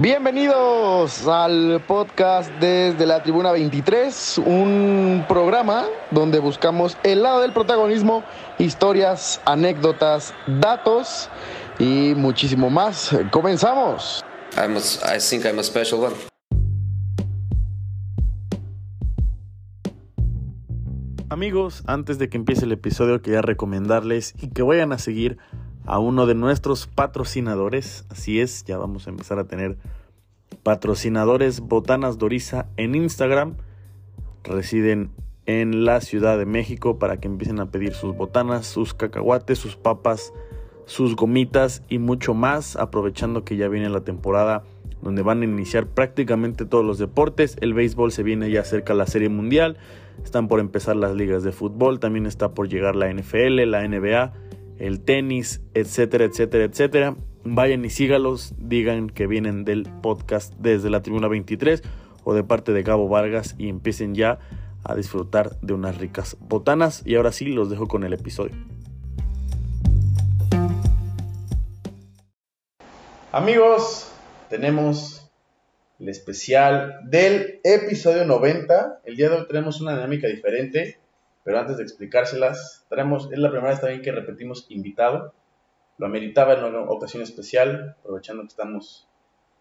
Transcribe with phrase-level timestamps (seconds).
[0.00, 8.22] Bienvenidos al podcast desde la Tribuna 23, un programa donde buscamos el lado del protagonismo,
[8.60, 11.28] historias, anécdotas, datos
[11.80, 13.10] y muchísimo más.
[13.32, 14.24] Comenzamos.
[14.56, 16.14] I'm a, I think I'm a special one.
[21.28, 25.38] Amigos, antes de que empiece el episodio quería recomendarles y que vayan a seguir
[25.88, 28.04] a uno de nuestros patrocinadores.
[28.10, 29.78] Así es, ya vamos a empezar a tener
[30.62, 33.56] patrocinadores Botanas Doriza en Instagram.
[34.44, 35.10] Residen
[35.46, 39.76] en la Ciudad de México para que empiecen a pedir sus botanas, sus cacahuates, sus
[39.76, 40.34] papas,
[40.84, 44.64] sus gomitas y mucho más, aprovechando que ya viene la temporada
[45.00, 47.56] donde van a iniciar prácticamente todos los deportes.
[47.62, 49.78] El béisbol se viene ya cerca la Serie Mundial,
[50.22, 54.34] están por empezar las ligas de fútbol, también está por llegar la NFL, la NBA
[54.78, 57.16] el tenis, etcétera, etcétera, etcétera.
[57.44, 61.82] Vayan y sígalos, digan que vienen del podcast desde la Tribuna 23
[62.24, 64.38] o de parte de Gabo Vargas y empiecen ya
[64.84, 67.02] a disfrutar de unas ricas botanas.
[67.04, 68.54] Y ahora sí, los dejo con el episodio.
[73.32, 74.10] Amigos,
[74.48, 75.30] tenemos
[75.98, 79.00] el especial del episodio 90.
[79.04, 80.98] El día de hoy tenemos una dinámica diferente.
[81.48, 85.32] Pero antes de explicárselas, traemos, es la primera vez también que repetimos invitado.
[85.96, 89.08] Lo ameritaba en una ocasión especial, aprovechando que estamos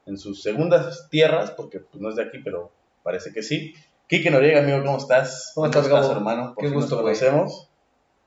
[0.06, 3.74] en sus segundas tierras, porque pues, no es de aquí, pero parece que sí.
[4.10, 5.54] Quique Noriega, amigo, ¿cómo estás?
[5.56, 6.12] ¿Cómo estás, Gabo?
[6.12, 6.56] hermano?
[6.60, 7.70] Qué gusto, nos conocemos.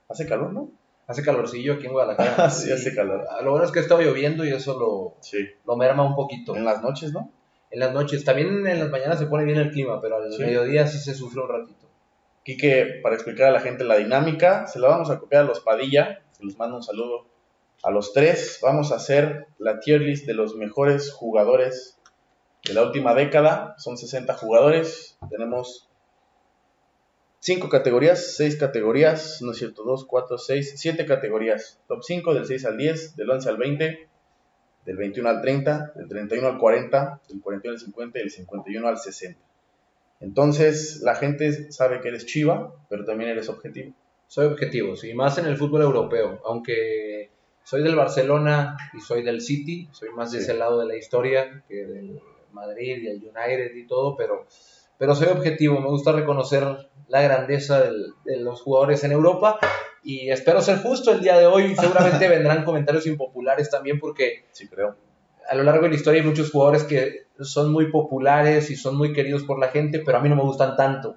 [0.08, 0.70] Hace calor, ¿no?
[1.06, 2.48] Hace calorcillo aquí en Guadalajara.
[2.50, 3.26] sí, hace calor.
[3.44, 5.46] Lo bueno es que estaba lloviendo y eso lo, sí.
[5.66, 6.56] lo merma un poquito.
[6.56, 7.30] En las noches, ¿no?
[7.70, 8.24] En las noches.
[8.24, 10.40] También en las mañanas se pone bien el clima, pero al Sí.
[10.40, 11.79] mediodía sí se sufre un ratito.
[12.44, 15.60] Quique, para explicar a la gente la dinámica, se la vamos a copiar a los
[15.60, 17.26] Padilla, que les mando un saludo
[17.82, 18.58] a los tres.
[18.62, 21.98] Vamos a hacer la tier list de los mejores jugadores
[22.64, 23.74] de la última década.
[23.78, 25.18] Son 60 jugadores.
[25.28, 25.90] Tenemos
[27.40, 31.80] 5 categorías, 6 categorías, no es cierto, 2, 4, 6, 7 categorías.
[31.88, 34.08] Top 5 del 6 al 10, del 11 al 20,
[34.84, 38.88] del 21 al 30, del 31 al 40, del 41 al 50 y del 51
[38.88, 39.40] al 60.
[40.20, 43.94] Entonces, la gente sabe que eres chiva, pero también eres objetivo.
[44.26, 46.40] Soy objetivo, sí, más en el fútbol europeo.
[46.44, 47.30] Aunque
[47.64, 50.44] soy del Barcelona y soy del City, soy más de Sí.
[50.44, 52.20] ese lado de la historia que del
[52.52, 54.46] Madrid y el United y todo, pero,
[54.98, 55.80] pero soy objetivo.
[55.80, 56.64] Me gusta reconocer
[57.08, 59.58] la grandeza del- de los jugadores en Europa
[60.02, 61.74] y espero ser justo el día de hoy.
[62.24, 64.96] Seguramente vendrán comentarios impopulares también porque Sí, creo.
[65.48, 68.96] A lo largo de la historia hay muchos jugadores que son muy populares y son
[68.96, 71.16] muy queridos por la gente, pero a mí no me gustan tanto.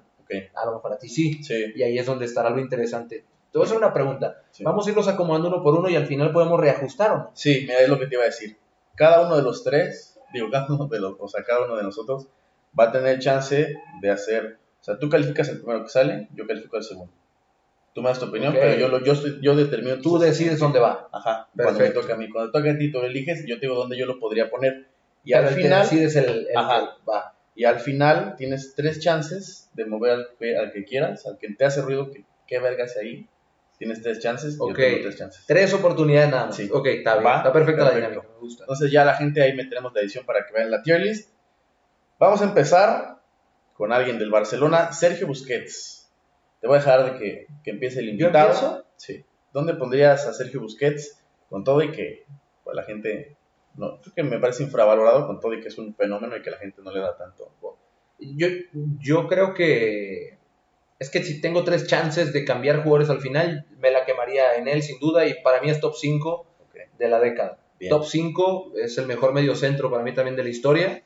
[0.54, 1.42] A lo mejor a ti sí.
[1.42, 3.24] Sí, Y ahí es donde estará lo interesante.
[3.52, 4.42] Te voy a hacer una pregunta.
[4.50, 4.64] sí.
[4.64, 7.30] Vamos a irlos acomodando uno por uno y al final podemos reajustar o no.
[7.34, 8.56] Sí, mira, es lo que te iba a decir.
[8.96, 11.84] Cada uno de los tres, digo, cada uno de los, o sea, cada uno de
[11.84, 12.26] nosotros
[12.78, 16.46] va a tener chance de hacer, o sea, tú calificas el primero que sale, yo
[16.46, 17.12] califico el segundo.
[17.94, 18.58] Tú me das tu opinión, Ok.
[18.60, 20.00] pero yo, lo, yo, yo determino.
[20.00, 21.08] Tú decides dónde va.
[21.12, 22.00] Ajá, cuando me Perfecto.
[22.00, 22.28] toca a mí.
[22.28, 24.88] Cuando toca a ti, tú eliges, yo te digo dónde yo lo podría poner.
[25.22, 26.80] Y Pero al el que final, decides el, el Ajá.
[26.80, 27.34] que va.
[27.54, 31.48] y al final tienes tres chances de mover al que, al que quieras, al que
[31.54, 33.28] te hace ruido, que qué verga hace ahí.
[33.78, 34.76] Tienes tres chances, y yo Ok.
[34.76, 35.44] tengo tres chances.
[35.46, 36.56] Tres oportunidades nada más.
[36.56, 36.68] Sí.
[36.72, 37.26] Ok, está bien.
[37.26, 38.10] Va, Está perfecta la perfecto.
[38.10, 38.34] dinámica.
[38.34, 38.64] Me gusta.
[38.64, 41.30] Entonces ya la gente ahí meteremos la edición para que vean la tier list.
[42.18, 43.20] Vamos a empezar
[43.74, 46.03] con alguien del Barcelona, Sergio Busquets.
[46.64, 48.46] Te voy a dejar de que, que empiece el ¿Yo invitado.
[48.48, 48.86] empiezo?
[48.96, 49.22] Sí.
[49.52, 52.24] ¿Dónde pondrías a Sergio Busquets con todo y que
[52.64, 53.36] pues, la gente,
[53.74, 56.50] no, creo que me parece infravalorado con todo y que es un fenómeno y que
[56.50, 57.52] la gente no le da tanto.
[58.18, 58.48] Yo,
[58.98, 60.38] yo creo que
[60.98, 64.66] es que si tengo tres chances de cambiar jugadores al final, me la quemaría en
[64.66, 67.58] él sin duda y para mí es top 5 Ok, de la década.
[67.78, 67.90] bien.
[67.90, 71.02] Top 5 es el mejor medio centro para mí también de la historia.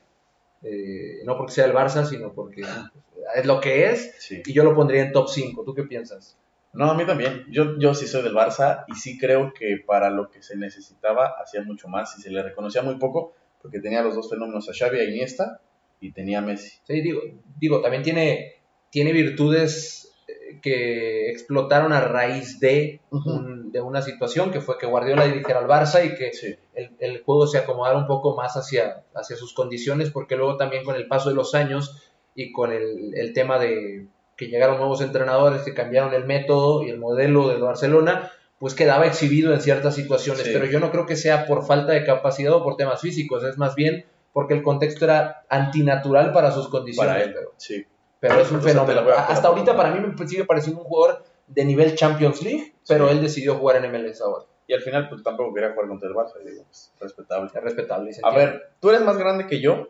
[0.63, 2.63] Eh, no porque sea el Barça, sino porque
[3.35, 4.15] es lo que es.
[4.19, 4.43] Sí.
[4.47, 5.65] Y yo lo pondría en top 5.
[5.65, 6.37] ¿Tú qué piensas?
[6.73, 7.45] No, a mí también.
[7.51, 11.35] Yo, yo sí soy del Barça y sí creo que para lo que se necesitaba
[11.43, 14.73] hacía mucho más y se le reconocía muy poco porque tenía los dos fenómenos a
[14.73, 15.61] Xavi e Iniesta
[16.01, 16.79] y tenía a Messi.
[16.85, 17.21] Sí, digo,
[17.59, 24.51] digo también tiene, tiene virtudes eh, que explotaron a raíz de, un- de una situación
[24.53, 27.97] que fue que Guardiola dirigiera al Barça y que Sí, el, el juego se acomodara
[27.99, 31.55] un poco más hacia, hacia sus condiciones, porque luego también con el paso de los
[31.55, 32.08] años
[32.41, 34.07] y con el, el tema de
[34.37, 38.31] que llegaron nuevos entrenadores que cambiaron el método y el modelo del Barcelona,
[38.61, 40.45] pues quedaba exhibido en ciertas situaciones.
[40.45, 40.51] Sí.
[40.53, 43.59] Pero yo no creo que sea por falta de capacidad o por temas físicos, es
[43.59, 47.13] más bien porque el contexto era antinatural para sus condiciones.
[47.13, 47.33] para él.
[47.35, 47.85] Pero, Sí.
[48.21, 49.03] pero es un fenómeno.
[49.17, 53.15] Hasta ahorita para mí me sigue pareciendo un jugador de nivel Champions League, pero Sí.
[53.17, 54.45] él decidió jugar en MLS ahora.
[54.69, 56.35] Y al final, pues tampoco quería jugar contra el Barça.
[56.45, 57.51] Digo, pues, respetable.
[57.53, 58.11] Es respetable.
[58.23, 59.89] A ver, tú eres más grande que yo,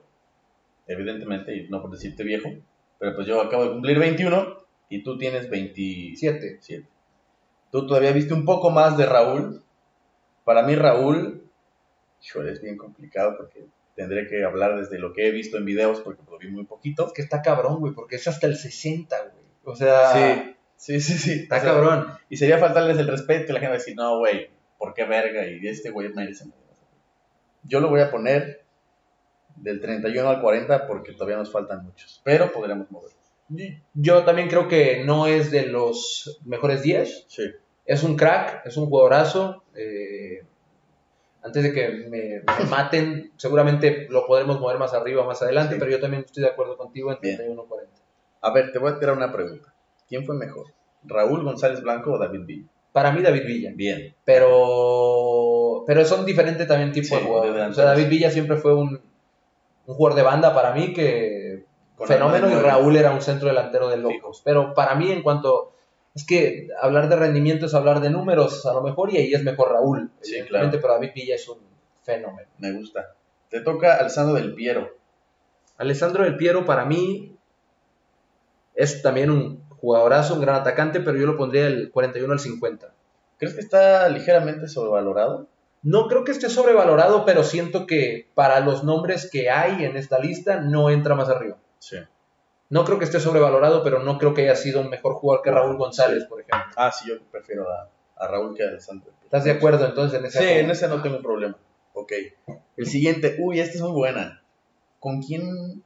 [0.89, 2.51] evidentemente, y no por decirte viejo,
[2.99, 4.59] pero pues yo acabo de cumplir 21
[4.89, 6.59] y tú tienes 27.
[6.61, 6.89] Siete.
[7.71, 9.63] Tú todavía viste un poco más de Raúl.
[10.45, 11.45] Para mí, Raúl,
[12.25, 16.01] híjole, es bien complicado porque tendré que hablar desde lo que he visto en videos
[16.01, 17.07] porque lo vi muy poquito.
[17.07, 19.45] Es que está cabrón, güey, porque es hasta el 60, güey.
[19.65, 21.33] O sea, Sí, sí, sí, sí.
[21.43, 22.07] está O sea, cabrón.
[22.31, 25.05] Y sería faltarles el respeto y la gente va a decir, no, güey, ¿por qué
[25.05, 25.47] verga?
[25.47, 26.47] Y este güey merece.
[27.65, 28.58] Yo lo voy a poner
[29.63, 33.17] del 31 al 40 porque todavía nos faltan muchos, pero podremos moverlo.
[33.95, 37.25] Yo también creo que no es de los mejores 10.
[37.29, 37.45] Sí.
[37.87, 39.65] Es un crack, es un jugadorazo.
[39.75, 40.43] eh,
[41.43, 45.79] antes de que me, me maten, seguramente lo podremos mover más arriba, más adelante, Sí.
[45.79, 47.39] pero yo también estoy de acuerdo contigo en Bien.
[47.39, 47.87] 31-40.
[48.43, 49.73] A ver, te voy a tirar una pregunta.
[50.09, 50.67] ¿Quién fue mejor?
[51.05, 52.69] ¿Raúl González Blanco o David Villa?
[52.93, 53.71] Para mí, David Villa.
[53.75, 54.15] Bien.
[54.25, 57.69] Pero, pero son diferentes también tipos Sí, de jugadores.
[57.71, 59.01] O sea, David Villa siempre fue un,
[59.89, 61.65] un jugador de banda para mí que
[61.97, 62.55] Con fenómeno y.
[62.55, 64.43] Raúl era un centro delantero de locos.
[64.45, 65.73] Pero para mí, en cuanto.
[66.15, 69.43] Es que hablar de rendimiento es hablar de números, a lo mejor, y ahí es
[69.45, 70.11] mejor Raúl.
[70.21, 71.59] Sí, evidentemente, pero David Villa es un
[72.03, 72.49] fenómeno.
[72.59, 73.15] Me gusta.
[73.51, 74.91] Te toca Alzano del Piero.
[75.77, 77.37] Alessandro del Piero, para mí,
[78.75, 82.93] es también un jugadorazo, un gran atacante, pero yo lo pondría del 41 al 50.
[83.39, 85.47] ¿Crees que está ligeramente sobrevalorado?
[85.83, 90.19] No creo que esté sobrevalorado, pero siento que para los nombres que hay en esta
[90.19, 91.57] lista no entra más arriba.
[91.79, 91.99] Sí.
[92.71, 95.51] No creo que esté sobrevalorado, pero no creo que haya sido un mejor jugador que
[95.51, 96.73] Raúl González, por ejemplo.
[96.77, 99.13] Ah, sí, yo prefiero a, a Raúl que a Alessandro.
[99.25, 101.57] ¿Estás de acuerdo entonces en ese Sí, en ese no tengo problema.
[101.95, 102.13] Ok.
[102.77, 103.37] El siguiente.
[103.39, 104.43] Uy, esta es muy buena.
[105.01, 105.83] ¿Con quién,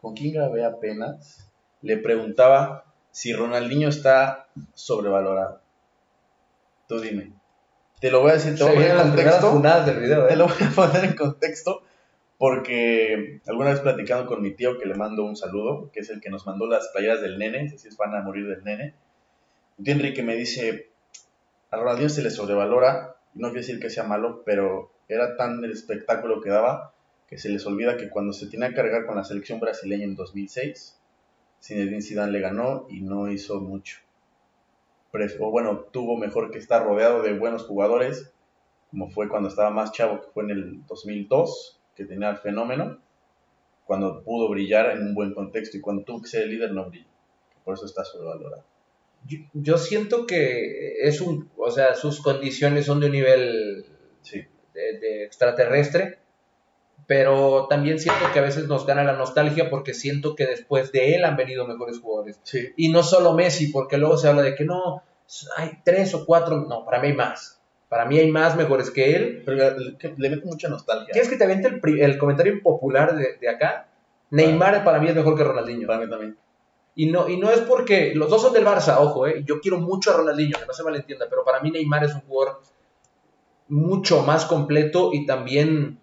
[0.00, 1.50] con quién grabé apenas?
[1.82, 5.60] Le preguntaba si Ronaldinho está sobrevalorado.
[6.88, 7.32] Tú dime.
[8.00, 9.86] Te lo voy a decir, te Se voy a poner vienen en contexto.
[9.86, 10.28] del video, ¿eh?
[10.28, 11.82] Te lo voy a poner en contexto
[12.38, 16.20] porque alguna vez platicando con mi tío que le mando un saludo, que es el
[16.20, 18.94] que nos mandó las playeras del nene, si es fan a morir del nene.
[19.78, 20.90] Mi tío Enrique me dice,
[21.70, 25.72] a Ronaldinho se le sobrevalora, no quiere decir que sea malo, pero era tan el
[25.72, 26.92] espectáculo que daba
[27.28, 30.14] que se les olvida que cuando se tenía que cargar con la selección brasileña en
[30.14, 30.98] 2006,
[31.62, 33.98] Zinedine Zidane le ganó y no hizo mucho.
[35.40, 38.32] O bueno, tuvo mejor que estar rodeado de buenos jugadores,
[38.90, 42.98] como fue cuando estaba más chavo, que fue en el 2002, que tenía el fenómeno,
[43.84, 46.88] cuando pudo brillar en un buen contexto y cuando tuvo que ser el líder no
[46.88, 47.06] brilló.
[47.64, 48.64] Por eso está sobrevalorado.
[49.26, 53.86] Yo, yo siento que es un, o sea, sus condiciones son de un nivel
[54.26, 56.18] Sí, de, de extraterrestre,
[57.06, 61.14] pero también siento que a veces nos gana la nostalgia porque siento que después de
[61.14, 62.40] él han venido mejores jugadores.
[62.42, 65.02] sí, Y no solo Messi, porque luego se habla de que no,
[65.56, 67.60] hay tres o cuatro, no, para mí hay más.
[67.88, 69.42] Para mí hay más mejores que él.
[69.44, 71.12] pero le, le mete mucha nostalgia.
[71.12, 73.88] ¿Quieres que te aviente el, el comentario impopular de, de acá?
[74.30, 75.86] Neymar para mí es mejor que Ronaldinho.
[75.86, 76.36] Para mí también.
[76.96, 79.44] Y no, y no es porque los dos son del Barça, ojo, eh.
[79.44, 82.22] yo quiero mucho a Ronaldinho, que no se malentienda, pero para mí Neymar es un
[82.22, 82.62] jugador
[83.68, 86.00] mucho más completo y también,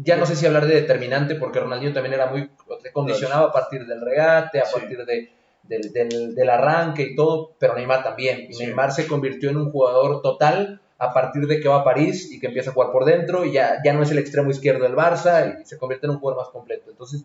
[0.00, 2.50] ya no sé si hablar de determinante, porque Ronaldinho también era muy,
[2.82, 4.72] te condicionaba a partir del regate, a Sí.
[4.80, 8.46] partir de, del, del- del arranque y todo, pero Neymar también.
[8.48, 8.64] Y Sí.
[8.66, 12.40] Neymar se convirtió en un jugador total a partir de que va a París y
[12.40, 14.94] que empieza a jugar por dentro y ya, ya no es el extremo izquierdo del
[14.96, 16.90] Barça y se convierte en un jugador más completo.
[16.90, 17.24] Entonces,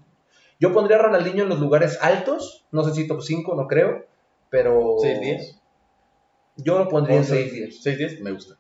[0.59, 4.05] yo pondría a Ronaldinho en los lugares altos, no sé si top 5, no creo,
[4.49, 5.59] pero 6-10.
[6.57, 7.81] yo lo pondría en 6-10.
[7.81, 8.55] 6-10 me gusta.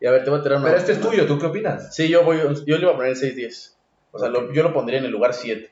[0.00, 0.66] Y a ver, te voy a tirar una.
[0.66, 1.94] Pero este es tuyo, ¿tú qué opinas?
[1.94, 3.74] Sí, yo, voy, yo le iba a poner el 6-10.
[4.12, 5.70] O sea, lo- yo lo pondría en el lugar 7.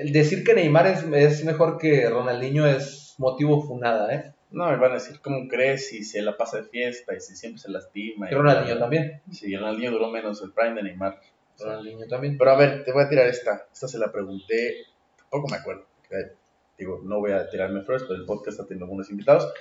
[0.00, 4.32] El decir que Neymar es, es mejor que Ronaldinho es motivo funada, ¿eh?
[4.50, 5.88] No, me van a decir, ¿cómo crees?
[5.88, 8.30] Si se la pasa de fiesta y si siempre se lastima.
[8.30, 9.20] Y Ronaldinho también.
[9.30, 11.20] Sí, Ronaldinho duró menos el prime de Neymar.
[11.60, 12.38] Ronaldinho también.
[12.38, 13.66] Pero a ver, te voy a tirar esta.
[13.72, 14.86] Esta se la pregunté,
[15.18, 15.84] tampoco me acuerdo.
[16.00, 16.32] porque,
[16.78, 19.52] Digo, no voy a tirarme flores, pero el podcast está teniendo algunos invitados.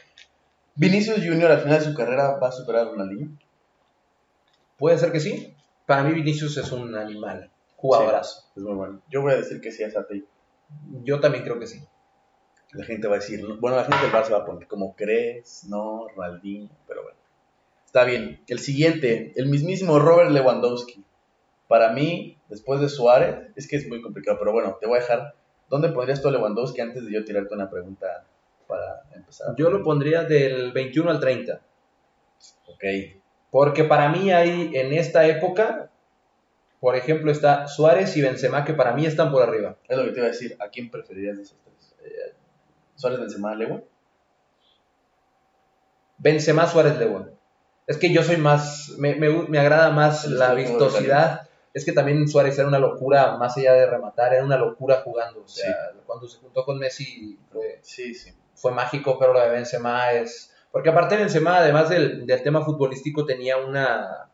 [0.78, 3.38] ¿Vinicius Junior al final de su carrera va a superar a Ronaldinho?
[4.78, 5.56] Puede ser que sí.
[5.86, 8.44] Para mí Vinicius es un animal, jugadorazo.
[8.56, 9.02] Es muy bueno.
[9.10, 10.26] Yo voy a decir que sí a Sati.
[11.04, 11.82] Yo también creo que sí.
[12.74, 14.96] La gente va a decir, no- bueno, la gente del Barça va a poner, como
[14.96, 15.66] crees?
[15.70, 17.18] No, Ronaldinho, pero bueno.
[17.86, 18.44] Está bien.
[18.48, 21.04] El siguiente, el mismísimo Robert Lewandowski.
[21.68, 25.02] Para mí, después de Suárez, es que es muy complicado, pero bueno, te voy a
[25.02, 25.36] dejar.
[25.70, 28.26] ¿Dónde pondrías tú a Lewandowski antes de yo tirarte una pregunta
[28.68, 29.56] para empezar?
[29.58, 31.62] Yo lo pondría del 21 al 30.
[32.68, 32.84] Ok.
[33.50, 35.90] Porque para mí hay en esta época,
[36.80, 39.78] por ejemplo, está Suárez y Benzema, que para mí están por arriba.
[39.88, 40.56] Es lo que te iba a decir.
[40.60, 41.96] ¿A quién preferirías de esos tres?
[42.04, 42.34] Eh,
[42.96, 43.82] ¿Suárez, Benzema, Lewa?
[46.18, 47.30] Benzema, Suárez, Lewa.
[47.88, 51.48] Es que yo soy más, me, me, me agrada más El la vistosidad.
[51.74, 55.44] Es que también Suárez era una locura, más allá de rematar, era una locura jugando.
[55.44, 58.34] O sea, cuando se juntó con Messi fue, Sí, sí.
[58.58, 60.54] Fue mágico, pero lo de Benzema es...
[60.72, 64.30] Porque aparte Benzema, además del, del tema futbolístico, tenía una...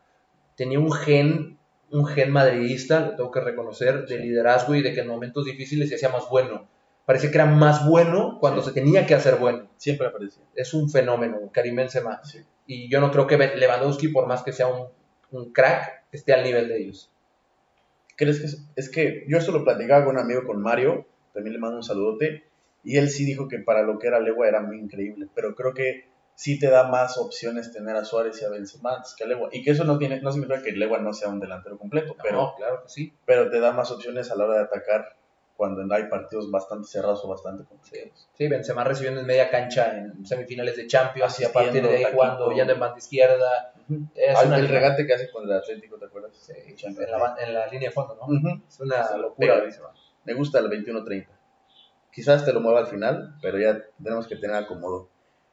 [0.56, 1.58] Tenía un gen,
[1.90, 5.88] un gen madridista, lo tengo que reconocer, de liderazgo y de que en momentos difíciles
[5.88, 6.68] se hacía más bueno.
[7.06, 8.68] Parecía que era más bueno cuando Sí.
[8.68, 9.68] se tenía que hacer bueno.
[9.76, 10.44] Siempre aparecía.
[10.54, 12.22] Es un fenómeno, Karim Benzema.
[12.24, 12.40] Sí.
[12.66, 14.88] Y yo no creo que Lewandowski, por más que sea un,
[15.32, 17.10] un crack, esté al nivel de ellos.
[18.16, 21.52] ¿Crees que es, es que yo esto lo platicaba con un amigo, con Mario, también
[21.54, 22.44] le mando un saludote,
[22.84, 25.72] y él sí dijo que para lo que era Legua era muy increíble, pero creo
[25.74, 29.48] que sí te da más opciones tener a Suárez y a Benzema que a Legua,
[29.52, 32.36] y que eso no tiene no significa que Legua no sea un delantero completo, pero,
[32.36, 33.14] no, claro que sí.
[33.24, 35.16] pero te da más opciones a la hora de atacar
[35.56, 38.28] cuando hay partidos bastante cerrados o bastante complicados.
[38.36, 42.06] Sí, Benzema recibiendo en media cancha en semifinales de Champions y a Asistiendo, partir de
[42.06, 43.72] ahí jugando yendo en banda izquierda.
[44.16, 46.32] Es Al- una el regate que hace con el Atlético, ¿te acuerdas?
[46.36, 48.62] Sí, en, la, en la línea de fondo, ¿no?
[48.68, 49.62] Es una locura.
[50.24, 51.28] Me gusta el 21-30.
[52.14, 55.08] Quizás te lo mueva al final, pero ya tenemos que tener acomodo.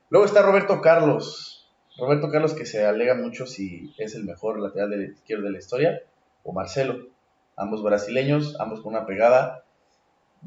[0.09, 1.67] Luego está Roberto Carlos.
[1.97, 5.51] Roberto Carlos que se alega mucho si es el mejor lateral de la izquierda de
[5.51, 6.01] la historia,
[6.43, 7.07] o Marcelo.
[7.55, 9.63] Ambos brasileños, ambos con una pegada.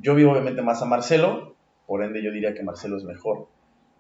[0.01, 1.57] Yo vi obviamente más a Marcelo,
[1.87, 3.49] por ende yo diría que Marcelo es mejor.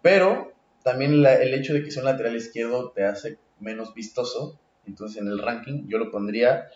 [0.01, 0.53] Pero
[0.85, 4.61] también el hecho de que sea un lateral izquierdo te hace menos vistoso.
[4.87, 6.69] Entonces en el ranking yo lo pondría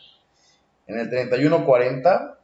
[0.89, 2.37] en el 31-40,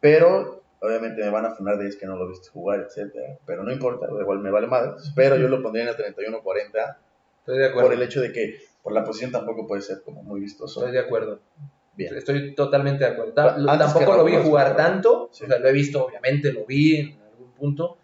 [0.00, 3.62] pero obviamente me van a funar de es que no lo viste jugar, etcétera, pero
[3.62, 6.98] no importa, igual me vale madre, pero yo lo pondría en el 31-40
[7.40, 7.88] Estoy de acuerdo.
[7.88, 10.80] por el hecho de que por la posición tampoco puede ser como muy vistoso.
[10.80, 11.40] Estoy de acuerdo.
[11.94, 12.16] Bien.
[12.16, 13.32] Estoy totalmente de acuerdo.
[13.70, 15.28] Antes Tampoco lo vi jugar tanto.
[15.32, 15.44] Sí.
[15.44, 17.98] O sea, lo he visto, obviamente, lo vi en algún punto.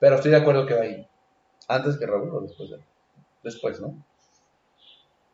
[0.00, 1.06] Pero estoy de acuerdo que va ahí.
[1.68, 2.82] Antes que Raúl o después de él?
[3.44, 4.02] Después, ¿no?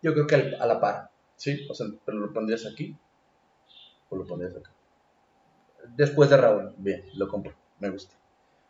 [0.03, 1.11] Yo creo que al- a la par.
[1.37, 2.95] Sí, o sea, pero lo pondrías aquí
[4.11, 4.71] o lo pondrías acá.
[5.97, 6.75] Después de Raúl.
[6.79, 8.17] Bien, lo compro, me gusta.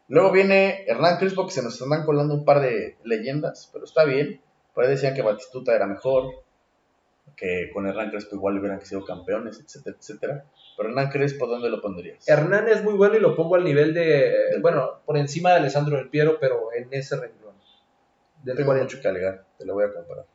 [0.08, 4.04] Luego viene Hernán Crespo, que se nos están colando un par de leyendas, pero está
[4.04, 4.40] bien.
[4.74, 6.44] Por ahí decían que Batistuta era mejor,
[7.36, 10.44] que con Hernán Crespo igual hubieran sido campeones, etcétera, etcétera.
[10.76, 12.28] Pero Hernán Crespo, ¿dónde lo pondrías?
[12.28, 14.58] Hernán es muy bueno y lo pongo al nivel de.
[14.60, 17.56] Bueno, por encima de Alessandro del Piero, pero en ese renglón.
[18.44, 18.84] Del Tengo 40.
[18.84, 20.26] mucho que alegar, te lo voy a comparar.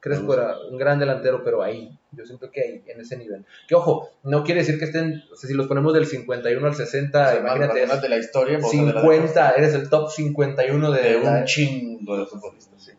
[0.00, 1.96] Crespo era un gran delantero, pero ahí.
[2.12, 3.44] Yo siento que ahí, en ese nivel.
[3.68, 5.22] Que ojo, no quiere decir que estén.
[5.30, 7.86] O sea, si los ponemos del 51 al 60, O sea, imagínate.
[7.86, 11.44] más de la historia, vos de la 50, eres el top 51 de, de un
[11.44, 12.92] chingo de futbolistas, sí.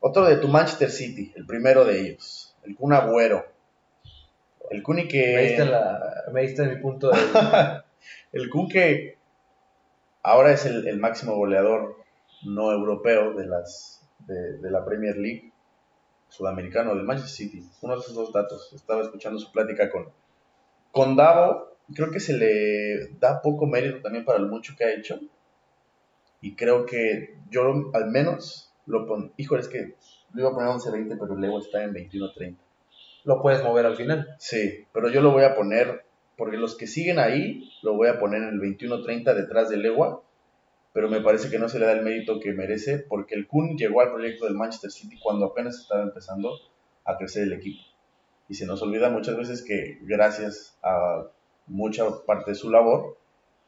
[0.00, 3.46] Otro de tu Manchester City, el primero de ellos, el Kun Agüero.
[4.70, 5.34] El Kun que...
[5.34, 7.16] Me diste, la, me diste en mi punto de.
[8.32, 9.16] El Kun que
[10.22, 11.96] ahora es el, el máximo goleador
[12.44, 15.53] no europeo de, las, de, de la Premier League,
[16.36, 17.68] sudamericano del Manchester City.
[17.82, 18.72] Uno de esos dos datos.
[18.72, 20.08] Estaba escuchando su plática con,
[20.90, 21.76] con Davo.
[21.94, 25.20] Creo que se le da poco mérito también para lo mucho que ha hecho.
[26.40, 27.62] Y creo que yo
[27.92, 29.32] al menos lo pon...
[29.36, 29.94] Híjole, es que
[30.32, 32.56] lo iba a poner 11-20, pero luego está en 21-30.
[33.24, 34.34] lo puedes mover al final.
[34.38, 36.04] Sí, pero yo lo voy a poner,
[36.36, 40.22] porque los que siguen ahí, lo voy a poner en el 21-30 detrás de Legua,
[40.94, 43.76] pero me parece que no se le da el mérito que merece, porque el Kun
[43.76, 46.50] llegó al proyecto del Manchester City cuando apenas estaba empezando
[47.04, 47.82] a crecer el equipo.
[48.48, 51.24] Y se nos olvida muchas veces que gracias a
[51.66, 53.18] mucha parte de su labor,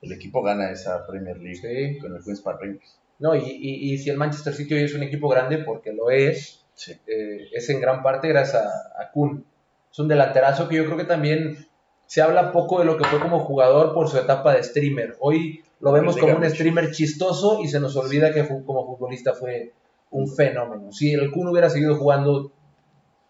[0.02, 1.98] el equipo gana esa Premier League Sí.
[1.98, 2.98] con el Queen's Park Rangers.
[3.18, 6.10] No, y, y, y si el Manchester City hoy es un equipo grande, porque lo
[6.10, 6.92] es, Sí.
[7.06, 9.44] eh, es en gran parte gracias a, a Kun.
[9.90, 11.66] Es un delanterazo que yo creo que también
[12.06, 15.16] se habla poco de lo que fue como jugador por su etapa de streamer.
[15.20, 18.86] Hoy lo vemos Pues como un streamer chistoso y se nos olvida que fu- como
[18.86, 19.72] futbolista fue
[20.10, 20.92] un fenómeno.
[20.92, 22.52] Si el Kun hubiera seguido jugando,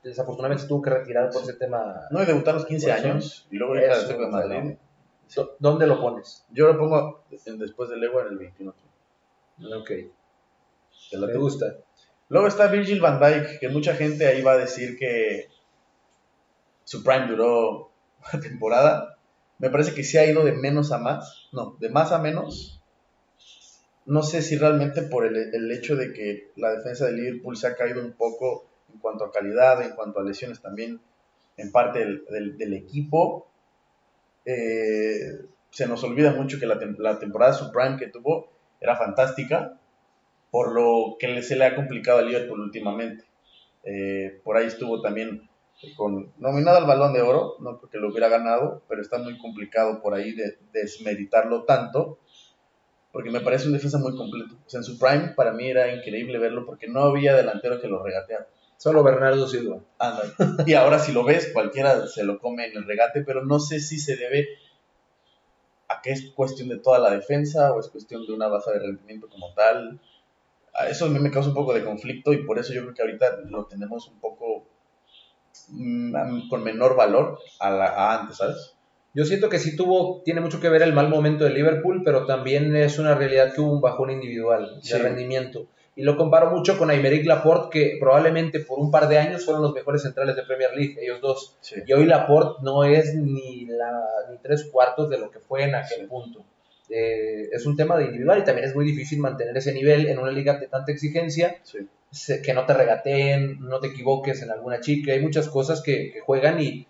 [0.05, 2.03] desafortunadamente se tuvo que retirar por ese tema.
[2.11, 3.09] No, y debutar a los 15 Por eso.
[3.09, 4.77] años, y luego ir a Madrid.
[5.35, 6.47] ¿Dó- ¿Dónde lo pones?
[6.53, 8.75] Yo lo pongo después de Legua en el 21.
[9.81, 9.91] Ok,
[11.11, 11.67] Te gusta.
[12.29, 15.49] Luego está Virgil van Dijk, que mucha gente ahí va a decir que
[16.85, 17.91] su prime duró
[18.41, 19.19] temporada.
[19.59, 22.81] Me parece que sí ha ido de menos a más, no, de más a menos.
[24.07, 27.67] No sé si realmente por el, el hecho de que la defensa de Liverpool se
[27.67, 31.01] ha caído un poco en cuanto a calidad, en cuanto a lesiones también,
[31.57, 31.99] en parte
[32.31, 33.49] del, del- equipo.
[34.45, 38.49] Eh, se nos olvida mucho que la, la temporada su prime que tuvo
[38.81, 39.79] era fantástica
[40.51, 43.25] por lo que se le ha complicado a Liverpool últimamente.
[43.85, 45.46] Eh, por ahí estuvo también
[45.97, 50.01] con, nominado al Balón de Oro, no porque lo hubiera ganado, pero está muy complicado
[50.01, 52.19] por ahí de desmeritarlo tanto,
[53.13, 54.57] porque me parece un defensa muy completo.
[54.67, 57.89] O sea, en su prime para mí era increíble verlo porque no había delantero que
[57.89, 58.47] lo regateara.
[58.77, 59.81] Solo Bernardo Silva.
[60.67, 63.81] y ahora si lo ves, cualquiera se lo come en el regate, pero no sé
[63.81, 64.49] si se debe
[65.89, 68.81] a que es cuestión de toda la defensa o es cuestión de una baja de
[68.81, 70.01] rendimiento como tal.
[70.75, 72.95] A eso a mí me causa un poco de conflicto y por eso yo creo
[72.95, 74.56] que ahorita lo tenemos un poco
[76.49, 78.75] con menor valor a, a antes, ¿sabes?
[79.15, 82.27] Yo siento que sí tuvo, tiene mucho que ver el mal momento de Liverpool, pero
[82.27, 85.69] también es una realidad que hubo un bajón individual de rendimiento.
[85.95, 89.63] Y lo comparo mucho con Aymeric Laporte, que probablemente por un par de años fueron
[89.63, 91.57] los mejores centrales de Premier League, ellos dos.
[91.87, 93.91] Y hoy Laporte no es ni, la,
[94.31, 96.45] ni tres cuartos de lo que fue en aquel punto.
[96.91, 100.19] Eh, es un tema de individual y también es muy difícil mantener ese nivel en
[100.19, 101.57] una liga de tanta exigencia,
[102.43, 106.21] que no te regateen, no te equivoques en alguna chica, hay muchas cosas que, que
[106.21, 106.87] juegan y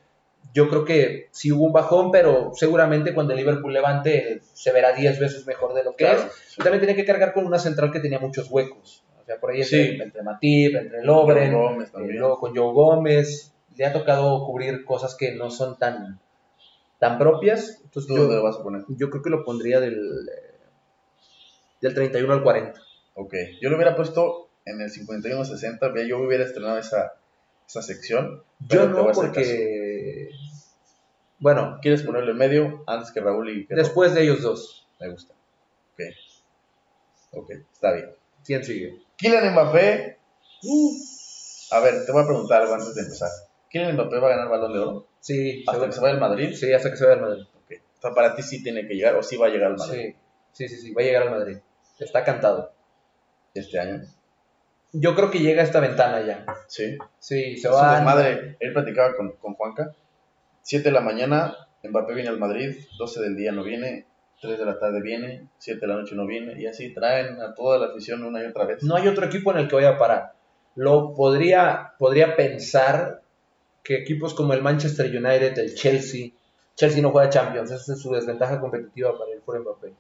[0.57, 4.93] yo creo que sí hubo un bajón, pero seguramente cuando el Liverpool levante se verá
[4.93, 6.27] 10 veces mejor de lo que es.
[6.57, 9.05] También tiene que cargar con una central que tenía muchos huecos.
[9.21, 13.53] O sea, por ahí entre, Matip, entre Lobren, eh, luego con Joe Gómez.
[13.77, 16.19] Le ha tocado cubrir cosas que no son tan,
[16.99, 17.83] tan propias.
[17.85, 18.85] Entonces, yo, lo vas a poner?
[18.89, 20.01] Yo creo que lo pondría del,
[21.83, 22.81] del 31 al 40.
[23.15, 27.15] Ok, yo lo hubiera puesto en el 51-60, yo hubiera estrenado esa,
[27.67, 28.43] esa sección.
[28.61, 30.31] Yo no, porque
[31.39, 31.79] bueno.
[31.83, 34.87] ¿Quieres ponerlo en medio antes que Raúl y Después de ellos dos.
[35.01, 35.35] Me gusta.
[35.93, 36.01] Ok.
[37.33, 38.11] Ok, está bien.
[38.45, 39.03] ¿Quién sigue?
[39.17, 40.19] Kylian Mbappé.
[41.73, 43.31] A ver, te voy a preguntar algo antes de empezar.
[43.69, 45.07] ¿Kylian Mbappé va a ganar Balón de Oro?
[45.21, 45.65] Sí.
[45.67, 46.55] ¿Hasta que se vaya al Madrid?
[46.55, 47.45] Sí, hasta que se vaya al Madrid.
[47.65, 47.73] Ok.
[47.99, 50.15] O sea, para ti sí tiene que llegar o sí va a llegar al Madrid.
[50.53, 50.95] Sí, sí, sí, sí.
[50.95, 51.59] va a llegar al Madrid.
[51.99, 52.73] Está cantado.
[53.53, 54.03] ¿Este año?
[54.93, 56.45] Yo creo que llega a esta ventana ya.
[56.69, 56.97] Sí.
[57.19, 58.01] Sí, se va.
[58.03, 59.95] Madre, él platicaba con, con Juanca
[60.67, 64.05] 7 de la mañana, Mbappé viene al Madrid, 12 del día no viene,
[64.41, 67.55] 3 de la tarde viene, 7 de la noche no viene, y así traen a
[67.55, 68.83] toda la afición una y otra vez.
[68.83, 70.33] No hay otro equipo en el que vaya a parar.
[70.75, 73.23] Lo podría, podría pensar
[73.85, 76.33] que equipos como el Manchester United, el Chelsea,
[76.75, 79.93] Chelsea no juega Champions, esa es su desventaja competitiva para el por Mbappé.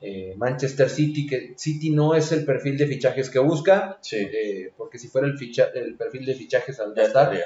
[0.00, 4.96] Eh, Manchester City, que City no es el perfil de fichajes que busca, eh, porque
[4.96, 7.36] si fuera el, ficha, el perfil de fichajes al estar,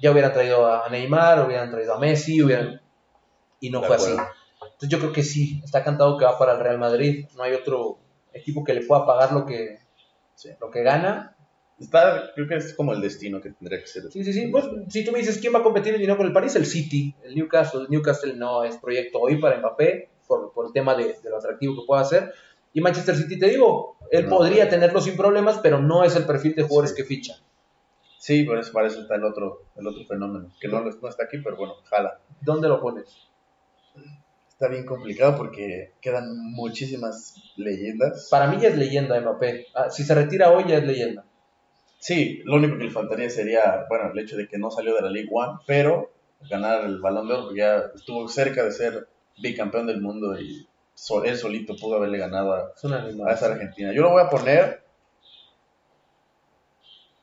[0.00, 2.82] ya hubieran traído a Neymar, hubieran traído a Messi, hubieran...
[3.60, 4.10] y no fue así.
[4.12, 7.54] Entonces yo creo que sí, está cantado que va para el Real Madrid, no hay
[7.54, 7.98] otro
[8.34, 9.78] equipo que le pueda pagar lo que,
[10.60, 11.34] lo que gana.
[11.78, 14.02] Está, creo que es como el destino que tendría que ser.
[14.10, 14.48] Sí, sí, sí.
[14.48, 16.66] Pues, si tú me dices quién va a competir el dinero con el París, el
[16.66, 17.82] City, el Newcastle.
[17.82, 21.74] El Newcastle no es proyecto hoy para Mbappé, por, por el tema de, lo atractivo
[21.74, 22.32] que pueda hacer.
[22.72, 26.54] Y Manchester City, te digo, él podría tenerlo sin problemas, pero no es el perfil
[26.54, 27.36] de jugadores que ficha.
[28.18, 31.24] Sí, por eso, para eso está el otro, el otro fenómeno, que no, no está
[31.24, 32.20] aquí, pero bueno, jala.
[32.40, 33.28] ¿Dónde lo pones?
[34.48, 38.28] Está bien complicado porque quedan muchísimas leyendas.
[38.30, 39.66] Para mí ya es leyenda Mbappé.
[39.74, 41.24] Ah, si se retira hoy ya es leyenda.
[41.98, 45.02] Sí, lo único que le faltaría sería, bueno, el hecho de que no salió de
[45.02, 46.12] la League One, pero
[46.50, 49.08] ganar el Balón de Oro, porque ya estuvo cerca de ser
[49.38, 50.66] bicampeón del mundo y
[51.24, 52.72] él solito pudo haberle ganado a,
[53.26, 53.92] a esa Argentina.
[53.92, 54.84] Yo lo voy a poner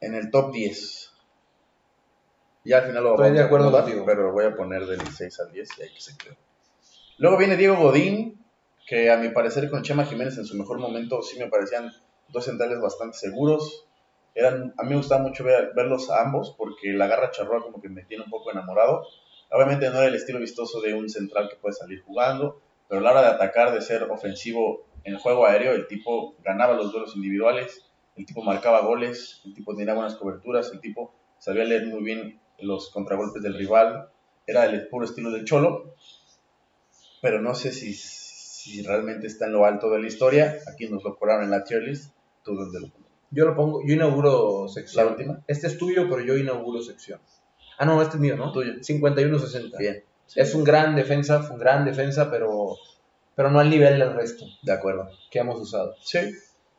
[0.01, 1.13] en el top 10.
[2.65, 4.03] Ya al final lo Estoy de acuerdo contigo.
[4.05, 6.37] Pero lo voy a poner del 6 al 10 y ahí que se quede.
[7.17, 8.43] Luego viene Diego Godín,
[8.87, 11.91] que a mi parecer con Chema Jiménez en su mejor momento sí me parecían
[12.29, 13.85] dos centrales bastante seguros.
[14.33, 17.89] Eran, a mí me gustaba mucho verlos a ambos porque la garra charroa como que
[17.89, 19.05] me tiene un poco enamorado.
[19.51, 23.03] Obviamente no era el estilo vistoso de un central que puede salir jugando, pero a
[23.03, 26.91] la hora de atacar, de ser ofensivo en el juego aéreo, el tipo ganaba los
[26.91, 31.87] duelos individuales el tipo marcaba goles, el tipo tenía buenas coberturas, el tipo sabía leer
[31.87, 34.09] muy bien los contragolpes del rival,
[34.45, 35.95] era el puro estilo del Cholo,
[37.21, 40.57] pero no sé si, si realmente está en lo alto de la historia.
[40.71, 42.13] Aquí nos lo cobraron en la tier list.
[42.43, 42.87] ¿Tú dónde lo?
[43.29, 45.05] Yo lo pongo, yo inauguro sección.
[45.05, 45.43] ¿La última?
[45.47, 47.19] Este es tuyo, pero yo inauguro sección.
[47.77, 48.51] Ah, no, este es mío, ¿no?
[48.51, 48.73] Tuyo.
[48.73, 49.77] 51-60.
[49.77, 50.03] Bien.
[50.35, 52.77] Es un gran defensa, fue un gran defensa, pero,
[53.35, 54.45] pero no al nivel del resto.
[54.61, 55.09] De acuerdo.
[55.29, 55.95] Que hemos usado.
[56.01, 56.19] Sí.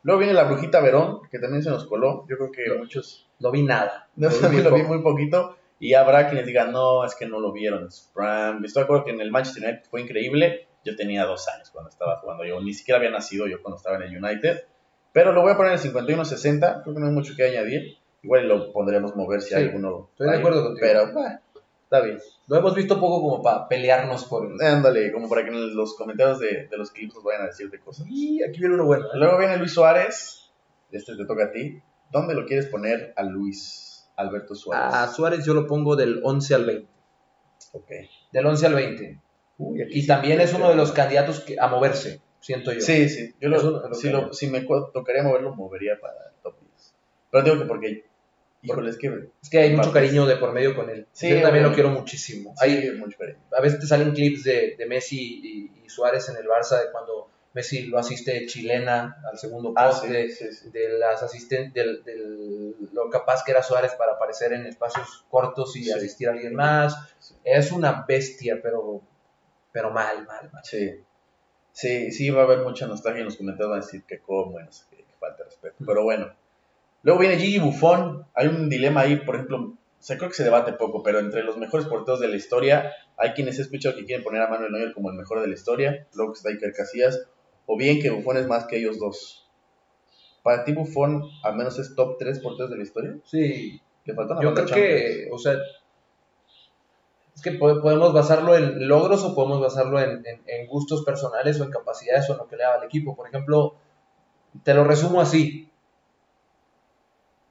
[0.05, 2.26] Luego viene la Brujita Verón, que también se nos coló.
[2.28, 3.28] Yo creo que muchos.
[3.38, 4.09] No vi nada.
[4.16, 5.57] No, lo, vi, lo vi muy poquito.
[5.78, 7.88] Y habrá quienes digan, no, es que no lo vieron.
[7.88, 10.68] Estoy de acuerdo que en el Manchester United fue increíble.
[10.85, 12.44] Yo tenía dos años cuando estaba jugando.
[12.44, 14.64] Yo ni siquiera había nacido yo cuando estaba en el United.
[15.12, 16.83] Pero lo voy a poner en el 51-60.
[16.83, 17.98] Creo que no hay mucho que añadir.
[18.22, 20.08] Igual lo pondremos mover si alguno.
[20.12, 20.87] Estoy de acuerdo contigo.
[20.87, 21.40] Pero, bueno,
[21.85, 22.18] está bien.
[22.46, 24.48] Lo hemos visto poco como para pelearnos por.
[24.62, 27.68] Ándale, como para que en los comentarios de, de los clips nos vayan a decir
[27.70, 28.06] de cosas.
[28.08, 29.06] Y aquí viene uno bueno.
[29.14, 30.38] Luego viene Luis Suárez
[30.90, 31.80] este te toca a ti.
[32.11, 34.94] ¿Dónde lo quieres poner a Luis Alberto Suárez?
[34.94, 36.88] A Suárez yo lo pongo del 11 al 20.
[37.72, 37.90] Ok.
[38.32, 39.20] Del 11 al 20.
[39.88, 42.20] y también es uno de los candidatos a moverse.
[42.40, 42.80] siento yo.
[42.82, 43.35] Sí, sí.
[43.40, 44.61] Yo lo, si, lo- si me
[44.92, 46.94] tocaría moverlo, movería para el top 10.
[47.30, 48.04] Pero digo que porque,
[48.62, 51.07] híjole, es que Es que hay mucho cariño de por medio con él.
[51.12, 52.55] Sí, yo también lo quiero muchísimo.
[52.59, 53.38] hay Hay, mucho cariño.
[53.57, 56.90] a veces te salen clips de, de Messi y, y Suárez en el Barça de
[56.92, 60.70] cuando Messi lo asiste chilena al segundo Ah, poste, sí, sí, sí.
[60.70, 65.77] de las asisten del, del- lo capaz que era Suárez para aparecer en espacios cortos
[65.77, 65.92] y Sí.
[65.92, 66.96] asistir a alguien más.
[67.18, 67.35] Sí.
[67.44, 69.03] Es una bestia, pero,
[69.70, 70.62] pero mal, mal, mal.
[70.64, 71.01] Sí.
[71.72, 73.70] Sí, sí, va a haber mucha nostalgia en los comentarios.
[73.70, 75.77] Van a decir que cómo, bueno, que, que falta de respeto.
[75.87, 76.33] Pero bueno.
[77.02, 78.26] Luego viene Gigi Buffon.
[78.34, 79.58] Hay un dilema ahí, por ejemplo.
[79.58, 83.30] O creo que se debate poco, pero entre los mejores porteros de la historia, hay
[83.32, 86.06] quienes he escuchado que quieren poner a Manuel Neuer como el mejor de la historia.
[86.14, 87.20] Luego está Iker Casillas.
[87.66, 89.48] O bien que Buffon es más que ellos dos.
[90.42, 93.16] Para ti, Buffon, al menos es top 3 porteros de la historia.
[93.24, 95.00] Sí, Le falta una yo creo Champions.
[95.00, 95.54] que, o sea,
[97.34, 101.60] es que po- podemos basarlo en logros o podemos basarlo en, en- en gustos personales
[101.60, 103.14] o en capacidades o en lo que le da al equipo.
[103.16, 103.76] Por ejemplo,
[104.64, 105.70] te lo resumo así.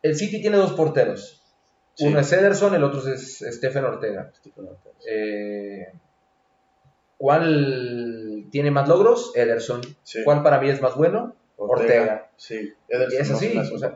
[0.01, 1.41] El City tiene dos porteros.
[1.93, 2.07] Sí.
[2.07, 4.31] Uno es Ederson, el otro es Stephen Ortega.
[4.35, 4.95] Stephen Ortega.
[5.09, 5.87] Eh,
[7.17, 9.31] ¿Cuál tiene más logros?
[9.35, 9.81] Ederson.
[10.03, 10.23] Sí.
[10.23, 11.35] ¿Cuál para mí es más bueno?
[11.57, 12.31] Ortega.
[12.37, 13.95] Sí, Ederson Y es así, o sea,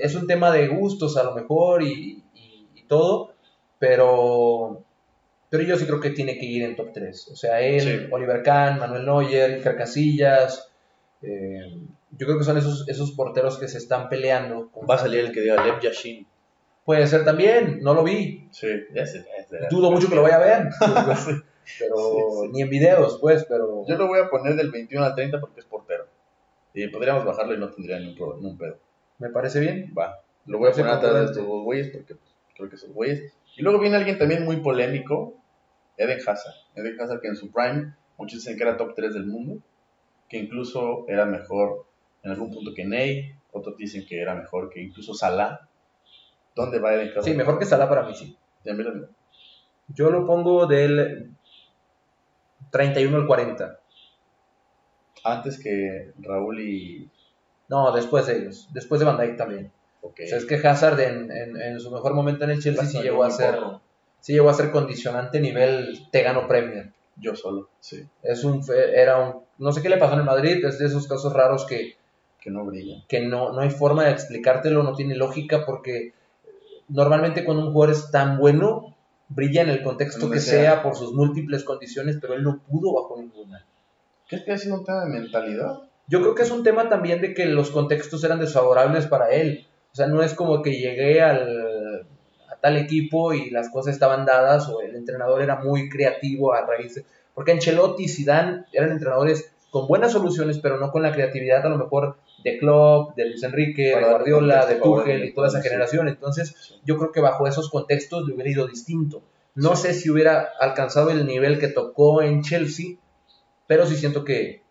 [0.00, 3.34] es un tema de gustos a lo mejor y, y- y todo,
[3.78, 4.82] pero,
[5.48, 7.28] pero yo sí creo que tiene que ir en top 3.
[7.32, 8.08] O sea, él, Sí.
[8.10, 10.68] Oliver Kahn, Manuel Neuer, Iker Casillas,
[11.22, 11.78] eh,
[12.12, 14.70] yo creo que son esos, esos porteros que se están peleando.
[14.88, 16.26] Va a salir el que diga Lev Yashin.
[16.84, 18.48] Puede ser también, no lo vi.
[18.52, 19.58] Sí, ese, ese.
[19.70, 22.48] Dudo mucho que lo vaya a ver, pero Sí, sí.
[22.52, 25.60] ni en videos, pues, pero Yo lo voy a poner del 21 al 30 porque
[25.60, 26.06] es portero.
[26.74, 28.78] Y podríamos bajarlo y no tendría ni un, pro- ni un pedo.
[29.18, 29.92] me parece bien.
[29.98, 30.20] Va.
[30.46, 33.32] Lo voy a poner atrás de estos dos güeyes porque pues, creo que son güeyes.
[33.56, 35.34] Y luego viene alguien también muy polémico,
[35.96, 36.54] Eden Hazard.
[36.76, 39.58] Eden Hazard que en su prime muchos dicen que era top 3 del mundo,
[40.28, 41.86] que incluso era mejor
[42.26, 45.68] en algún punto que Ney, otros dicen que era mejor que incluso Salah.
[46.54, 47.22] ¿Dónde va Eden Hazard?
[47.24, 48.36] Sí, mejor que Salah para mí, sí.
[49.88, 51.30] Yo lo pongo del
[52.70, 53.78] 31 al 40.
[55.24, 57.10] Antes que Raúl y...
[57.68, 58.68] No, después de ellos.
[58.72, 59.72] Después de Van Dijk también.
[60.02, 60.20] Ok.
[60.24, 63.02] O sea, es que Hazard en, en- en su mejor momento en el Chelsea sí
[63.02, 63.82] llegó a ser poco.
[64.20, 66.92] sí llegó a ser condicionante nivel te gano Premier.
[67.16, 68.06] Yo solo, sí.
[68.22, 68.62] Es un
[68.94, 71.64] era un no sé qué le pasó en el Madrid, es de esos casos raros
[71.66, 71.96] que,
[72.46, 73.02] Que no brilla.
[73.08, 76.12] que no, no hay forma de explicártelo, no tiene lógica porque
[76.88, 78.94] normalmente cuando un jugador es tan bueno
[79.28, 80.60] brilla en el contexto Donde que sea.
[80.60, 83.66] sea por sus múltiples condiciones, pero él no pudo bajo ninguna.
[84.28, 85.80] ¿Crees que ha sido un tema de mentalidad?
[86.06, 89.66] Yo creo que es un tema también de que los contextos eran desfavorables para él.
[89.90, 92.06] O sea, no es como que llegué al,
[92.48, 96.64] a tal equipo y las cosas estaban dadas o el entrenador era muy creativo a
[96.64, 97.04] raíz de...
[97.34, 101.68] Porque Ancelotti y Zidane eran entrenadores con buenas soluciones, pero no con la creatividad a
[101.68, 106.06] lo mejor de Klopp, de Luis Enrique, de Guardiola, de Tuchel y toda esa generación.
[106.06, 109.24] Entonces, yo creo que bajo esos contextos le hubiera ido distinto.
[109.56, 112.98] No sé si hubiera alcanzado el nivel que tocó en Chelsea,
[113.66, 114.62] pero sí siento que,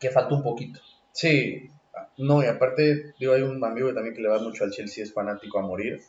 [0.00, 0.80] que faltó un poquito.
[1.12, 1.68] Sí,
[2.16, 5.12] no, y aparte, digo, hay un amigo también que le va mucho al Chelsea, es
[5.12, 6.00] fanático a morir.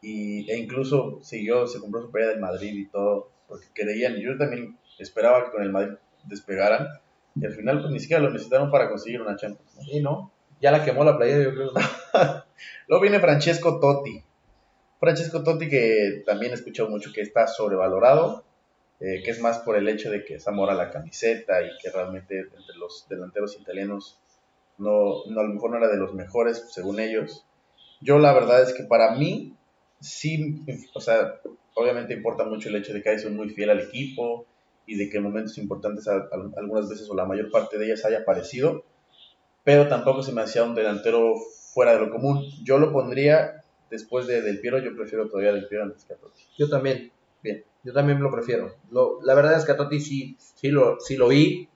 [0.00, 4.22] Y, e incluso siguió, se compró su pelea del Madrid y todo, porque creían, y
[4.22, 6.88] yo también esperaba que con el Madrid despegaran,
[7.34, 9.70] y al final pues ni siquiera lo necesitaron para conseguir una Champions.
[9.84, 10.32] Sí, ¿no?
[10.60, 11.72] Ya la quemó la playera, yo creo.
[12.88, 14.22] Luego viene Francesco Totti.
[14.98, 18.44] Francesco Totti que también he escuchado mucho que está sobrevalorado,
[19.00, 21.70] eh, que es más por el hecho de que es amor a la camiseta y
[21.82, 24.20] que realmente entre los delanteros italianos
[24.76, 27.46] no, no a lo mejor no era de los mejores según ellos.
[28.02, 29.54] Yo la verdad es que para mí
[30.00, 30.62] sí,
[30.94, 31.40] o sea,
[31.74, 34.46] obviamente importa mucho el hecho de que sido muy fiel al equipo
[34.90, 38.20] y de que en momentos importantes algunas veces o la mayor parte de ellas haya
[38.20, 38.84] aparecido,
[39.64, 41.34] pero tampoco se me hacía un delantero
[41.72, 42.42] fuera de lo común.
[42.64, 46.16] Yo lo pondría después de Del Piero, yo prefiero todavía Del Piero antes que a
[46.16, 46.42] Totti.
[46.58, 47.12] Yo también.
[47.42, 47.64] Bien.
[47.84, 48.74] Yo también lo prefiero.
[48.90, 51.68] Lo- la verdad es que a Totti sí, sí, lo, sí lo vi.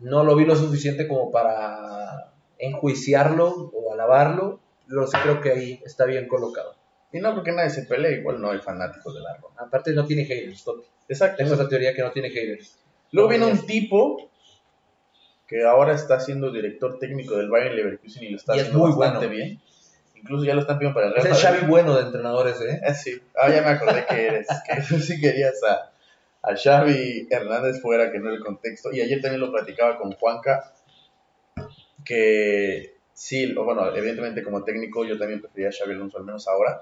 [0.00, 4.60] No lo vi lo suficiente como para enjuiciarlo o alabarlo.
[4.88, 6.74] Sí creo que ahí está bien colocado.
[7.12, 9.38] Y no porque nadie se pelee, igual no hay fanáticos de la.
[9.58, 10.86] Aparte no tiene haters, Totti.
[11.08, 11.36] Exacto.
[11.36, 12.78] Tengo esa teoría que no tiene haters.
[13.10, 14.30] Luego viene un tipo
[15.46, 18.86] que ahora está siendo director técnico del Bayern Leverkusen y lo está Y es haciendo
[18.86, 19.44] muy bastante bueno.
[19.44, 19.60] bien.
[20.14, 21.58] Incluso ya lo están pidiendo para el Es Real el Madrid.
[21.58, 22.80] Xavi bueno de entrenadores, ¿eh?
[22.86, 23.20] Ah, sí.
[23.34, 24.46] Ah, ya me acordé que eres.
[24.66, 25.92] Que tú sí querías a,
[26.42, 28.90] a Xavi Hernández fuera, que no el contexto.
[28.92, 30.72] Y ayer también lo platicaba con Juanca,
[32.04, 36.80] que sí, bueno, evidentemente como técnico yo también preferiría a Xavi Alonso, al menos ahora.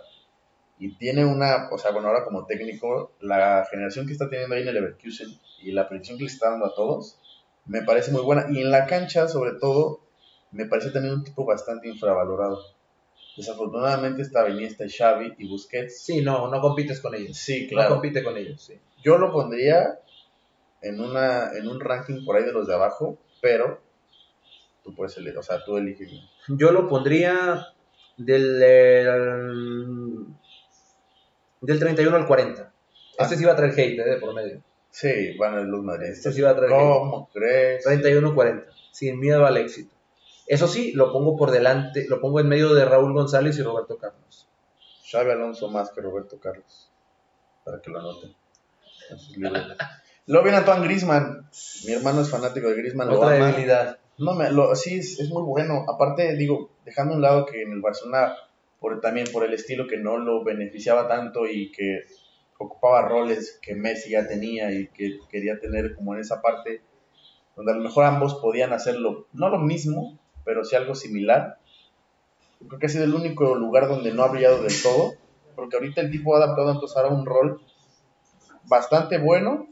[0.80, 4.62] Y tiene una, o sea, bueno, ahora como técnico, la generación que está teniendo ahí
[4.62, 5.28] en el Leverkusen
[5.62, 7.18] y la predicción que le está dando a todos,
[7.66, 8.46] me parece muy buena.
[8.50, 10.00] Y en la cancha, sobre todo,
[10.52, 12.58] me parece también un tipo bastante infravalorado.
[13.36, 16.02] Desafortunadamente está Iniesta y Xavi y Busquets.
[16.02, 17.36] Sí, no, no compites con ellos.
[17.36, 17.90] Sí, No claro.
[17.90, 18.74] compite con ellos, sí.
[19.04, 20.00] Yo lo pondría
[20.82, 23.82] en una en un ranking por ahí de los de abajo, pero
[24.82, 26.10] tú puedes elegir, o sea, tú eliges.
[26.48, 27.66] Yo lo pondría
[28.16, 29.36] del, eh,
[31.60, 32.72] del 31 al 40.
[33.18, 33.38] Este Ah.
[33.38, 34.62] sí va a traer hate eh, de por medio.
[34.90, 36.18] Sí, van a los madridistas.
[36.26, 36.80] Este sí va a traer hate.
[36.80, 37.84] ¿Cómo crees?
[37.86, 39.94] 31-40, sin miedo al éxito.
[40.46, 43.98] Eso sí, lo pongo por delante, lo pongo en medio de Raúl González y Roberto
[43.98, 44.48] Carlos.
[45.10, 46.90] Xavi Alonso más que Roberto Carlos.
[47.64, 48.34] Para que lo anoten.
[50.26, 51.48] Luego viene Antoine Grisman.
[51.86, 53.08] Mi hermano es fanático de Grisman.
[53.08, 53.46] Lo Otra ama.
[53.48, 53.98] debilidad.
[54.18, 55.84] No, me, lo, sí, es, es muy bueno.
[55.88, 58.34] Aparte, digo, dejando a un lado que en el Barcelona,
[58.80, 62.04] por, también por el estilo que no lo beneficiaba tanto y que
[62.58, 66.82] ocupaba roles que Messi ya tenía y que quería tener como en esa parte,
[67.56, 71.58] donde a lo mejor ambos podían hacerlo, no lo mismo, pero sí algo similar.
[72.66, 75.14] Creo que ha sido el único lugar donde no ha brillado del todo,
[75.54, 77.62] porque ahorita el tipo ha adaptado entonces ahora un rol
[78.64, 79.68] bastante bueno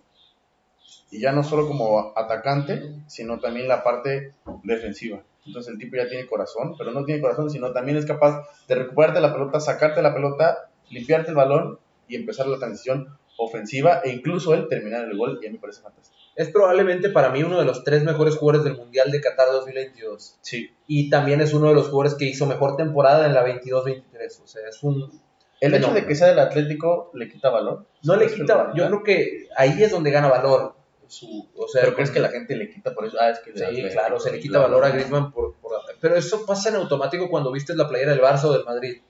[1.11, 5.23] y ya no solo como atacante, sino también la parte defensiva.
[5.47, 8.75] Entonces el tipo ya tiene corazón, pero no tiene corazón, sino también es capaz de
[8.75, 14.11] recuperarte la pelota, sacarte la pelota, limpiarte el balón y empezar la transición ofensiva e
[14.11, 16.19] incluso él terminar el gol y a mí me parece fantástico.
[16.35, 20.39] Es probablemente para mí uno de los tres mejores jugadores del Mundial de Qatar 2022.
[20.41, 20.71] Sí.
[20.87, 24.43] Y también es uno de los jugadores que hizo mejor temporada en la 22-23.
[24.45, 25.21] O sea, es un...
[25.61, 27.87] El hecho de que sea del Atlético le quita valor.
[28.05, 28.73] No le quita...
[28.77, 30.77] Yo creo que ahí es donde gana valor.
[31.09, 33.17] Su, o sea, Pero crees que la gente le quita por eso.
[33.21, 34.65] Ah, es que Sí, Atlético, claro, se le quita claro.
[34.69, 38.21] valor a Griezmann por, por- Pero eso pasa en automático cuando vistes la playera del
[38.21, 39.01] Barça o del Madrid.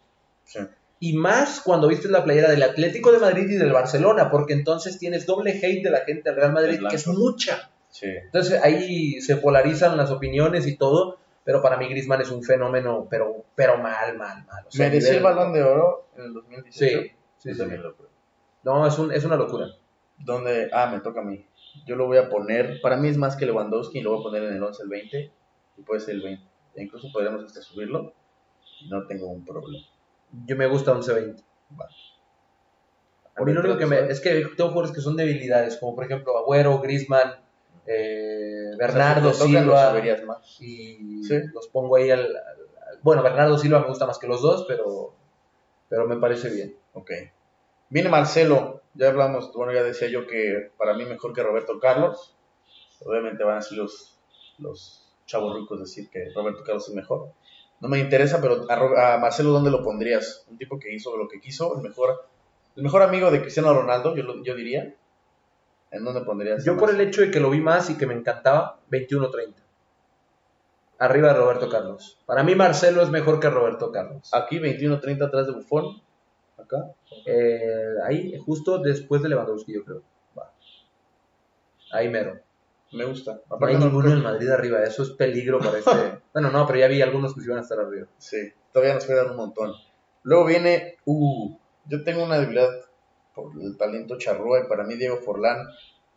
[0.45, 0.61] Sí.
[1.01, 4.99] Y más cuando vistes la playera del Atlético de Madrid y del Barcelona, porque entonces
[4.99, 7.71] tienes doble hate de la gente del Real Madrid, que es mucha.
[7.91, 8.07] Sí.
[8.07, 13.07] Entonces ahí se polarizan las opiniones y todo, pero para mí Griezmann es un fenómeno,
[13.11, 14.65] pero, pero mal, mal, mal.
[14.67, 17.01] O sea, ¿Mereció el balón de oro en el 2018?
[17.01, 17.59] Sí, sí, sí.
[17.59, 18.09] también lo creo.
[18.65, 19.67] No, es, un, es una locura.
[20.19, 21.45] donde, ah, me toca a mí.
[21.87, 24.23] Yo lo voy a poner, para mí es más que Lewandowski, y lo voy a
[24.23, 25.33] poner en el 11, el 20,
[25.77, 26.45] y puede ser el 20.
[26.77, 28.13] E incluso podríamos hasta subirlo,
[28.81, 29.85] y no tengo un problema.
[30.47, 31.43] Yo me gusta 11-20.
[31.81, 31.89] Va.
[33.37, 33.99] A mí lo único que me...
[34.09, 37.35] Es que tengo jugadores que son debilidades, como por ejemplo Agüero, Griezmann,
[37.87, 40.61] eh, o sea, Bernardo si Silva, lo subirías más.
[40.61, 41.41] y Sí.
[41.55, 44.65] los pongo ahí al, al- al- Bueno, Bernardo Silva me gusta más que los dos,
[44.69, 45.15] pero,
[45.89, 46.77] pero me parece bien.
[46.95, 47.11] Ok.
[47.91, 52.35] Viene Marcelo, ya hablamos, bueno, ya decía yo que para mí mejor que Roberto Carlos.
[53.05, 54.19] Obviamente van a ser los,
[54.59, 57.33] los chavos ricos decir que Roberto Carlos es mejor.
[57.81, 60.45] No me interesa, pero a, Marcelo, ¿dónde lo pondrías?
[60.51, 62.27] Un tipo que hizo lo que quiso, el mejor,
[62.77, 64.95] el mejor amigo de Cristiano Ronaldo, yo, lo- yo diría.
[65.91, 66.65] ¿En dónde pondrías?
[66.65, 69.55] Yo por el hecho de que lo vi más y que me encantaba, 21-30.
[70.99, 72.19] Arriba de Roberto Carlos.
[72.27, 74.29] Para mí Marcelo es mejor que Roberto Carlos.
[74.35, 76.03] Aquí 21-30 atrás de Buffon.
[76.69, 76.95] Acá.
[77.25, 80.03] Eh, ahí, justo después de Lewandowski, yo creo.
[80.39, 80.53] Va.
[81.93, 82.39] Ahí mero.
[82.93, 83.41] Me gusta.
[83.51, 86.21] No hay no ninguno en Madrid arriba, eso es peligro para este.
[86.33, 88.07] bueno, no, pero ya vi algunos que iban a estar arriba.
[88.19, 89.73] Sí, todavía nos quedan un montón.
[90.23, 92.71] Luego viene, uh, yo tengo una debilidad
[93.35, 95.67] por el talento charrúa y para mí Diego Forlán,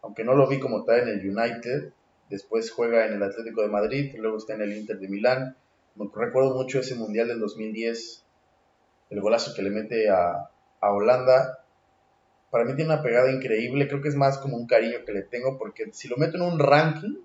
[0.01, 1.91] aunque no lo vi como tal en el United,
[2.29, 5.57] después juega en el Atlético de Madrid, luego está en el Inter de Milán.
[5.95, 8.25] Me recuerdo mucho ese Mundial del 2010,
[9.11, 10.49] el golazo que le mete a,
[10.81, 11.59] a Holanda.
[12.49, 15.21] Para mí tiene una pegada increíble, creo que es más como un cariño que le
[15.21, 17.15] tengo, porque si lo meto en un ranking,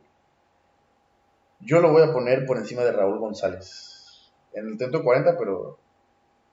[1.60, 4.30] yo lo voy a poner por encima de Raúl González.
[4.52, 5.78] En el 140, pero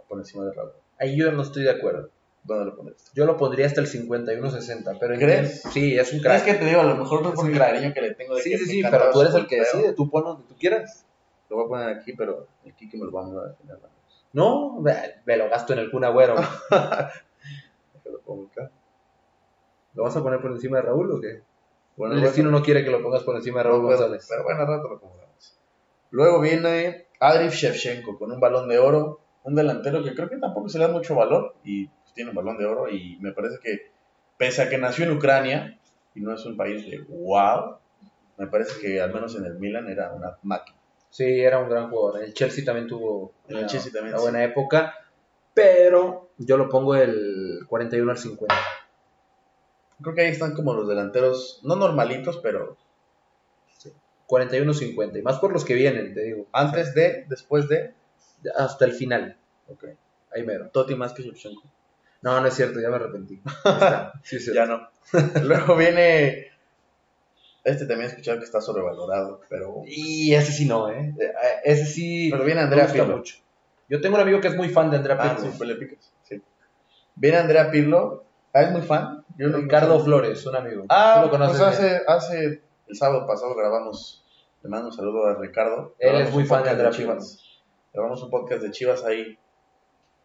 [0.08, 0.72] por encima de Raúl.
[1.00, 2.10] Ahí yo no estoy de acuerdo.
[2.44, 2.96] ¿Dónde lo pones?
[3.14, 5.22] Yo lo pondría hasta el 51-60, pero ¿Crees?
[5.66, 6.44] entiendo- Sí, es un Es crack.
[6.46, 8.42] que te digo, a lo mejor no es por el cariño que le tengo de
[8.42, 11.06] Sí, que sí, sí, pero tú eres el que decide, tú pon donde tú quieras.
[11.50, 13.78] Lo voy a poner aquí, pero el Kiki me lo va a mandar a final.
[14.34, 16.36] No, me lo gasto en el Kun Agüero.
[18.06, 18.72] Lo pongo acá.
[19.94, 21.42] ¿Lo vas a poner por encima de Raúl o qué?
[21.96, 24.26] Bueno, el destino no quiere que lo pongas por encima de Raúl no González.
[24.28, 25.60] Pero bueno, al rato lo acomodamos.
[26.10, 29.20] Luego viene Adriv Shevchenko con un balón de oro.
[29.44, 32.36] Un delantero que creo que tampoco se le da mucho valor y pues, tiene un
[32.36, 32.90] balón de oro.
[32.90, 33.92] Y me parece que,
[34.38, 35.80] pese a que nació en Ucrania
[36.16, 37.78] y no es un país de wow,
[38.38, 40.78] me parece que al menos en el Milan era una máquina.
[41.14, 42.24] Sí, era un gran jugador.
[42.24, 44.24] El Chelsea también tuvo el una, Chelsea también, una sí.
[44.24, 44.96] buena época,
[45.54, 48.56] pero yo lo pongo el 41 al 50.
[50.02, 52.78] Creo que ahí están como los delanteros, no normalitos, pero
[54.28, 57.94] 41-50, y más por los que vienen, te digo, antes de, después de.
[58.58, 59.38] hasta el final.
[59.68, 59.86] Ok.
[60.34, 60.70] Ahí mero.
[60.70, 61.62] Totti más que Shevchenko.
[62.24, 63.40] No, no es cierto, ya me arrepentí.
[63.66, 64.14] Está.
[64.24, 64.52] Sí, sí.
[64.52, 64.90] Ya no.
[65.44, 66.53] Luego viene
[67.64, 69.84] Este también he escuchado que está sobrevalorado, pero...
[69.86, 71.16] Y ese sí no, ¿eh?
[71.20, 71.32] Eh,
[71.64, 72.30] Ese sí.
[72.32, 73.18] Pero viene Andrea Pirlo.
[73.18, 73.38] mucho.
[73.90, 75.52] Yo tengo un amigo que es muy fan de Andrea Ah, Pirlo.
[75.52, 76.12] sí, pues le picas.
[76.24, 76.42] Sí.
[77.16, 78.26] Viene Andrea Pirlo.
[78.54, 79.24] Ah, es muy fan.
[79.38, 80.84] Yo no- Ricardo Flores, un amigo.
[80.90, 84.24] Ah, Tú lo conoces pues hace, hace el sábado pasado grabamos,
[84.62, 85.96] le mando un saludo a Ricardo.
[86.00, 87.40] Él Grabamos es muy fan de Andrea Chivas.
[87.94, 89.38] Grabamos un podcast de Chivas ahí,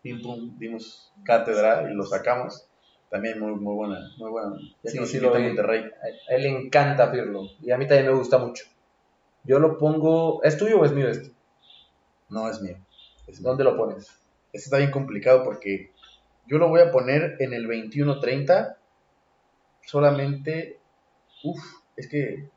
[0.02, 2.67] pim pum, dimos cátedra y lo sacamos.
[3.10, 4.56] También muy, muy buena, muy buena.
[4.82, 5.42] Ya Sí, sí lo vi.
[5.42, 5.84] Monterrey.
[6.30, 7.42] A él le encanta Pirlo.
[7.62, 8.64] Y a mí también me gusta mucho.
[9.44, 10.42] Yo lo pongo.
[10.42, 11.32] ¿Es tuyo o es mío este?
[12.28, 12.76] No, es mío.
[13.26, 13.48] Es mío.
[13.48, 14.08] ¿Dónde lo pones?
[14.52, 15.90] Este está bien complicado porque
[16.46, 18.76] yo lo voy a poner en el 21-30.
[19.86, 20.78] Solamente,
[21.44, 21.62] uff,
[21.96, 22.48] es que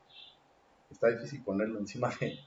[0.90, 2.40] está difícil ponerlo encima de,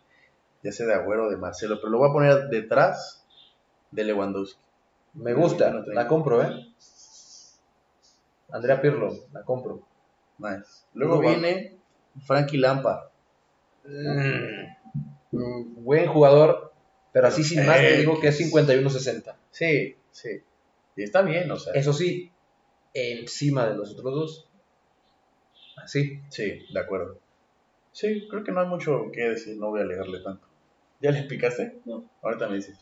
[0.62, 3.26] ya sea de Agüero o de Marcelo, pero lo voy a poner detrás
[3.90, 4.60] de Lewandowski.
[5.14, 5.72] Me gusta.
[5.72, 5.94] 21-30.
[5.94, 6.74] La compro, ¿eh?
[8.54, 9.82] Andrea Pirlo, la compro.
[10.38, 10.84] Nice.
[10.94, 11.76] Luego viene
[12.24, 13.08] Frankie Lampard.
[13.84, 16.72] Mm, Buen jugador,
[17.12, 19.34] pero así sin más te Eh, digo que es 51-60.
[19.50, 20.40] Sí, sí.
[20.96, 21.72] Y está bien, o sea.
[21.72, 22.30] Eso sí,
[22.92, 24.48] encima de los otros dos.
[25.76, 26.20] Así.
[26.28, 27.18] Sí, de acuerdo.
[27.90, 30.46] Sí, creo que no hay mucho que decir, no voy a alegarle tanto.
[31.00, 31.80] ¿Ya le explicaste?
[31.84, 32.08] No.
[32.22, 32.78] Ahorita me dices.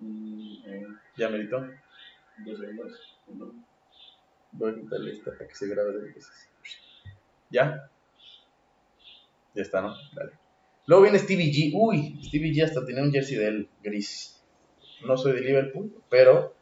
[0.00, 0.86] Mm, eh,
[1.18, 1.60] ¿Ya merito?
[2.44, 3.18] dos segundos.
[3.26, 3.52] Uno.
[4.56, 6.48] Voy a quitarle esta para que se grabe dos veces.
[7.50, 7.90] ¿Ya?
[9.54, 9.94] Ya está, ¿no?
[10.14, 10.32] Dale.
[10.86, 11.72] Luego viene Stevie G.
[11.74, 14.42] Uy, Stevie G hasta tenía un jersey de él gris.
[15.04, 16.54] No soy de Liverpool, pero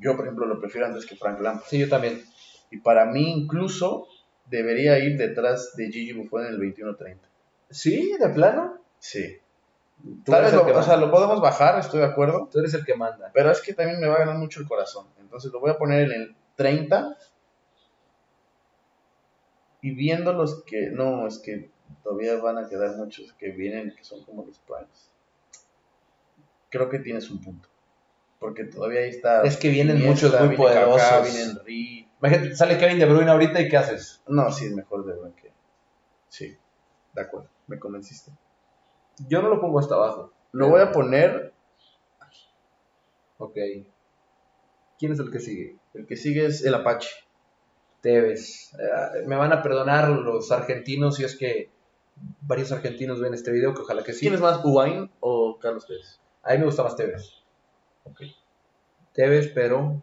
[0.00, 1.68] yo, por ejemplo, lo prefiero antes que Frank Lampard.
[1.68, 2.22] Sí, yo también.
[2.70, 4.08] Y para mí, incluso,
[4.46, 7.18] debería ir detrás de Gigi Buffon en el 21-30.
[7.70, 8.16] ¿Sí?
[8.18, 8.80] ¿De plano?
[8.98, 9.36] Sí.
[10.24, 12.48] Tal vez lo, o sea, lo podemos bajar, estoy de acuerdo.
[12.52, 13.30] Tú eres el que manda.
[13.32, 15.06] Pero es que también me va a ganar mucho el corazón.
[15.18, 17.16] Entonces lo voy a poner en el 30.
[19.86, 20.90] Y viendo los que.
[20.90, 21.70] No, es que
[22.02, 25.12] todavía van a quedar muchos que vienen que son como los primes.
[26.70, 27.68] Creo que tienes un punto.
[28.40, 29.42] Porque todavía ahí está.
[29.42, 31.62] Es que vienen Iniesta, muchos muy viene Kaká, poderosos.
[31.68, 34.20] Imagínate, sale Kevin De Bruyne ahorita y ¿qué haces?
[34.26, 35.52] No, sí es mejor de Bruyne que.
[36.30, 36.56] Sí,
[37.14, 37.48] de acuerdo.
[37.68, 38.32] Me convenciste.
[39.28, 40.32] Yo no lo pongo hasta abajo.
[40.50, 41.52] Lo voy a poner.
[43.38, 43.56] Ok.
[44.98, 45.76] ¿Quién es el que sigue?
[45.94, 47.25] El que sigue es el Apache.
[48.00, 48.72] Tevez.
[48.74, 51.70] Eh, me van a perdonar los argentinos si es que
[52.40, 54.20] varios argentinos ven este video, que ojalá que sí.
[54.20, 56.20] ¿Quién es más, Ubain o Carlos Pérez?
[56.42, 57.30] A mí me gusta más Tevez.
[58.04, 58.22] Ok.
[59.12, 60.00] Tevez, pero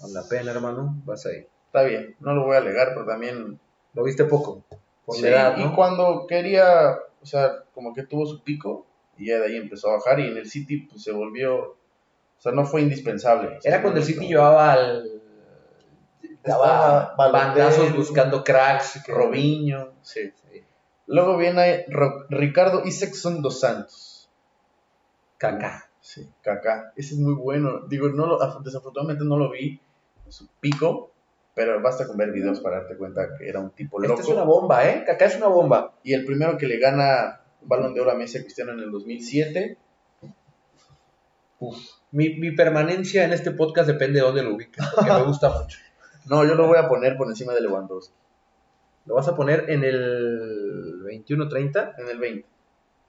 [0.00, 1.46] con la pena, hermano, vas ahí.
[1.66, 3.60] Está bien, no lo voy a alegar, pero también
[3.94, 4.64] Lo viste poco,
[5.04, 9.46] por Sí, y cuando quería, o sea, como que tuvo su pico y ya de
[9.46, 11.76] ahí empezó a bajar y en el City pues se volvió, o
[12.38, 13.58] sea, no fue indispensable.
[13.64, 15.17] Era cuando el City llevaba al...
[16.42, 19.02] Estaba Daba Balotelli, bandazos buscando cracks.
[19.04, 20.32] que- Robinho, sí.
[20.50, 20.62] Sí.
[21.06, 24.30] Luego viene Ro- Ricardo Isaacson dos Santos.
[25.38, 25.88] Kaká.
[26.00, 26.92] Sí, Kaká.
[26.96, 27.80] Ese es muy bueno.
[27.88, 29.80] Digo, no lo- desafortunadamente no lo vi
[30.26, 31.12] en su pico,
[31.54, 34.14] pero basta con ver videos para darte cuenta que era un tipo loco.
[34.14, 35.04] Esta es una bomba, ¿eh?
[35.06, 35.94] Kaká es una bomba.
[36.02, 38.90] Y el primero que le gana balón de oro a Messi a Cristiano en el
[38.90, 39.76] 2007.
[42.12, 45.78] Mi, mi permanencia en este podcast depende de dónde lo ubiques, porque me gusta mucho.
[46.28, 48.14] No, yo lo voy a poner por encima de Lewandowski.
[49.06, 52.48] Lo vas a poner en el 21-30, En el 20.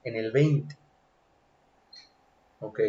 [0.04, 0.76] en el 20.
[2.60, 2.80] Ok.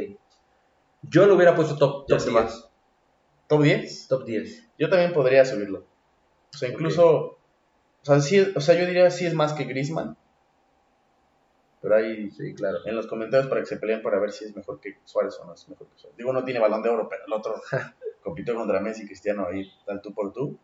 [1.03, 2.41] Yo lo hubiera puesto top, top se 10.
[2.43, 2.49] va.
[3.47, 4.07] ¿Top 10?
[4.07, 4.69] Top 10.
[4.79, 5.85] Yo también podría subirlo.
[6.53, 7.09] O sea, incluso.
[7.17, 7.37] O,
[8.03, 10.15] sea, sí, o sea, yo diría sí es más que Griezmann.
[11.81, 12.77] Pero ahí Sí, claro.
[12.85, 15.45] en los comentarios para que se peleen para ver si es mejor que Suárez o
[15.45, 16.17] no es mejor que Suárez.
[16.17, 17.55] Digo, no tiene balón de oro, pero el otro
[18.21, 20.57] compitió contra Messi y Cristiano ahí, tal tú por tú.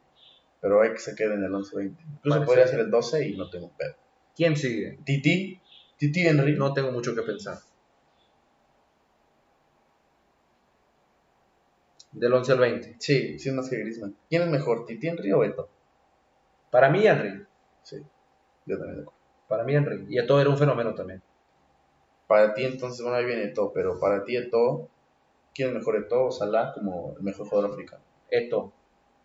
[0.59, 1.95] Pero hay que se quede en el 11-20.
[2.15, 3.95] Incluso Parece podría ser el 12 y no tengo pedo.
[4.35, 4.99] ¿Quién sigue?
[5.03, 5.61] Titi,
[5.97, 6.55] Titi Henry.
[6.55, 7.57] No tengo mucho que pensar.
[12.11, 12.95] Del 11 al 20.
[12.99, 14.15] Sí, sí más que Griezmann.
[14.29, 15.69] ¿Quién es mejor, Titi Henry o Eto?
[16.71, 17.45] Para mí, Henry.
[17.83, 17.97] Sí,
[18.65, 19.21] yo también de acuerdo.
[19.47, 20.05] Para mí, Henry.
[20.09, 21.21] Y Eto'o era un fenómeno también.
[22.27, 24.89] Para ti entonces, bueno, ahí viene Eto, pero para ti Eto,
[25.57, 28.03] ¿quién es mejor Eto o Salah como el mejor jugador africano?
[28.29, 28.71] Eto'o.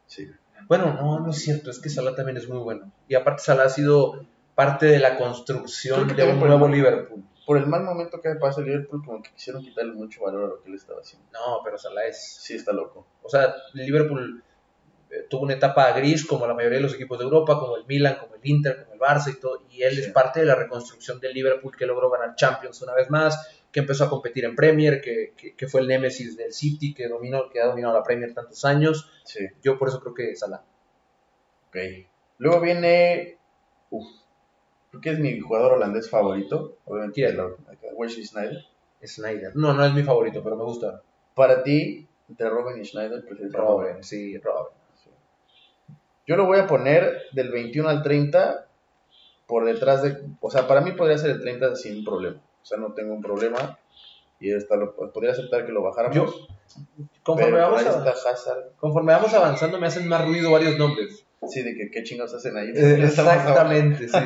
[0.07, 0.28] Sí.
[0.66, 1.70] Bueno, no, no es cierto.
[1.70, 2.91] Es que Salah también es muy bueno.
[3.07, 4.24] Y aparte, Salah ha sido
[4.55, 7.22] parte de la construcción de un nuevo el- Liverpool.
[7.45, 10.47] Por el mal momento que pasa el Liverpool, como que quisieron quitarle mucho valor a
[10.47, 11.26] lo que él estaba haciendo.
[11.33, 12.37] No, pero Salah es...
[12.41, 13.05] Sí, está loco.
[13.22, 14.43] O sea, Liverpool
[15.11, 17.85] eh, tuvo una etapa gris como la mayoría de los equipos de Europa, como el
[17.87, 20.01] Milan, como el Inter, como el Barça y todo, y él Sí.
[20.03, 23.80] es parte de la reconstrucción del Liverpool que logró ganar Champions una vez más, que
[23.80, 27.48] empezó a competir en Premier, que, que- que fue el némesis del City, que dominó,
[27.50, 29.10] que ha dominado la Premier tantos años.
[29.24, 30.62] Sí, Yo por eso creo que Salah.
[31.68, 31.76] ok.
[32.38, 33.38] Luego viene.
[33.90, 34.06] Uf.
[34.90, 37.38] creo que es mi jugador holandés favorito, obviamente ¿Quién?
[37.94, 38.64] Wesley Snyder.
[39.04, 39.56] Snyder.
[39.56, 41.02] No, no es mi favorito, pero me gusta.
[41.34, 43.88] Para ti, entre Robin y Schneider, prefieres a Robin.
[43.88, 44.72] Robin, sí, Robin.
[46.26, 48.66] Yo lo voy a poner del 21 al 30
[49.46, 52.40] por detrás de, o sea, para mí podría ser el 30 sin problema.
[52.62, 53.78] O sea, no tengo un problema
[54.40, 56.16] y esta lo, podría aceptar que lo bajáramos.
[56.16, 56.26] Yo,
[57.22, 58.14] Conforme pero vamos, a-
[58.78, 61.24] conforme vamos avanzando me hacen más ruido varios nombres.
[61.48, 62.68] Sí, de que qué chingados hacen ahí.
[62.74, 64.18] Eh, Exactamente, sí.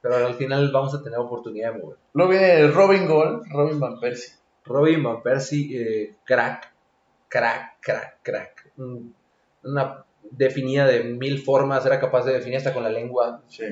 [0.00, 1.98] Pero al final vamos a tener oportunidad de mover.
[2.12, 4.34] Luego viene Robin Gold, Robin Van Persie.
[4.64, 6.72] Robin Van Persie, eh, crack,
[7.28, 8.72] crack, crack, crack.
[8.78, 9.14] Un-
[9.64, 13.42] Una definida de mil formas, era capaz de definir hasta con la lengua.
[13.48, 13.64] Sí.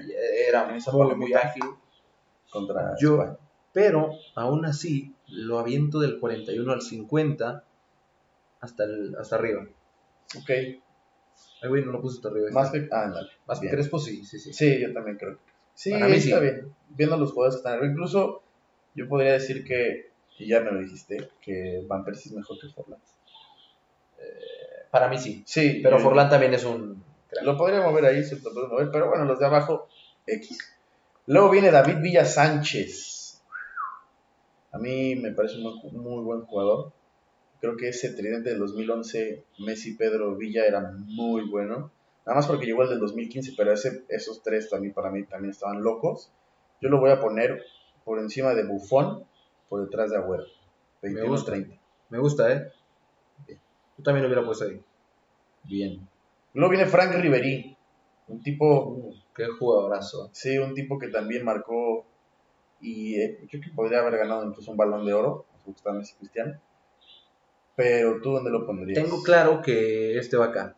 [0.49, 0.67] Era
[1.17, 1.63] muy, ágil.
[2.51, 3.37] Contra Yo, España.
[3.73, 7.65] Pero aún así, lo aviento del 41 al 50
[8.61, 9.67] hasta, el, hasta arriba.
[10.39, 10.51] Ok,
[11.63, 12.49] Ay, güey, no lo puse hasta arriba.
[12.53, 12.89] más que.
[12.91, 13.31] Ah, ándale.
[13.47, 13.75] Más que Bien.
[13.77, 14.53] Crespo, sí, sí, sí.
[14.53, 15.39] Sí, yo también creo.
[15.75, 16.43] Sí, Para mí está sí.
[16.43, 16.75] bien.
[16.91, 17.93] Viendo los jugadores que están arriba.
[17.93, 18.43] Incluso
[18.95, 22.69] yo podría decir que, y ya me lo dijiste, que Van Persie es mejor que
[22.69, 22.99] Forlán.
[24.91, 25.43] Para mí sí.
[25.47, 27.45] Sí, Pero Forlán también es un crack.
[27.45, 29.89] Lo podría mover ahí, se lo puede mover, pero bueno, los de abajo,
[30.27, 30.59] X.
[31.27, 33.10] Luego viene David Villa Sánchez.
[34.73, 36.93] A mí me parece un muy, muy buen jugador.
[37.61, 41.91] Creo que ese tridente del 2011, Messi, Pedro, Villa, era muy bueno.
[42.25, 45.51] Nada más porque llegó el del 2015, pero ese, esos tres también para mí también
[45.51, 46.33] estaban locos.
[46.81, 47.63] Yo lo voy a poner
[48.05, 49.25] por encima de Buffon,
[49.69, 50.45] por detrás de Agüero.
[51.03, 51.79] Me 21-30.
[52.11, 52.73] Me gusta, ¿eh?
[53.49, 54.81] Yo también lo hubiera puesto ahí.
[55.65, 56.09] Bien.
[56.55, 57.77] Luego viene Frank Ribery,
[58.29, 60.31] un tipo Uh, qué jugadorazo.
[60.33, 62.05] Sí, un tipo que también marcó
[62.81, 66.15] y eh, creo que podría haber ganado incluso un balón de oro, me gusta Messi
[66.17, 66.61] Cristiano.
[67.75, 69.03] Pero tú dónde lo pondrías?
[69.03, 70.77] Tengo claro que este va acá.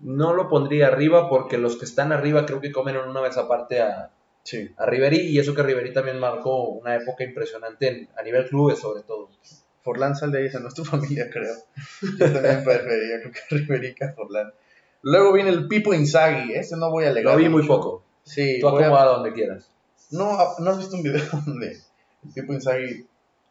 [0.00, 3.36] No lo pondría arriba porque los que están arriba creo que comen en una vez
[3.38, 4.10] aparte a,
[4.44, 8.48] Sí, a Ribery y eso que Ribery también marcó una época impresionante en- a nivel
[8.48, 9.30] clubes sobre todo.
[9.82, 11.54] Forlán sal de ahí, esa no es tu familia, creo.
[12.18, 14.52] Yo también preferiría, creo que Ribery que Forlán.
[15.02, 17.34] Luego viene el Pipo Inzaghi, ese no voy a alegar.
[17.34, 17.74] Lo vi muy mucho.
[17.76, 18.02] poco.
[18.24, 19.70] Sí, Tú voy a- acomoda donde quieras.
[20.10, 23.06] No, ¿no has visto un video donde el Pipo Inzaghi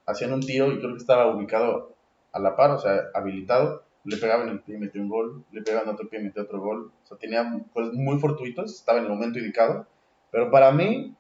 [0.06, 1.94] hacían un tiro y creo que estaba ubicado
[2.32, 5.44] a la par, o sea, habilitado, le pegaban en el pie y metió un gol,
[5.52, 7.44] le pegaban en otro pie y metió otro gol, o sea, tenía
[7.74, 9.86] pues, muy fortuitos, estaba en el momento indicado,
[10.32, 11.14] pero para mí,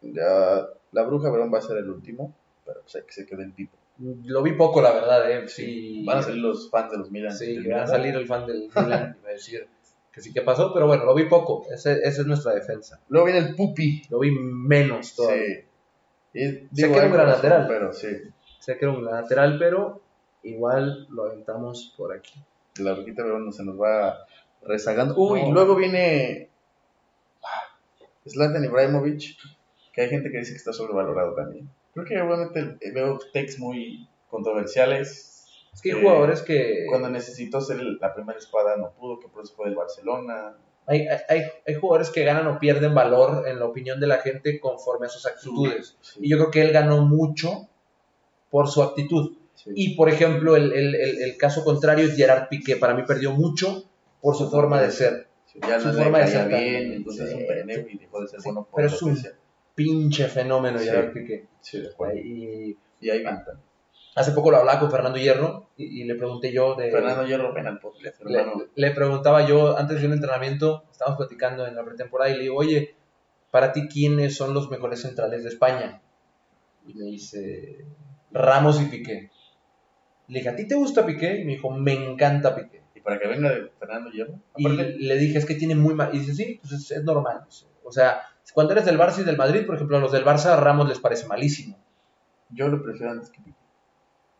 [0.00, 2.32] ya, la Bruja Verón va a ser el último,
[2.64, 3.76] pero pues que se quede el Pipo.
[4.24, 5.48] Lo vi poco, la verdad, ¿eh?
[5.48, 6.02] Sí.
[6.06, 7.36] Van a salir los fans de los Milan.
[7.36, 9.68] Sí, del que va a salir el fan del Milan y va a decir
[10.12, 11.66] que sí que pasó, pero bueno, lo vi poco.
[11.70, 13.00] Ese- esa es nuestra defensa.
[13.08, 14.02] Luego viene el Pupi.
[14.10, 15.44] Lo vi menos todavía.
[15.44, 15.64] Sí.
[16.32, 17.66] Y, Sé que era un gran lateral.
[17.68, 18.08] Pero sí,
[18.58, 20.00] Sé que era un lateral, pero
[20.42, 22.34] igual lo aventamos por aquí.
[22.78, 24.26] la Brujita Verón se nos va
[24.62, 25.14] rezagando.
[25.16, 25.52] Uy, No.
[25.52, 26.48] luego viene
[27.42, 27.76] ah,
[28.28, 29.36] Zlatan Ibrahimovic,
[29.92, 31.68] que hay gente que dice que está sobrevalorado también.
[31.94, 35.46] Creo que obviamente eh, veo texts muy controversiales.
[35.72, 36.86] Es que hay Eh, jugadores que.
[36.88, 40.56] Cuando necesitó ser la primera espada no pudo, que por eso fue del Barcelona.
[40.86, 44.58] Hay, hay- hay, jugadores que ganan o pierden valor en la opinión de la gente
[44.58, 45.96] conforme a sus actitudes.
[46.00, 47.68] Sí, Y yo creo que él ganó mucho
[48.50, 49.36] por su actitud.
[49.54, 49.70] sí.
[49.74, 52.76] Y por ejemplo, el, el- el- el caso contrario es Gerard Piqué.
[52.76, 53.84] Para mí perdió mucho
[54.20, 55.28] por su forma de ser.
[55.46, 57.34] Sí, ya su no forma le de ser bien, entonces sí.
[57.36, 59.18] es un pendejo y dejó de ser Sí, bueno por pero es un-.
[59.84, 60.84] Pinche fenómeno Sí.
[60.86, 61.46] Gerard Piqué.
[61.60, 61.82] Sí.
[62.24, 63.42] Y Y ahí va.
[64.14, 66.90] hace poco lo hablaba con Fernando Hierro y, y le pregunté yo de...
[66.90, 71.66] Fernando Hierro, ven al podcast, le, le preguntaba yo antes de un entrenamiento, estábamos platicando
[71.66, 72.94] en la pretemporada y le digo, oye,
[73.50, 76.02] para ti, ¿quiénes son los mejores centrales de España?
[76.86, 77.84] Y me dice,
[78.32, 79.30] Ramos y Piqué.
[80.28, 81.36] Le dije, ¿a ti te gusta Piqué?
[81.40, 82.82] Y me dijo, me encanta Piqué.
[82.94, 86.10] Y para que venga de Fernando Hierro, Y le dije, es que tiene muy mal.
[86.14, 87.44] Y dice, sí, pues es, es normal.
[87.84, 88.20] O sea,
[88.54, 90.98] cuando eres del Barça y del Madrid, por ejemplo, a los del Barça, Ramos les
[90.98, 91.76] parece malísimo.
[92.52, 93.56] yo lo prefiero antes que Piqué.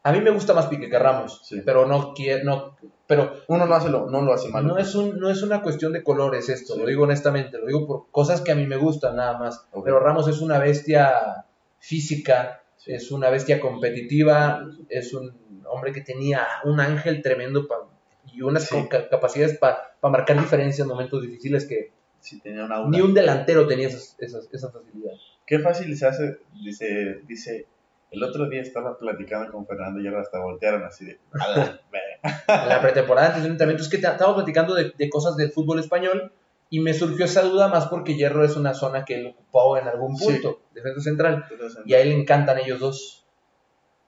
[0.02, 1.62] A mí me gusta más Piqué que Ramos, Sí.
[1.64, 4.66] pero no quiero, no, pero Uno no, hace lo, no lo hace mal.
[4.66, 6.80] no es un, no es una cuestión de colores esto, Sí.
[6.80, 9.64] lo digo honestamente, lo digo por cosas que a mí me gustan nada más.
[9.84, 11.44] Pero Ramos es una bestia
[11.78, 12.92] física, Sí.
[12.94, 15.38] es una bestia competitiva, es un
[15.68, 17.86] hombre que tenía un ángel tremendo pa-
[18.32, 18.68] y unas
[19.11, 24.16] capacidades para marcar diferencias en momentos difíciles que Si tenía ni un delantero tenía esas,
[24.18, 25.12] esas, esa facilidad.
[25.47, 27.66] Qué fácil se hace, dice, dice,
[28.11, 32.62] el otro día estaba platicando con Fernando Hierro, hasta voltearon así de, "A la verga".
[32.62, 36.33] En la pretemporada, antes entrenamiento, es que te- platicando de, de cosas del fútbol español
[36.68, 39.89] y me surgió esa duda más porque Hierro es una zona que él ocupó en
[39.89, 40.25] algún Sí.
[40.27, 41.47] punto, defensa central,
[41.85, 43.27] y a él le encantan ellos dos.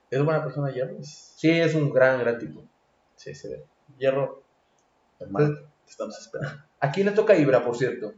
[0.09, 0.95] ¿Es buena persona Hierro?
[1.01, 2.63] Sí, es un gran, gran tipo.
[3.15, 3.63] Sí, se ve.
[3.97, 4.43] Hierro,
[5.19, 5.55] hermano.
[5.85, 6.61] Te estamos esperando.
[6.83, 8.13] ¿A quién le toca Ibra, por cierto?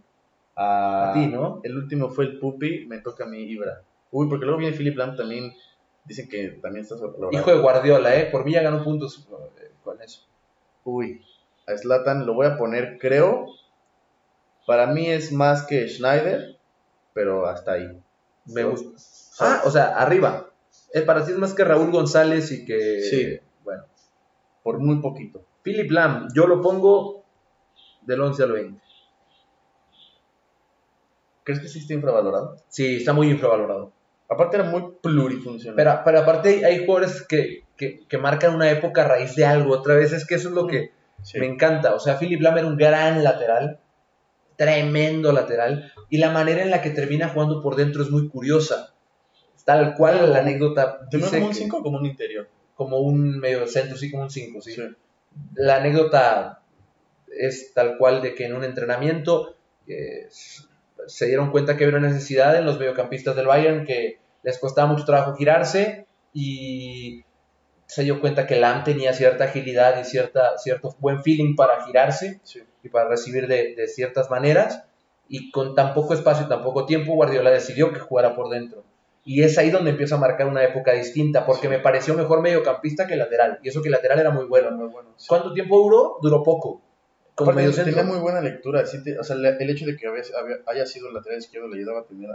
[0.55, 1.59] A, A ti, ¿no?
[1.63, 3.81] El último fue el Pupi, me toca a mí Ibra.
[4.11, 5.53] Uy, porque luego viene Philip Lam también.
[6.05, 7.31] Dicen que también está sobrevalorado.
[7.31, 8.25] Hijo de Guardiola, ¿eh?
[8.31, 9.27] Por mí ya ganó puntos
[9.59, 10.21] eh, con eso.
[10.83, 11.21] Uy,
[11.67, 13.47] a Zlatan lo voy a poner, creo.
[14.65, 16.57] Para mí es más que Schneider,
[17.13, 17.87] pero hasta ahí.
[18.45, 18.89] Me So- gusta.
[19.39, 20.49] Ah, o sea, arriba.
[21.05, 23.01] Para ti es más que Raúl González y que...
[23.01, 23.39] Sí.
[23.63, 23.83] Bueno.
[24.63, 25.43] Por muy poquito.
[25.61, 27.24] Philip Lam, yo lo pongo
[28.05, 28.81] del 11 al 20.
[31.43, 32.55] ¿Crees que sí está infravalorado?
[32.69, 33.91] Sí, está muy infravalorado.
[34.29, 35.75] Aparte era muy plurifuncional.
[35.75, 39.73] Pero, pero aparte hay- jugadores que, que, que marcan una época a raíz de algo.
[39.75, 40.91] Otra vez es que eso es lo que
[41.21, 41.39] Sí.
[41.39, 41.93] me encanta.
[41.93, 43.79] O sea, Philip Lam era un gran lateral,
[44.57, 48.93] tremendo lateral, y la manera en la que termina jugando por dentro es muy curiosa.
[49.65, 52.47] Tal cual la anécdota ¿Te veo dice como un que- 5 o como un interior?
[52.75, 54.73] como un medio centro, sí, como un 5, sí.
[54.73, 54.81] Sí.
[55.55, 56.61] La anécdota
[57.39, 59.55] es tal cual de que en un entrenamiento
[59.87, 60.27] eh,
[61.07, 64.87] se dieron cuenta que había una necesidad en los mediocampistas del Bayern que les costaba
[64.91, 67.23] mucho trabajo girarse y
[67.87, 72.39] se dio cuenta que Lam tenía cierta agilidad y cierta, cierto buen feeling para girarse
[72.43, 72.61] Sí.
[72.83, 74.83] y para recibir de, de ciertas maneras
[75.27, 78.83] y con tan poco espacio y tan poco tiempo Guardiola decidió que jugara por dentro.
[79.27, 81.67] Y es ahí donde empieza a marcar una época distinta, porque Sí.
[81.69, 83.57] me pareció mejor mediocampista que lateral.
[83.63, 84.69] Y eso que lateral era muy bueno.
[84.69, 85.09] Muy bueno.
[85.17, 85.25] sí.
[85.27, 86.17] ¿Cuánto tiempo duró?
[86.21, 86.81] Duró poco.
[87.35, 88.85] Como medio tenía muy buena lectura.
[88.85, 90.07] sí te- o sea, el hecho de que
[90.65, 92.29] haya sido el lateral izquierdo le ayudaba a tener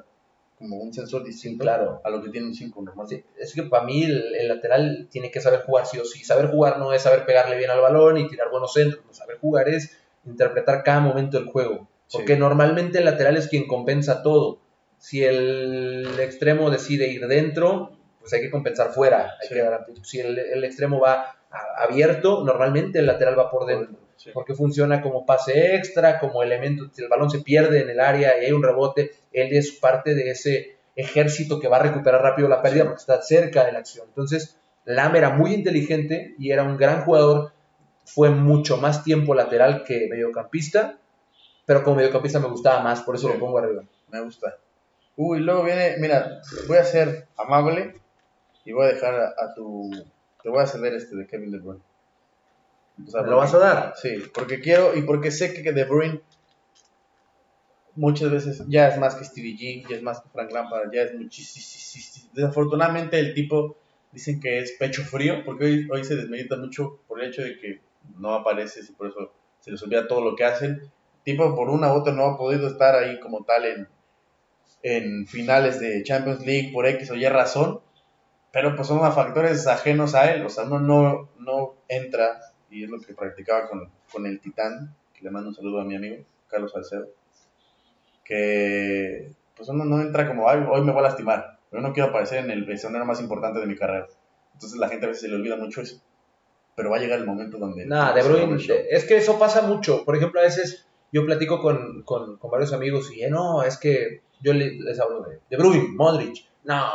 [0.59, 2.03] como un sensor distinto claro.
[2.05, 3.07] a lo que tiene un 5 normal.
[3.09, 6.23] Sí, es que para mí el, el lateral tiene que saber jugar sí o sí.
[6.23, 9.03] Saber jugar no es saber pegarle bien al balón y tirar buenos centros.
[9.07, 9.97] No, saber jugar es
[10.27, 11.89] interpretar cada momento del juego.
[12.13, 12.39] Porque Sí.
[12.41, 14.59] normalmente el lateral es quien compensa todo.
[14.99, 19.37] Si el extremo decide ir dentro, pues hay que compensar fuera.
[19.41, 19.65] Hay que
[20.03, 21.37] si el, el extremo va
[21.79, 23.97] abierto, normalmente el lateral va por dentro.
[24.23, 24.31] Sí.
[24.35, 28.39] porque funciona como pase extra, como elemento, si el balón se pierde en el área
[28.39, 32.47] y hay un rebote, él es parte de ese ejército que va a recuperar rápido
[32.47, 34.07] la pérdida porque está cerca de la acción.
[34.09, 37.53] Entonces, Lam era muy inteligente y era un gran jugador,
[38.05, 40.99] fue mucho más tiempo lateral que mediocampista,
[41.65, 43.33] pero como mediocampista me gustaba más, por eso Sí.
[43.35, 43.85] lo pongo arriba.
[44.11, 44.59] Me gusta.
[45.17, 47.95] Uy, luego viene, mira, voy a ser amable
[48.67, 49.91] y voy a dejar a, a tu...
[50.43, 51.81] Te voy a ceder este de Kevin De Bruyne.
[53.07, 53.95] O sea, ¿Me lo vas a dar?
[53.97, 56.21] Sí, porque quiero y porque sé que De Bruyne
[57.97, 61.03] muchas veces ya es más que Stevie G, ya es más que Frank Lampard, ya
[61.03, 62.31] es muchísimo.
[62.33, 63.77] Desafortunadamente el tipo
[64.13, 67.59] dicen que es pecho frío, porque hoy, hoy se desmedita mucho por el hecho de
[67.59, 67.81] que
[68.17, 70.81] no aparece y por eso se les olvida todo lo que hacen.
[71.25, 73.89] Tipo por una u otra no ha podido estar ahí como tal en,
[74.83, 77.81] en finales de Champions League por X o Y razón,
[78.53, 82.41] pero pues son factores ajenos a él, o sea, uno no, no entra,
[82.71, 85.85] y es lo que practicaba con, con el Titán, que le mando un saludo a
[85.85, 87.09] mi amigo, Carlos Salcedo,
[88.25, 92.09] que pues uno no entra como, ay, hoy me voy a lastimar, yo no quiero
[92.11, 94.07] aparecer en el escenario más importante de mi carrera.
[94.55, 96.01] Entonces la gente a veces se le olvida mucho eso.
[96.77, 97.85] Pero va a llegar el momento donde...
[97.87, 98.57] Nada, De Bruyne,
[98.91, 100.05] es que eso pasa mucho.
[100.05, 103.77] Por ejemplo, a veces yo platico con, con, con varios amigos y, eh, no, es
[103.79, 106.37] que yo le- les hablo de De Bruyne, Modric.
[106.65, 106.91] No,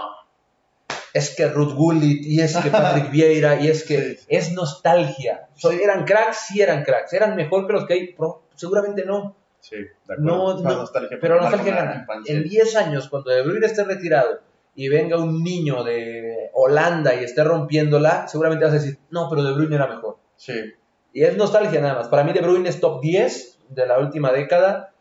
[1.20, 4.26] es que Ruth Gullit y es que Patrick Vieira y es que Sí.
[4.28, 5.48] es nostalgia.
[5.56, 6.48] Soy, ¿Eran cracks?
[6.50, 7.14] Sí eran cracks.
[7.14, 8.16] ¿Eran mejor que los que hay?
[8.56, 9.36] Seguramente no.
[9.62, 10.24] Sí, de acuerdo.
[10.24, 12.06] No, no, nostalgia, pero nostalgia gana.
[12.26, 14.42] En 10 años, cuando De Bruyne esté retirado
[14.76, 19.42] y venga un niño de Holanda y esté rompiéndola, seguramente vas a decir, no, pero
[19.44, 20.18] De Bruyne era mejor.
[20.36, 20.54] Sí,
[21.14, 22.10] Y es nostalgia nada más.
[22.10, 24.92] Para mí De Bruyne es top 10 de la última década.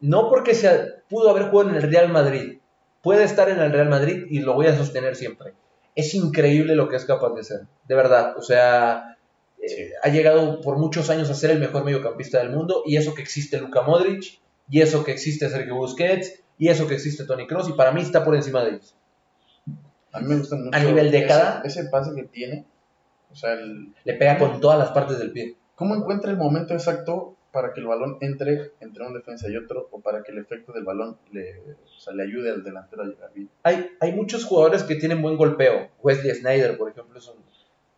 [0.00, 2.58] No porque se pudo haber jugado en el Real Madrid.
[3.04, 5.54] Puede estar en el Real Madrid y lo voy a sostener siempre.
[5.94, 7.60] Es increíble lo que es capaz de ser.
[7.86, 8.36] De verdad.
[8.36, 9.16] O sea,
[9.62, 12.82] eh, ha llegado por muchos años a ser el mejor mediocampista del mundo.
[12.84, 14.40] Y eso que existe Luka Modric.
[14.68, 16.42] Y eso que existe Sergio Busquets.
[16.58, 17.68] Y eso que existe Tony Kroos.
[17.68, 18.96] Y para mí está por encima de ellos.
[20.12, 20.76] a mí me gusta mucho.
[20.76, 21.62] A nivel década.
[21.64, 22.64] Ese, ese pase que tiene,
[23.30, 25.56] o sea, el, Le pega con todas las partes del pie.
[25.74, 29.88] ¿cómo encuentra el momento exacto para que el balón entre entre un defensa y otro
[29.90, 33.06] o para que el efecto del balón le, o sea, le ayude al delantero a
[33.06, 33.48] llegar bien?
[33.62, 35.88] hay, hay muchos jugadores que tienen buen golpeo.
[36.02, 37.42] Wesley Snyder, por ejemplo, es un-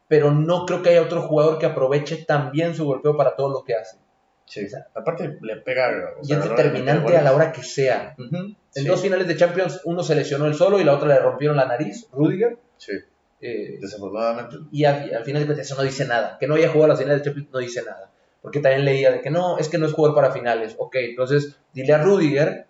[0.09, 3.50] pero no creo que haya otro jugador que aproveche tan bien su golpeo para todo
[3.50, 3.96] lo que hace.
[4.44, 6.11] Sí, aparte le pega.
[6.16, 8.14] o Y es determinante a la hora que sea.
[8.16, 11.09] Ujú, En sí, dos finales de Champions, uno se lesionó el solo y la otra
[11.09, 12.57] le rompieron la nariz, Rudiger.
[12.76, 12.92] sí,
[13.40, 14.57] eh, desafortunadamente.
[14.70, 16.36] y al, al final de cuentas eso no dice nada.
[16.38, 18.12] Que no haya jugado las finales de Champions no dice nada.
[18.47, 20.76] Porque también leía de que no, es que no es jugador para finales.
[20.78, 22.66] Ok, entonces dile a Rudiger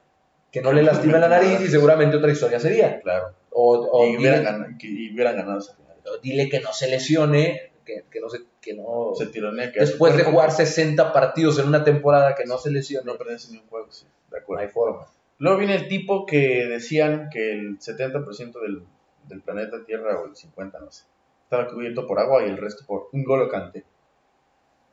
[0.50, 2.98] que no le lastime la nariz y seguramente otra historia sería.
[3.02, 3.34] Claro.
[3.50, 5.96] O, o y, dile- hubieran ganado, que, y hubieran ganado esa final.
[6.22, 9.10] dile que no se lesione, que, que no se, que no...
[9.18, 9.70] Se tironea.
[9.70, 13.52] que Después de jugar 60 partidos en una temporada que no se lesiona, No perderse
[13.52, 14.06] ni un juego, sí.
[14.30, 14.62] De no acuerdo.
[14.62, 15.06] hay forma.
[15.36, 18.82] Luego viene el tipo que decían que el 70% del,
[19.28, 21.04] del planeta Tierra, o el 50%, no sé,
[21.42, 23.50] estaba cubierto por agua y el resto por un golo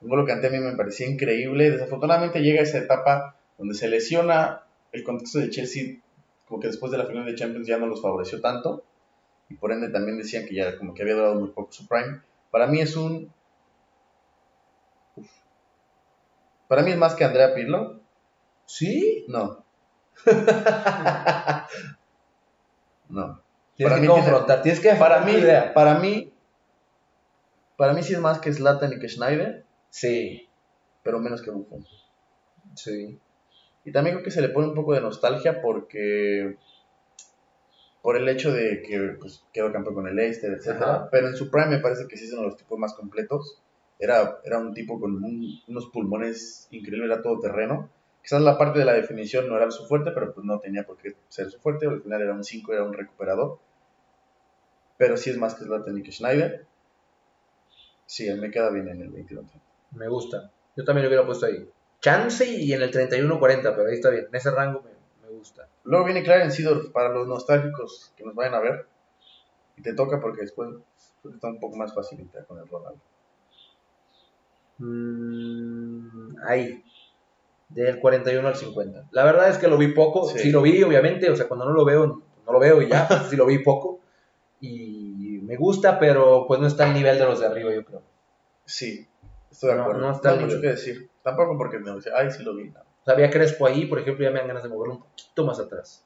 [0.04, 0.06] cante.
[0.06, 1.72] Un golo cante a mí me parecía increíble.
[1.72, 4.62] Desafortunadamente llega esa etapa donde se lesiona.
[4.92, 5.98] El contexto de Chelsea,
[6.48, 8.84] como que después de la final de Champions ya no los favoreció tanto.
[9.50, 12.22] Y por ende también decían que ya como que había durado muy poco su prime.
[12.52, 13.32] Para mí es un...
[15.16, 15.28] Uf.
[16.68, 18.02] Para mí es más que Andrea Pirlo.
[18.66, 19.26] ¿Sí?
[19.28, 19.64] No.
[23.10, 23.42] no.
[23.76, 25.74] Tienes Para que mí confrontar, tienes que Para mí, idea.
[25.74, 26.32] para mí,
[27.76, 30.50] para mí sí es más que Zlatan y que Schneider, Sí,
[31.04, 31.86] pero menos que Buffon.
[32.74, 33.20] sí.
[33.86, 36.58] Y también creo que se le pone un poco de nostalgia porque
[38.02, 40.96] por el hecho de que pues, quedó campeón con el Leicester, etcétera.
[40.96, 41.10] Ajá.
[41.12, 43.62] Pero en su prime me parece que sí es uno de los tipos más completos.
[44.00, 47.92] Era, era un tipo con un- unos pulmones increíbles, era todo terreno.
[48.24, 50.98] Quizás la parte de la definición no era su fuerte, pero pues no tenía por
[50.98, 51.86] qué ser su fuerte.
[51.86, 53.60] Al final era un 5, era un recuperador.
[54.98, 56.66] Pero sí es más que Zlatan y que Schneider.
[58.08, 59.48] Sí, él me queda bien en el 21.
[59.96, 60.52] Me gusta.
[60.76, 61.70] Yo también lo hubiera puesto ahí.
[62.00, 64.28] Chance y en el 31-40, pero ahí está bien.
[64.28, 65.68] En ese rango me, me gusta.
[65.84, 68.86] Luego viene Clarence Seedorf para los nostálgicos que nos vayan a ver.
[69.78, 70.70] Y te toca porque después
[71.34, 73.00] está un poco más facilita con el Ronaldo.
[74.80, 76.84] Mm, ahí.
[77.70, 79.08] Del 41 al 50.
[79.12, 80.28] La verdad es que lo vi poco.
[80.28, 80.40] Sí.
[80.40, 80.52] Sí.
[80.52, 81.30] lo vi, obviamente.
[81.30, 83.08] O sea, cuando no lo veo, no lo veo y ya.
[83.30, 84.00] sí lo vi poco.
[84.60, 88.02] Y me gusta, pero pues no está al nivel de los de arriba, yo creo.
[88.66, 89.08] Sí,
[89.54, 90.02] estoy de No, acuerdo.
[90.02, 91.10] no No, está hay al mucho que decir.
[91.24, 92.70] Tampoco porque me dice, ay, sí lo vi.
[92.70, 92.80] no.
[92.82, 95.46] O sea, había Crespo ahí, por ejemplo, ya me dan ganas de moverlo un poquito
[95.46, 96.06] más atrás.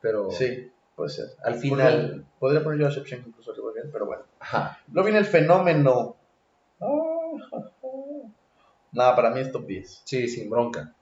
[0.00, 1.26] Pero Sí, puede ser.
[1.42, 2.26] al final.
[2.38, 4.24] Podría poner yo a Shevchenko incluso él, pero bueno.
[4.40, 4.78] Ajá.
[4.92, 6.16] Luego viene el fenómeno.
[6.80, 7.30] Ah,
[8.92, 10.02] Nada, para mí es top 10.
[10.04, 10.94] Sí, sin bronca.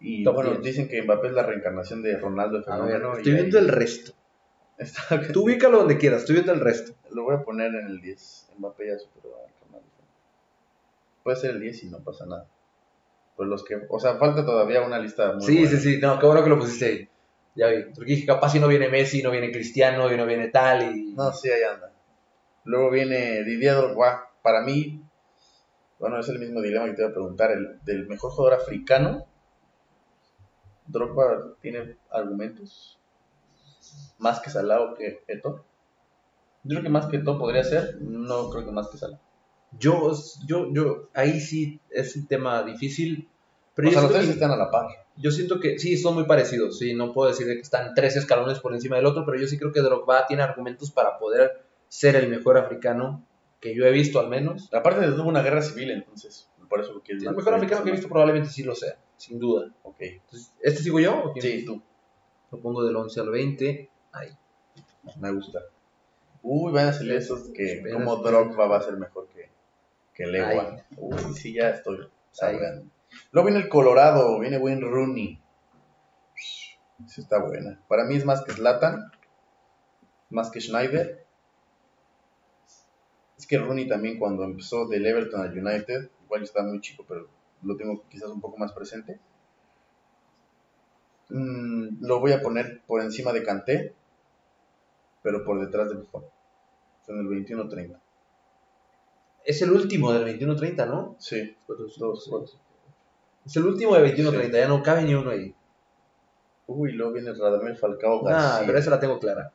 [0.00, 0.62] Y Top bueno, 10.
[0.62, 3.16] dicen que Mbappé es la reencarnación de Ronaldo el A ver, fenómeno.
[3.16, 4.12] estoy ahí viendo el resto.
[4.78, 6.92] está- Tú ubícalo donde quieras, estoy viendo el resto.
[7.10, 8.50] Lo voy a poner en el 10.
[8.58, 9.36] Mbappé ya superó.
[11.22, 12.48] Puede ser el 10 y no pasa nada.
[13.36, 15.70] Pues los que, o sea, falta todavía una lista muy Sí, buena.
[15.70, 17.08] sí, sí, no, qué bueno que lo pusiste ahí.
[17.54, 17.84] Ya vi.
[17.94, 21.12] Porque dije, capaz si no viene Messi, no viene Cristiano y no viene tal y...
[21.14, 21.92] No, sí, ahí anda.
[22.64, 24.30] Luego viene Didier Drogba.
[24.42, 25.02] Para mí,
[25.98, 27.50] bueno, es el mismo dilema que te iba a preguntar.
[27.52, 29.26] El, del mejor jugador africano,
[30.86, 32.98] Drogba tiene argumentos.
[34.18, 35.64] Más que Salah o que Eto.
[36.64, 37.96] Yo creo que más que Eto podría ser.
[38.00, 39.18] No creo que más que Salah.
[39.78, 40.12] Yo,
[40.46, 43.28] yo, yo, ahí sí es un tema difícil.
[43.74, 44.86] Pero o sea, los tres que, están a la par.
[45.16, 46.78] yo siento que sí, son muy parecidos.
[46.78, 49.58] Sí, no puedo decir que están tres escalones por encima del otro, pero yo sí
[49.58, 53.26] creo que Drogba tiene argumentos para poder ser el mejor africano
[53.60, 54.68] que yo he visto al menos.
[54.74, 57.92] Aparte tuvo una guerra civil, entonces, por eso lo quiero El mejor africano que he
[57.92, 59.72] visto probablemente sí lo sea, sin duda.
[59.82, 60.00] Ok.
[60.00, 61.24] Entonces, ¿Este sigo yo?
[61.24, 61.34] o?
[61.40, 61.82] Sí, tú.
[62.50, 63.90] Lo pongo del 11 al 20.
[64.12, 64.28] Ahí.
[65.20, 65.60] Me gusta.
[66.42, 68.16] Uy, van a salir esos que como.
[68.16, 69.28] Drogba va a ser mejor
[70.14, 70.24] que.
[70.24, 70.58] Ahí.
[70.96, 72.90] Uy, sí, ya estoy sabiendo.
[73.30, 75.40] Luego viene el Colorado, viene Wayne Rooney.
[77.06, 77.80] Sí, está buena.
[77.88, 79.10] Para mí es más que Zlatan,
[80.30, 81.26] más que Schneider.
[83.36, 87.28] Es que Rooney también cuando empezó del Everton al United, igual está muy chico, pero
[87.62, 89.18] lo tengo quizás un poco más presente.
[91.28, 93.94] Mm, lo voy a poner por encima de Kanté,
[95.22, 96.24] pero por detrás de Buffon.
[97.08, 98.01] En el 21-30.
[99.44, 101.16] Es el último del 21-30, ¿no?
[101.18, 101.56] Sí,
[101.98, 102.30] Dos.
[103.44, 104.52] Es el último de 21-30, Sí.
[104.52, 105.54] ya no cabe ni uno ahí.
[106.68, 108.66] Uy, luego viene Radamel Falcao Ah, García.
[108.66, 109.52] pero esa la tengo clara.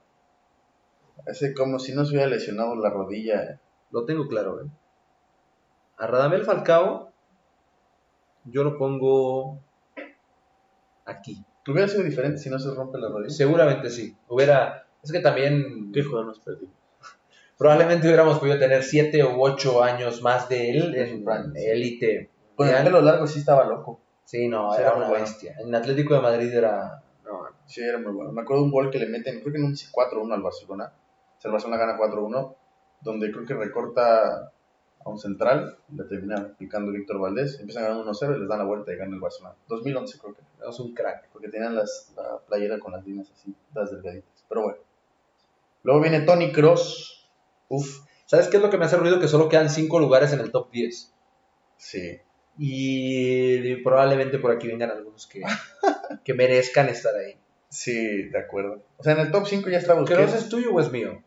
[1.25, 3.59] Ese como si no se hubiera lesionado la rodilla.
[3.91, 4.67] Lo tengo claro, ¿eh?
[5.97, 7.11] A Radamel Falcao,
[8.45, 9.59] yo lo pongo
[11.05, 11.43] aquí.
[11.67, 13.29] Hubiera sido diferente si no se rompe la rodilla.
[13.29, 14.15] Seguramente sí.
[14.27, 14.87] Hubiera.
[15.03, 15.91] Es que también.
[15.93, 16.75] ¿Qué jugador nos perdimos?
[17.57, 22.29] Probablemente hubiéramos podido tener 7 u 8 años más de él En élite.
[22.55, 23.99] Con el pelo largo sí estaba loco.
[24.25, 25.23] Sí, no, Sí, era era una bueno.
[25.23, 25.55] bestia.
[25.59, 27.01] En Atlético de Madrid era.
[27.25, 28.31] No, Sí, era muy bueno.
[28.31, 30.91] Me acuerdo de un gol que le meten, creo que en un 4-1 al Barcelona.
[31.37, 32.55] O sea, el Barcelona gana 4-1,
[33.01, 34.51] donde creo que recorta
[35.05, 38.65] a un central, le termina picando Víctor Valdés, empiezan ganando 1-0 y les dan la
[38.65, 39.55] vuelta y gana el Barcelona.
[39.69, 41.29] 2011 creo que, es un crack.
[41.31, 44.45] porque tenían las, la playera con las líneas así, las delgaditas.
[44.49, 44.77] Pero bueno.
[45.83, 47.16] Luego viene Tony Cross.
[47.69, 49.19] Uf, ¿Sabes qué es lo que me hace ruido?
[49.19, 51.13] Que solo quedan 5 lugares en el top 10.
[51.77, 52.19] sí.
[52.59, 55.43] Y probablemente por aquí vengan algunos que,
[56.23, 57.37] que merezcan estar ahí.
[57.69, 58.81] Sí, de acuerdo.
[58.97, 60.33] O sea, en el top 5 ya está ¿Cross Busquets.
[60.33, 61.21] es tuyo o es mío?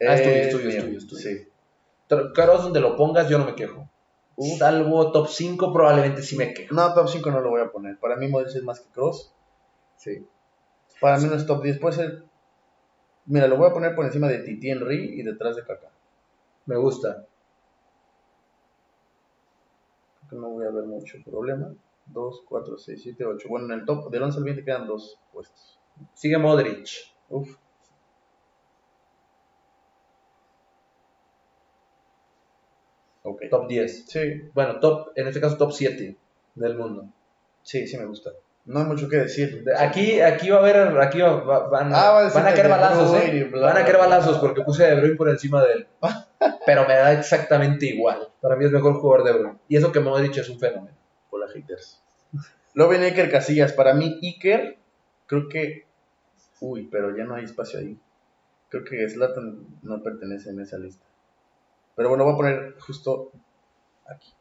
[0.00, 1.20] Ah, es tuyo, es tuyo, es tuyo, es tuyo.
[1.20, 1.48] Sí.
[2.34, 3.90] Kroos donde lo pongas, yo no me quejo.
[4.36, 4.58] Uf.
[4.58, 6.74] Salvo top 5, probablemente sí me quejo.
[6.74, 7.98] No, top 5 no lo voy a poner.
[7.98, 9.34] Para mí Modric es más que Cross.
[9.98, 10.26] Sí.
[10.98, 11.78] Para mí no es top 10.
[11.78, 12.24] Puede ser...
[13.30, 15.90] Mira, lo voy a poner por encima de Titi Henry y detrás de Kaká.
[16.66, 17.26] Me gusta.
[20.18, 21.72] Creo que no voy a ver mucho problema.
[22.06, 23.48] 2, 4, 6, 7, 8.
[23.48, 25.78] Bueno, en el top del 11 al 20 quedan dos puestos.
[26.14, 26.88] Sigue Modric.
[27.28, 27.56] Uf.
[33.22, 33.42] Ok.
[33.50, 34.06] Top 10.
[34.06, 34.20] Sí,
[34.54, 36.16] Bueno, top, en este caso top 7
[36.54, 37.08] del mundo.
[37.62, 38.30] sí, sí me gusta.
[38.66, 39.64] No hay mucho que decir.
[39.64, 42.52] De- Aquí, aquí va a haber, aquí va- va- van, Ah, va a decir van
[42.52, 43.44] a caer balazos, ¿eh?
[43.50, 45.88] bla, Van a caer balazos porque puse a De Bruyne por encima de él.
[46.66, 48.28] Pero me da exactamente igual.
[48.40, 49.58] Para mí es mejor jugador De Bruyne.
[49.68, 50.96] Y eso que Modric es un fenómeno.
[51.30, 52.02] Hola, haters.
[52.74, 53.72] Luego viene Iker Casillas.
[53.72, 54.78] Para mí, Iker,
[55.26, 55.86] creo que.
[56.60, 57.98] Uy, pero ya no hay espacio ahí.
[58.68, 61.04] Creo que Zlatan no pertenece en esa lista.
[61.96, 63.32] Pero bueno, voy a poner justo
[64.06, 64.32] aquí.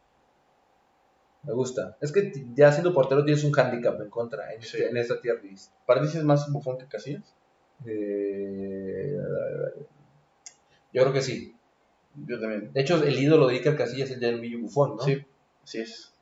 [1.43, 1.97] Me gusta.
[2.01, 4.77] Es que ya siendo portero tienes un handicap en contra en, Sí.
[4.81, 5.73] en esta tier list.
[5.85, 7.33] ¿Para ti sí es más bufón que Casillas?
[7.85, 9.17] Eh,
[10.93, 11.55] yo creo que sí.
[12.25, 12.73] Yo también.
[12.73, 15.03] De hecho, el ídolo de Iker Casillas es el Gianluigi Buffon, ¿no?
[15.03, 15.25] Sí,
[15.63, 16.13] así es.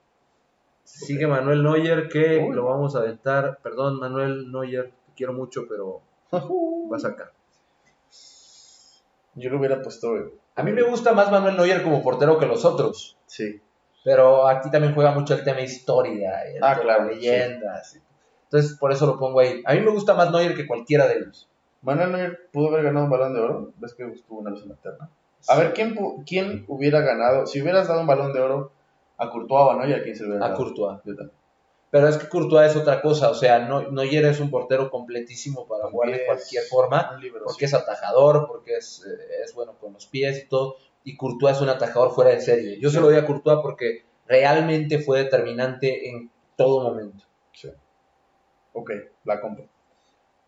[0.84, 2.55] Sigue Manuel Neuer, que Uy.
[2.55, 3.59] lo vamos a aventar.
[3.63, 6.01] Perdón, Manuel Neuer, te quiero mucho, pero
[6.89, 7.32] vas acá.
[9.36, 10.13] Yo lo hubiera puesto.
[10.55, 13.18] A mí me gusta más Manuel Neuer como portero que los otros.
[13.26, 13.61] Sí.
[14.08, 17.99] Pero aquí también juega mucho el tema historia, el Ah, tema claro, leyendas.
[18.45, 19.62] Entonces, por eso lo pongo ahí.
[19.66, 21.49] A mí me gusta más Neuer que cualquiera de ellos.
[21.82, 23.74] Manuel Neuer pudo haber ganado un balón de oro.
[23.76, 25.10] Ves que estuvo una vez en la terna.
[25.49, 25.93] A ver, ¿quién,
[26.26, 27.45] ¿quién hubiera ganado?
[27.47, 28.72] Si hubieras dado un balón de oro
[29.18, 30.64] a Courtois o a Neuer, ¿a quién se lo hubiera A dado?
[30.64, 30.99] Courtois.
[31.03, 31.38] Yo también.
[31.91, 33.30] Pero es que Courtois es otra cosa.
[33.30, 37.12] O sea, no, Neuer es un portero completísimo para jugar de cualquier forma.
[37.43, 40.78] Porque es atajador, porque es, eh, es bueno con los pies y todo.
[41.08, 42.78] Y Courtois es un atajador fuera de serie.
[42.82, 47.24] Yo se lo doy a Courtois porque realmente fue determinante en todo momento.
[47.53, 47.70] Sí.
[48.74, 48.91] Ok,
[49.24, 49.66] la compro.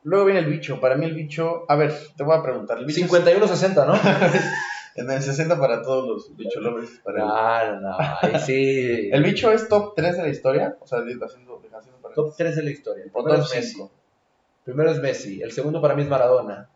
[0.04, 0.82] Luego viene el bicho.
[0.82, 1.64] Para mí el bicho...
[1.70, 2.78] A ver, te voy a preguntar.
[2.78, 3.94] El bicho es- 51-60, ¿no?
[4.96, 7.00] en el 60 para todos los bicho lovers.
[7.06, 7.98] Para No, no, no.
[8.22, 9.10] Ahí sí.
[9.14, 9.24] el...
[9.24, 10.76] bicho es top 3 de la historia.
[10.82, 11.62] O sea, haciendo, haciendo
[12.02, 12.16] para...
[12.16, 13.06] Top 3 de la historia.
[13.06, 13.72] El primero top es Messi.
[13.76, 13.92] 5.
[14.66, 15.42] Primero es Messi.
[15.42, 16.70] El segundo para mí es Maradona.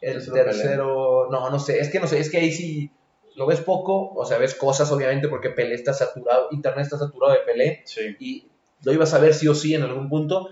[0.00, 1.80] El tercero, no, no sé.
[1.80, 2.20] Es que no sé.
[2.20, 2.92] Es que ahí sí
[3.36, 4.12] lo ves poco.
[4.14, 6.48] O sea, ves cosas, obviamente, porque Pelé está saturado.
[6.50, 7.82] Internet está saturado de Pelé.
[7.84, 8.16] Sí.
[8.18, 8.48] Y
[8.82, 10.48] lo ibas a ver sí o sí en algún punto.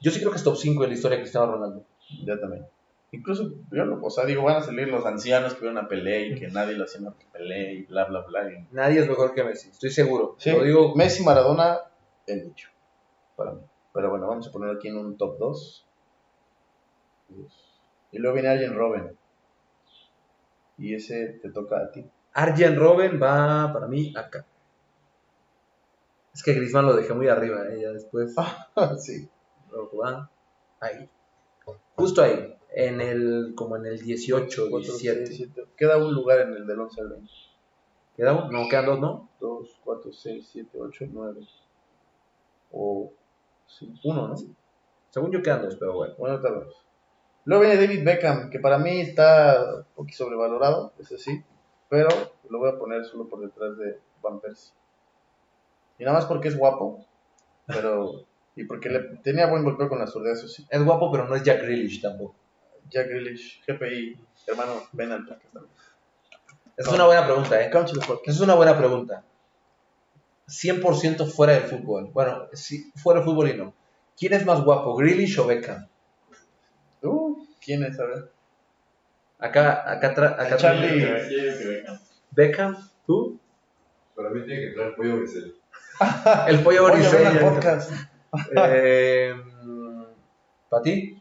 [0.00, 1.84] Yo sí creo que es top 5 de la historia de Cristiano Ronaldo.
[2.24, 2.66] Ya también.
[3.12, 6.28] Incluso, yo lo, o sea, digo, van a salir los ancianos que vieron a Pelé
[6.28, 8.50] y que nadie lo hacía más que Pelé y bla, bla, bla.
[8.52, 9.70] y- Nadie es mejor que Messi.
[9.70, 10.36] Estoy seguro.
[10.38, 10.94] Sí, Lo digo.
[10.94, 11.80] Messi, Maradona,
[12.26, 12.68] el bicho.
[13.36, 13.60] Para mí.
[13.92, 15.86] Pero bueno, vamos a ponerlo aquí en un top 2.
[18.12, 19.16] Y luego viene Arjen Robben.
[20.80, 22.04] Y ese te toca a ti.
[22.32, 24.46] Arjen Robben va para mí acá.
[26.32, 27.66] Es que Griezmann lo dejé muy arriba.
[27.68, 27.82] ¿eh?
[27.82, 28.34] Ya después.
[28.98, 29.28] sí.
[29.70, 30.30] Luego va
[30.80, 31.08] ahí.
[31.94, 32.56] Justo ahí.
[32.72, 35.26] En el, como en el 18, Cuatro, 17.
[35.26, 35.64] seis, siete.
[35.76, 37.30] Queda un lugar en el del 11 al 20.
[38.16, 38.50] ¿Quedamos?
[38.50, 39.28] No, quedan dos, ¿no?
[39.40, 41.40] 2, 4, 6, 7, 8, 9.
[42.72, 43.12] O.
[43.66, 44.34] Sí, uno, ¿no?
[45.10, 46.14] Según yo quedan dos, pero bueno.
[46.16, 46.74] Bueno, tal vez.
[47.44, 51.42] Luego viene David Beckham, que para mí está un poquito sobrevalorado, eso sí,
[51.88, 52.08] pero
[52.48, 54.72] lo voy a poner solo por detrás de Van Persie.
[55.98, 57.04] Y nada más porque es guapo,
[57.66, 58.24] pero.
[58.56, 60.66] Y porque le, tenía buen golpeo con la zurda, eso sí.
[60.68, 62.34] Es guapo, pero no es Jack Grealish tampoco.
[62.88, 65.74] Jack Grealish, GPI, hermano, ven al podcast también.
[66.76, 67.70] Esa es una buena pregunta, ¿eh?
[67.70, 69.24] Esa es una buena pregunta.
[70.48, 72.10] 100% fuera del fútbol.
[72.12, 73.74] Bueno, sí, fuera del fútbol y no.
[74.16, 75.89] ¿Quién es más guapo, Grealish o Beckham?
[77.60, 77.98] ¿Quién es?
[78.00, 78.30] A ver.
[79.38, 81.06] Acá, acá, tra- acá Charlie.
[82.32, 83.38] Beckham, ¿tú?
[84.14, 85.56] Para mí tiene que entrar pollo Grisel.
[86.48, 87.40] El pollo Oye, ven al Briseño.
[87.54, 87.92] podcast.
[88.54, 89.34] Eh,
[90.68, 91.20] ¿Para ti?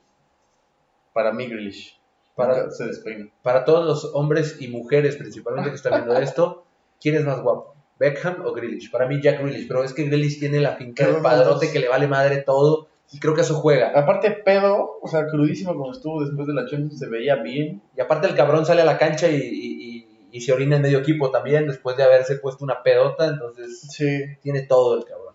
[1.14, 2.00] Para mí, Grealish.
[2.36, 3.30] Para- Nunca se despeina.
[3.42, 6.66] Para todos los hombres y mujeres principalmente que están viendo esto,
[7.02, 7.76] ¿quién es más guapo?
[8.00, 8.92] ¿Beckham o Grealish?
[8.92, 11.90] Para mí Jack Grealish, pero es que Grealish tiene la finca del padrote que le
[11.90, 13.92] vale madre todo y creo que eso juega.
[14.00, 17.82] Aparte, pedo, o sea, crudísimo como estuvo después de la Champions, se veía bien.
[17.98, 20.84] Y aparte el cabrón sale a la cancha y, y- y- y se orina en
[20.84, 24.26] medio equipo también después de haberse puesto una pedota, entonces Sí.
[24.42, 25.34] tiene todo el cabrón.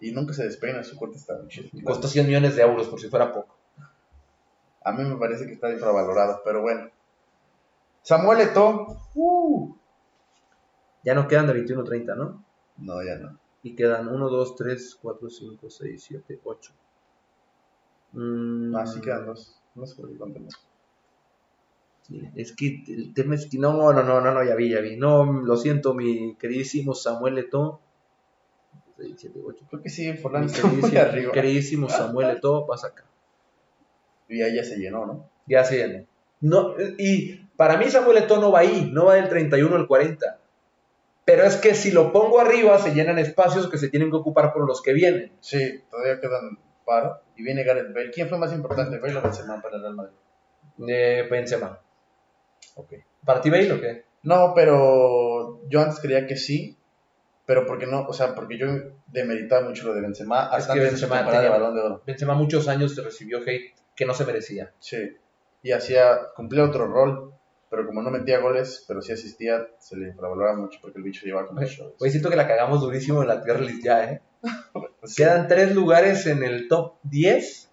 [0.00, 3.08] Y nunca se despeina, su corte está muy costó 100 millones de euros por si
[3.08, 3.56] fuera poco.
[4.82, 6.90] A mí me parece que está infravalorado, pero bueno.
[8.02, 9.00] Samuel Eto'o.
[9.14, 9.74] Uh.
[11.02, 12.44] Ya no quedan de 21 30, ¿no?
[12.78, 13.38] No, ya no.
[13.62, 16.72] Y quedan 1, 2, 3, 4, 5, 6, 7, 8.
[18.16, 19.60] Mm, así quedan dos.
[19.74, 20.40] No sé por qué conté.
[22.02, 24.80] Sí, Es que el tema es que no, no, no, no, no, ya vi, ya
[24.80, 24.96] vi.
[24.96, 27.80] No, lo siento, mi queridísimo Samuel ocho.
[29.68, 31.32] Creo que sí, Mi Forlán está muy queridísimo, arriba.
[31.32, 33.04] queridísimo Samuel Eto'o, pasa acá.
[34.28, 35.28] Y ahí ya se llenó, ¿no?
[35.46, 36.06] Ya se llenó.
[36.40, 40.40] No, y para mí Samuel Eto'o no va ahí, no va del 31 al 40.
[41.26, 44.52] Pero es que si lo pongo arriba se llenan espacios que se tienen que ocupar
[44.54, 45.32] por los que vienen.
[45.40, 47.20] Sí, todavía quedan paro.
[47.36, 48.10] Y viene Gareth Bale.
[48.10, 50.14] ¿Quién fue más importante, Bale o Benzema para el Real Madrid?
[50.88, 51.78] Eh, Benzema.
[52.76, 52.94] Ok.
[53.24, 54.04] ¿Para ti Bale o qué?
[54.22, 56.76] No, pero yo antes creía que sí,
[57.44, 58.66] pero porque no, o sea, porque yo
[59.06, 61.80] demeritaba mucho lo de Benzema Es hasta que de su Benzema de tenía- Balón de
[61.82, 62.02] Oro.
[62.06, 64.72] Benzema muchos años recibió hate que no se merecía.
[64.78, 65.16] Sí.
[65.62, 67.32] Y hacía, cumplía otro rol,
[67.70, 71.24] pero como no metía goles, pero sí asistía, se le infravaloraba mucho porque el bicho
[71.24, 71.94] llevaba como shows.
[72.00, 74.22] Hoy siento que la cagamos durísimo en la tier list ya, ¿eh?
[75.16, 77.70] Quedan tres lugares en el top 10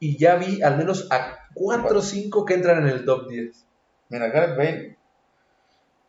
[0.00, 3.66] y ya vi al menos a 4 o 5 que entran en el top 10.
[4.08, 4.98] Mira, Gareth Bale.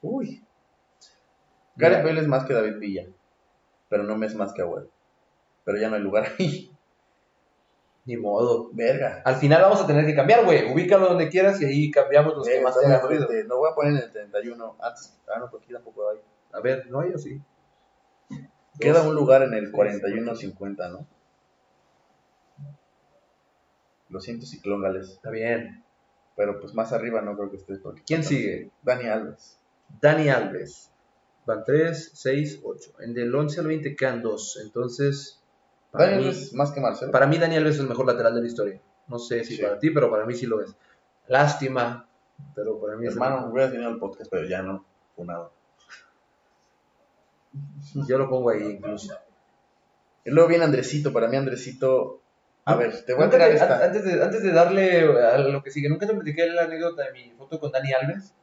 [0.02, 0.44] Uy.
[1.76, 3.08] Gareth Bale es más que David Villa,
[3.90, 4.90] pero no me es más que Agüero.
[5.64, 6.70] Pero ya no hay lugar ahí.
[8.06, 8.70] Ni modo.
[8.74, 9.22] Verga.
[9.24, 10.72] Al final vamos a tener que cambiar, güey.
[10.72, 13.28] Ubícalo donde quieras y ahí cambiamos los que Verga, más te está muy hagan ruido.
[13.28, 13.48] fuerte.
[13.48, 14.76] Lo voy a poner en el 31.
[14.82, 16.18] Antes, ah, no, porque aquí tampoco hay.
[16.52, 17.40] A ver, no, yo sí.
[18.80, 21.08] Queda un lugar en el 41-50, ¿no?
[24.10, 25.10] Lo siento, Ciclón Gales.
[25.10, 25.84] Está bien.
[26.36, 27.76] Pero pues más arriba no creo que esté.
[27.78, 28.72] porque- ¿Quién sigue?
[28.82, 29.60] Dani Alves.
[30.02, 30.92] Dani Alves.
[31.46, 32.94] Van 3, 6, 8.
[33.00, 34.60] En del 11 al 20 quedan 2.
[34.64, 35.42] Entonces,
[35.92, 37.12] para Dani mí, Alves más que Marcelo.
[37.12, 38.82] para mí Dani Alves es el mejor lateral de la historia.
[39.08, 39.62] No sé si Sí.
[39.62, 40.76] para ti, pero para mí sí lo es.
[41.28, 42.08] Lástima,
[42.56, 43.52] pero para mí es el Hermano, mejor.
[43.52, 44.86] hubieras tenido el podcast, pero ya no.
[45.16, 45.52] Funado.
[48.08, 49.14] Yo lo pongo ahí incluso.
[50.26, 51.12] Y luego viene Andresito.
[51.12, 52.22] Para mí, Andresito.
[52.66, 53.76] A ver, te voy a tirar esta.
[53.78, 57.04] an- antes, de, antes de darle a lo que sigue, nunca te platiqué la anécdota
[57.04, 58.34] de mi foto con Dani Alves.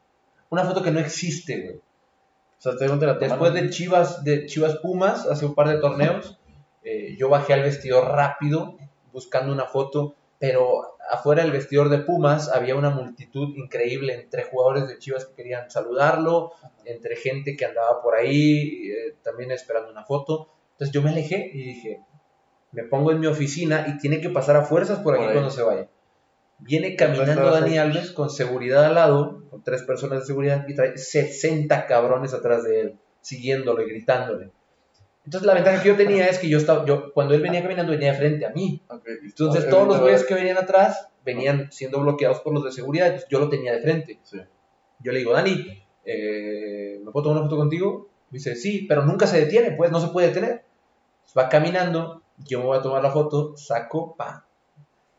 [0.51, 1.77] Una foto que no existe, güey.
[1.77, 5.79] O sea, te te la Después de Chivas, de Chivas Pumas, hace un par de
[5.79, 6.39] torneos,
[6.85, 8.77] eh, yo bajé al vestidor rápido
[9.13, 14.89] buscando una foto, pero afuera del vestidor de Pumas había una multitud increíble entre jugadores
[14.89, 16.53] de Chivas que querían saludarlo,
[16.85, 20.49] entre gente que andaba por ahí eh, también esperando una foto.
[20.73, 22.01] Entonces yo me alejé y dije,
[22.73, 25.51] me pongo en mi oficina y tiene que pasar a fuerzas por aquí Por cuando
[25.51, 25.89] se vaya.
[26.59, 27.79] Viene caminando Dani.
[27.79, 32.65] Alves con seguridad al lado, con tres personas de seguridad, y trae 60 cabrones atrás
[32.65, 34.51] de él, siguiéndolo y gritándole.
[35.25, 37.93] Entonces la ventaja que yo tenía es que yo estaba, yo, cuando él venía caminando
[37.93, 38.83] venía frente a mí.
[39.23, 43.29] Entonces todos los güeyes que venían atrás venían siendo bloqueados por los de seguridad, entonces
[43.31, 44.21] yo lo tenía de frente.
[44.23, 44.39] Sí.
[45.01, 48.09] Yo le digo, Dani, eh, ¿me puedo tomar una foto contigo?
[48.31, 50.65] Me dice, sí, pero nunca se detiene, pues no se puede detener.
[51.37, 54.47] Va caminando, yo me voy a tomar la foto, saco, pa.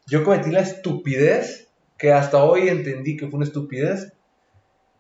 [0.08, 4.14] Yo cometí la estupidez, que hasta hoy entendí que fue una estupidez.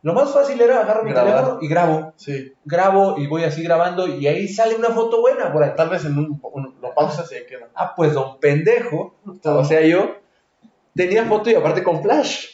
[0.03, 1.33] Lo más fácil era agarrar mi Grabar.
[1.35, 2.13] teléfono y grabo.
[2.15, 2.53] Sí.
[2.65, 5.63] Grabo y voy así grabando y ahí sale una foto buena por.
[5.75, 7.69] Tal vez en un, un- lo pausas y ahí queda.
[7.75, 10.15] Ah, pues don pendejo, o sea yo,
[10.95, 12.47] tenía foto y aparte con flash.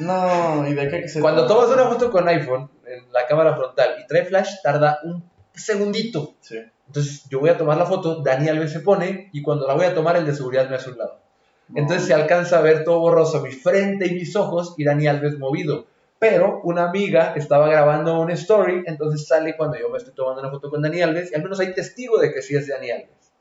[0.00, 1.20] No, y de qué que se.
[1.20, 5.22] Cuando tomas una foto con iPhone en la cámara frontal y trae flash, tarda un
[5.54, 6.34] segundito.
[6.40, 6.58] Sí.
[6.86, 9.84] Entonces yo voy a tomar la foto, Dani Alves se pone y cuando la voy
[9.86, 11.20] a tomar el de seguridad me hace un lado.
[11.72, 15.38] Entonces se alcanza a ver todo borroso mi frente y mis ojos y Dani Alves
[15.38, 15.86] movido.
[16.20, 20.50] Pero una amiga estaba grabando una story, entonces sale cuando yo me estoy tomando una
[20.50, 23.32] foto con Dani Alves y al menos hay testigo de que sí es Dani Alves.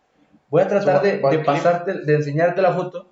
[0.49, 3.07] Voy a tratar de, de pasarte, de enseñarte la foto.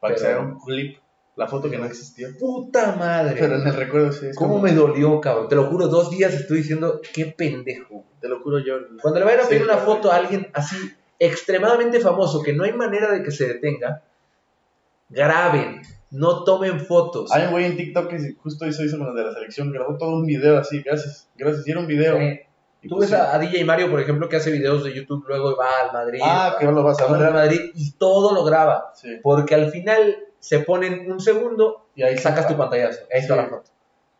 [0.00, 0.98] Para que sea un clip.
[1.34, 2.28] La foto que no existió.
[2.38, 3.36] Puta madre.
[3.38, 4.26] Pero en el recuerdo sí.
[4.28, 5.48] es ¿Cómo como- me dolió, cabrón?
[5.48, 8.04] Te lo juro, dos días estoy diciendo, qué pendejo.
[8.20, 8.74] Te lo juro yo.
[9.02, 9.86] Cuando le vayan a Sí, pedir una claro.
[9.94, 10.76] foto a alguien así
[11.20, 14.02] extremadamente famoso que no hay manera de que se detenga,
[15.08, 17.30] graben, no tomen fotos.
[17.32, 19.70] Hay un güey en TikTok que justo hizo eso con de la selección.
[19.72, 20.82] Grabó todo un video así.
[20.82, 21.28] Gracias.
[21.36, 21.60] Gracias.
[21.62, 22.18] Hicieron un video.
[22.80, 23.26] Y Tú pues ves sí.
[23.26, 26.20] a, a DJ Mario, por ejemplo, que hace videos de YouTube, luego va al Madrid,
[26.22, 27.32] Ah, que lo vas a va al ver.
[27.32, 28.92] Madrid y todo lo graba.
[28.94, 29.18] Sí.
[29.22, 33.00] Porque al final se ponen un segundo Y ahí sacas tu pantallazo.
[33.12, 33.40] Ahí está Sí.
[33.40, 33.70] la foto.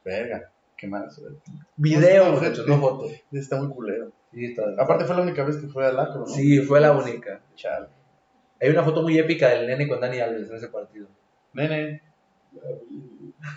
[0.04, 0.50] Verga.
[0.76, 1.08] Qué mal.
[1.76, 2.60] Video, No, gente.
[2.66, 3.06] no foto.
[3.32, 4.10] Está muy culero.
[4.32, 6.26] Sí, está- Aparte fue la única vez que fue al acro, ¿no?
[6.26, 7.40] Sí, fue la única.
[7.54, 7.86] Chale.
[8.60, 11.06] Hay una foto muy épica del nene con Dani Alves en ese partido.
[11.52, 12.02] Nene.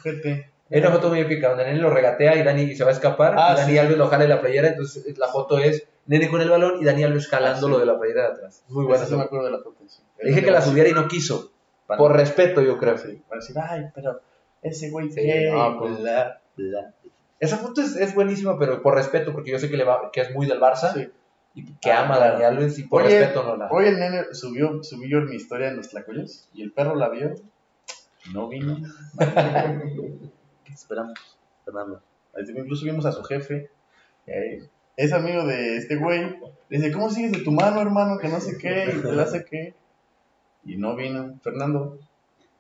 [0.04, 0.52] Gente.
[0.72, 3.36] Hay una foto muy épica donde Nene lo regatea y Dani se va a escapar.
[3.38, 3.78] Ah, y Dani sí.
[3.78, 4.70] Alves lo jala de la playera.
[4.70, 7.86] Entonces la foto es Nene con el balón y Dani Alves jalándolo Ah, sí.
[7.86, 8.64] de la playera de atrás.
[8.70, 9.06] Muy buena.
[9.06, 9.78] Sí me acuerdo de la foto.
[9.88, 10.02] sí.
[10.24, 11.52] Dije que la subiera y no quiso.
[11.88, 12.96] Para- Por respeto, yo creo.
[12.96, 14.22] Para decir, ay, pero
[14.62, 16.94] ese güey gay, no, pues- bla, bla.
[17.40, 20.22] Esa foto es, es buenísima, pero por respeto, porque yo sé que, le va, que
[20.22, 21.10] es muy del Barça
[21.56, 22.34] y que Ah, ama a claro.
[22.34, 23.68] Dani Alves y por Oye, respeto no la.
[23.72, 27.10] Hoy el nene subió, subí yo mi historia en los tlacoyos y el perro la
[27.10, 27.34] vio.
[28.34, 28.78] No vino.
[29.18, 32.02] ¿Qué esperamos, Fernando?
[32.38, 33.70] Incluso vimos a su jefe.
[34.96, 36.38] es amigo de este güey.
[36.70, 38.18] Le dice, ¿cómo sigues de tu mano, hermano?
[38.18, 39.74] Que no sé qué, y te la hace qué.
[40.64, 41.40] Y no vino.
[41.44, 42.00] Fernando,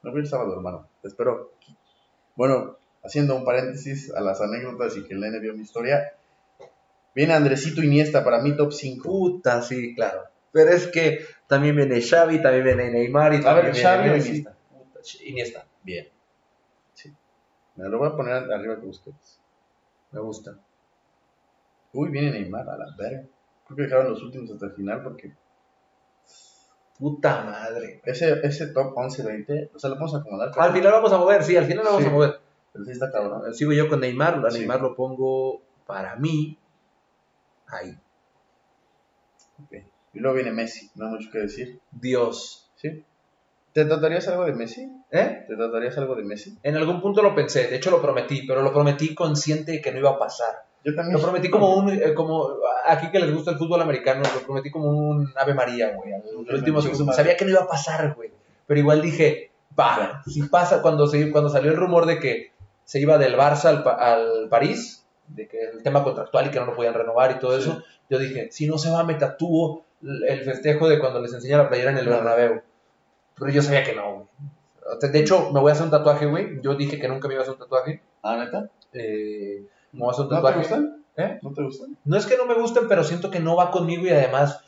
[0.04, 0.88] no vino el sábado, hermano.
[1.02, 1.52] Te espero.
[2.36, 6.14] Bueno, haciendo un paréntesis a las anécdotas y que el nene vio mi historia.
[7.14, 9.04] Viene Andresito Iniesta, para mí top 5.
[9.04, 10.24] Puta, sí, claro.
[10.52, 14.20] Pero es que también viene Xavi, también viene Neymar y A también ver, viene Xavi.
[14.20, 14.56] Iniesta.
[15.26, 16.08] Iniesta, bien,
[17.76, 19.40] Me lo voy a poner arriba que ustedes.
[20.12, 20.58] me gusta.
[21.94, 23.24] Uy, viene Neymar, a la verga.
[23.66, 25.34] Creo que dejaron los últimos hasta el final porque
[27.00, 28.02] Puta madre.
[28.06, 30.52] ese, ese top 11-20, o sea, lo podemos acomodar.
[30.56, 32.10] Al final vamos a mover, sí, al final lo vamos Sí.
[32.10, 32.40] a mover.
[32.74, 33.54] Pero sí está cabrón.
[33.54, 34.60] Sigo yo con Neymar, a Sí.
[34.60, 36.58] Neymar lo pongo para mí
[37.68, 37.98] ahí.
[39.64, 39.74] Ok.
[40.14, 41.80] Y luego viene Messi, no hay mucho que decir.
[41.92, 42.72] Dios.
[42.76, 43.04] ¿Sí?
[43.74, 44.82] ¿Te tratarías algo de Messi?
[45.12, 45.46] ¿Eh?
[45.48, 46.58] ¿Te tratarías algo de Messi?
[46.64, 49.92] En algún punto lo pensé, de hecho lo prometí, pero lo prometí consciente de que
[49.92, 50.66] no iba a pasar.
[50.84, 51.16] Yo también.
[51.18, 52.50] Lo prometí como un, eh, como
[52.86, 56.12] aquí que les gusta el fútbol americano, lo prometí como un Ave María, güey.
[56.14, 57.14] Al último segundo.
[57.14, 58.32] Sabía que no iba a pasar, güey.
[58.68, 62.52] Pero igual dije, va, si pasa, cuando, se, cuando salió el rumor de que
[62.84, 66.66] se iba del Barça al, al París, de que el tema contractual y que no
[66.66, 67.70] lo podían renovar y todo Sí.
[67.70, 71.58] eso, yo dije, si no se va, me tatúo el festejo de cuando les enseña
[71.60, 72.08] la playera en el.
[72.10, 72.62] Bernabéu.
[73.42, 75.12] Pero yo sabía que no, güey.
[75.12, 76.62] De hecho, me voy a hacer un tatuaje, güey.
[76.62, 78.02] Yo dije que nunca me iba a hacer un tatuaje.
[78.24, 78.70] ¿Ah, neta?
[78.94, 80.58] Eh, me voy a hacer un ¿No te tatuaje.
[80.60, 81.04] gustan?
[81.18, 81.40] ¿Eh?
[81.42, 81.98] ¿No te gustan?
[82.06, 84.64] No es que no me gusten, pero siento que no va conmigo y además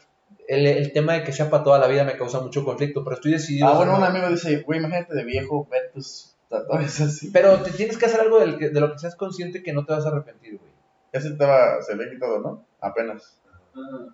[0.48, 3.16] el, el tema de que sea para toda la vida me causa mucho conflicto, pero
[3.16, 3.68] estoy decidido.
[3.68, 4.00] Ah, bueno, no.
[4.00, 7.30] un amigo dice, güey, imagínate de viejo ver tus tatuajes así.
[7.32, 9.86] Pero te tienes que hacer algo del que- de lo que seas consciente que no
[9.86, 10.72] te vas a arrepentir, güey.
[11.12, 12.66] Ese estaba, se ve quitado, ¿no?
[12.82, 13.40] Apenas.
[13.76, 14.08] Ah,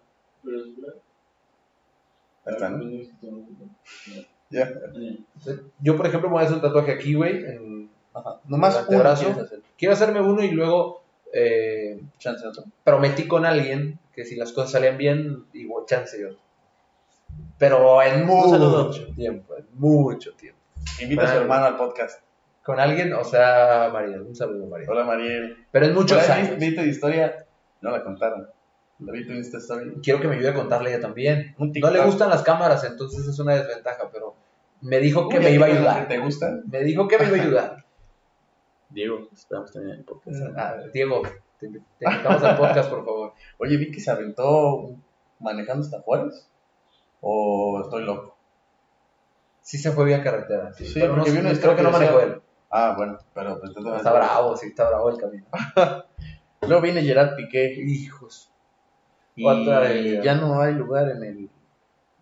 [0.44, 0.66] pero es
[2.46, 2.80] Ahí está, ¿no?
[4.50, 4.70] Ya.
[5.80, 7.90] Yo, por ejemplo, me voy a hacer un tatuaje aquí, güey, en
[8.46, 9.62] Nomás quieres hacer.
[9.78, 12.64] Quiero hacerme uno y luego eh, Chance otro.
[12.84, 16.30] prometí con alguien que si las cosas salían bien, digo, chance yo.
[17.58, 20.60] Pero en Un mucho tiempo, en mucho tiempo.
[21.02, 22.24] Invita a su hermano al podcast.
[22.64, 24.88] Con alguien, o sea, María, un saludo, María.
[24.90, 25.66] Hola, Mariel.
[25.72, 26.58] Pero en muchos años.
[26.58, 27.46] Vi, vi tu historia,
[27.82, 28.50] no la contaron.
[29.00, 30.00] La vi tu Insta Story.
[30.04, 31.56] quiero que me ayude a contarle ella también.
[31.58, 34.36] No le gustan las cámaras, entonces es una desventaja, pero
[34.82, 36.08] me dijo que Uy, me iba a ¿que ayudar.
[36.08, 36.64] ¿Te gustan?
[36.70, 37.86] Me dijo que me iba a ayudar.
[38.90, 40.42] Diego, esperamos también el podcast.
[40.58, 41.22] Ah, Diego,
[41.60, 43.34] te, te invitamos al podcast, por favor.
[43.58, 44.96] Oye, vi que se aventó
[45.40, 46.50] manejando hasta Juárez.
[47.22, 48.38] ¿O estoy loco?
[49.62, 52.42] Sí se fue vía carretera, sí, Sí, pero no, creo que no manejó él.
[52.72, 55.46] Ah, bueno, pero pues, entonces- Está bravo, sí, está bravo el camino.
[56.62, 57.74] Luego viene Gerard Piqué.
[57.86, 58.52] Hijos.
[59.40, 61.50] Y ya no hay lugar en el.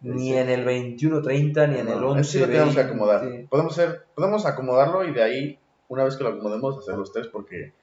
[0.02, 3.22] Ni en el 21-30, ni en el No, 11 ese lo tenemos que acomodar.
[3.28, 3.48] 20.
[3.48, 7.28] Podemos, hacer, podemos acomodarlo y de ahí, una vez que lo acomodemos, hacer los tres
[7.28, 7.74] porque.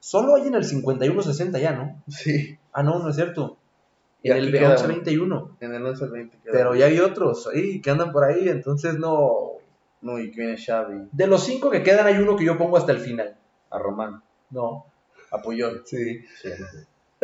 [0.00, 2.02] Solo hay en el 51-60 ya, ¿no?
[2.08, 3.56] Sí, Ah, no, no es cierto.
[4.22, 5.56] Y En el queda 11-21.
[5.60, 6.52] en el 11 al 20 queda.
[6.52, 9.52] Pero ya hay otros ahí que andan por ahí, entonces no.
[10.02, 12.76] No, y que viene Xavi, De los cinco que quedan, hay uno que yo pongo
[12.78, 13.36] hasta el final.
[13.70, 14.86] a Román, No.
[15.30, 15.82] a Puyol.
[15.84, 16.20] Sí.
[16.42, 16.48] Sí,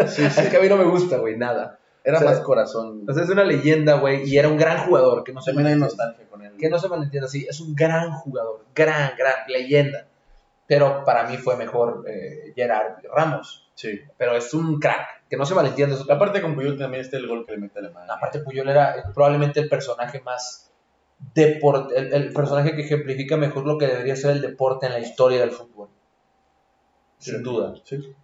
[0.08, 0.22] sí.
[0.24, 1.78] Es que a mí no me gusta, güey, nada.
[2.04, 3.04] Era O sea, más corazón.
[3.08, 5.66] O sea, es una leyenda, güey, y era un gran jugador, que no se También
[5.66, 6.04] hay malentienda.
[6.06, 6.52] nostalgia con él.
[6.58, 10.06] Que no se malentienda, sí, es un gran jugador, gran, gran leyenda.
[10.68, 13.70] Pero para mí fue mejor eh, Gerard Ramos.
[13.74, 14.00] Sí.
[14.16, 15.96] Pero es un crack, que no se malentienda.
[16.08, 18.14] Aparte con Puyol también está el gol que le mete a Alemania.
[18.14, 20.72] Aparte, Puyol era eh, probablemente el personaje más
[21.34, 24.98] deporte, el, el personaje que ejemplifica mejor lo que debería ser el deporte en la
[25.00, 25.88] historia del fútbol.
[27.18, 27.42] Sin Sí.
[27.42, 27.74] duda.
[27.84, 28.14] Sí.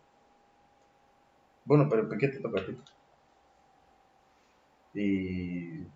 [1.64, 2.78] Bueno, pero ¿por qué te toca a ti?
[4.94, 5.86] Y...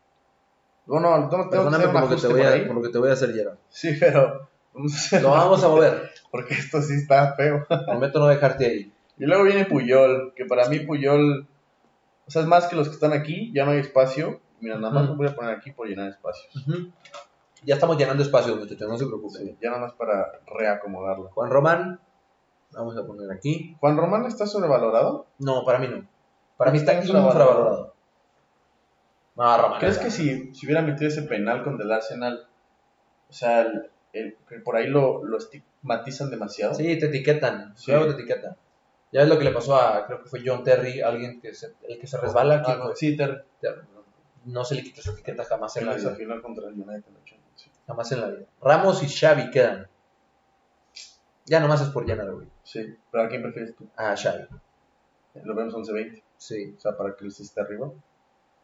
[0.86, 2.76] Bueno, no tengo que Perdóname hacer un por lo, que ajuste te voy a, por
[2.76, 3.58] lo que te voy a hacer, Gerard.
[3.68, 4.48] Sí, pero...
[4.72, 6.10] vamos a Lo vamos a mover.
[6.30, 7.66] Porque esto sí está feo.
[7.86, 8.92] Prometo no dejarte ahí.
[9.18, 11.48] Y luego viene Puyol, que para mí Puyol...
[12.26, 14.40] O sea, es más que los que están aquí, ya no hay espacio.
[14.60, 15.12] Mira, nada más Ujú.
[15.12, 16.64] lo voy a poner aquí por llenar espacios.
[17.64, 19.46] Ya estamos llenando espacios, muchachos, no se preocupen.
[19.46, 21.30] Sí, ya nada más para reacomodarlo.
[21.30, 22.00] Juan Román,
[22.72, 23.76] vamos a poner aquí.
[23.80, 25.26] ¿Juan Román está sobrevalorado?
[25.38, 26.06] No, para mí no.
[26.56, 27.94] Para mí está infravalorado.
[29.36, 29.78] No, Román.
[29.80, 32.48] ¿Crees que si, si hubiera metido ese penal contra el Arsenal,
[33.28, 36.74] o sea, el- el- por ahí lo, lo estigmatizan demasiado?
[36.74, 37.76] Sí, te etiquetan.
[37.76, 37.90] Sí.
[37.90, 38.56] Luego te etiquetan.
[39.12, 41.74] Ya ves lo que le pasó a, creo que fue John Terry, alguien que se,
[41.88, 42.56] el que se resbala.
[42.56, 42.96] Ah, ¿quién no, fue?
[42.96, 43.46] sí, Ter,
[44.46, 46.14] No se le quita esa etiqueta jamás en la vida.
[46.14, 47.04] final contra el United.
[47.86, 48.46] Jamás en la vida.
[48.60, 49.86] Ramos y Xavi quedan.
[51.44, 52.48] Ya nomás es por llenar, güey.
[52.66, 53.86] Sí, pero ¿a quién prefieres tú?
[53.96, 54.44] Ah, Xavi.
[55.44, 56.74] Lo vemos 11-20, Sí.
[56.76, 57.92] o sea, para que él esté arriba.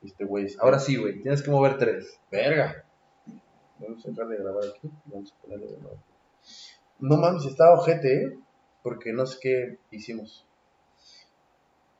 [0.03, 1.23] Este güey Ahora sí, güey.
[1.23, 2.19] Tienes que mover tres.
[2.29, 2.85] ¡Verga!
[3.79, 5.97] Vamos a dejar de grabar aquí vamos a ponerle de nuevo.
[6.99, 8.39] No mames, está ojete, ¿eh?
[8.83, 10.45] Porque no sé qué hicimos.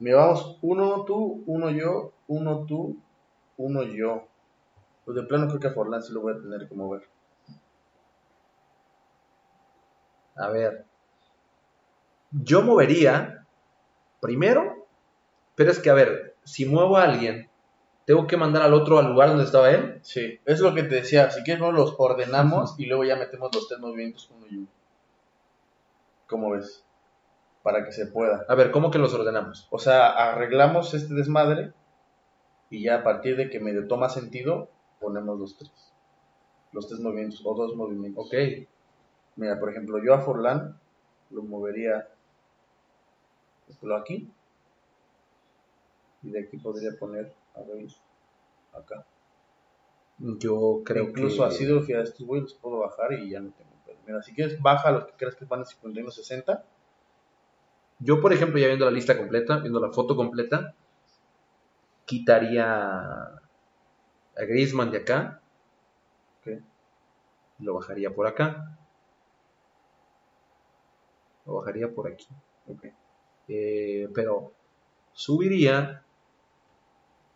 [0.01, 2.97] Mira, vamos, uno tú, uno yo, uno tú,
[3.59, 4.27] uno yo.
[5.05, 7.03] Pues de plano creo que a Forlán sí lo voy a tener que mover.
[10.35, 10.85] A ver.
[12.33, 13.47] Yo movería
[14.21, 14.87] primero,
[15.55, 17.51] pero es que, a ver, si muevo a alguien,
[18.05, 20.01] tengo que mandar al otro al lugar donde estaba él.
[20.03, 21.31] Sí, es lo que te decía.
[21.31, 24.69] Si quieres, no los ordenamos y luego ya metemos los tres movimientos uno y uno.
[26.27, 26.85] ¿Cómo ves?
[27.63, 28.45] Para que se pueda.
[28.49, 29.69] A ver, ¿cómo que los ordenamos?
[29.71, 31.73] O sea, arreglamos este desmadre
[32.71, 35.71] y ya a partir de que medio toma sentido, ponemos los tres.
[36.73, 38.27] Los tres movimientos o dos movimientos.
[38.27, 38.35] Ok.
[39.37, 40.81] Mira, por ejemplo, yo a Forlán
[41.31, 42.09] lo movería
[43.83, 44.29] lo aquí.
[46.23, 48.01] Y de aquí podría poner a Reis
[48.73, 49.05] acá.
[50.19, 51.49] Yo creo Incluso que...
[51.49, 53.97] así de a estos güeyes los puedo bajar y ya no tengo pedo.
[54.07, 56.63] Mira, si quieres, baja los que creas que van a 51.60.
[57.99, 60.75] Yo, por ejemplo, ya viendo la lista completa, viendo la foto completa,
[62.05, 63.25] quitaría
[64.37, 65.41] a Griezmann de acá.
[66.41, 66.63] Ok.
[67.61, 68.77] Lo bajaría por acá.
[71.47, 72.27] Lo bajaría por aquí.
[72.69, 72.87] Ok.
[73.55, 74.53] Eh, pero
[75.13, 76.03] subiría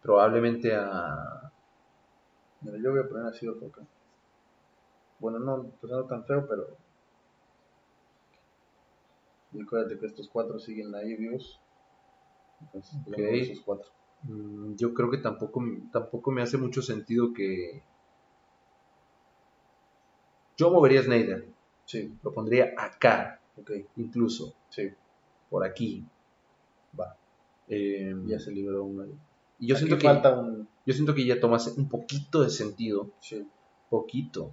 [0.02, 1.52] probablemente a...
[2.62, 3.82] Mira, yo voy a poner así otro acá.
[5.18, 6.66] Bueno, no, pues no tan feo, pero.
[9.52, 11.60] Y acuérdate que estos cuatro siguen ahí vivos.
[12.62, 13.18] Entonces, yo Ok.
[13.18, 13.90] muevo esos cuatro.
[14.22, 15.62] mm, Yo creo que tampoco,
[15.92, 17.82] tampoco me hace mucho sentido que...
[20.56, 21.46] Yo movería a Snyder.
[21.84, 24.54] Sí, Lo pondría acá, ok, incluso.
[24.70, 24.88] sí.
[25.50, 26.04] Por aquí.
[26.98, 27.16] Va.
[27.68, 29.04] Eh, Ya se liberó uno
[29.58, 30.68] y yo siento, que, falta un.
[30.84, 33.10] yo siento que ya tomase un poquito de sentido.
[33.20, 33.46] Sí.
[33.88, 34.50] Poquito.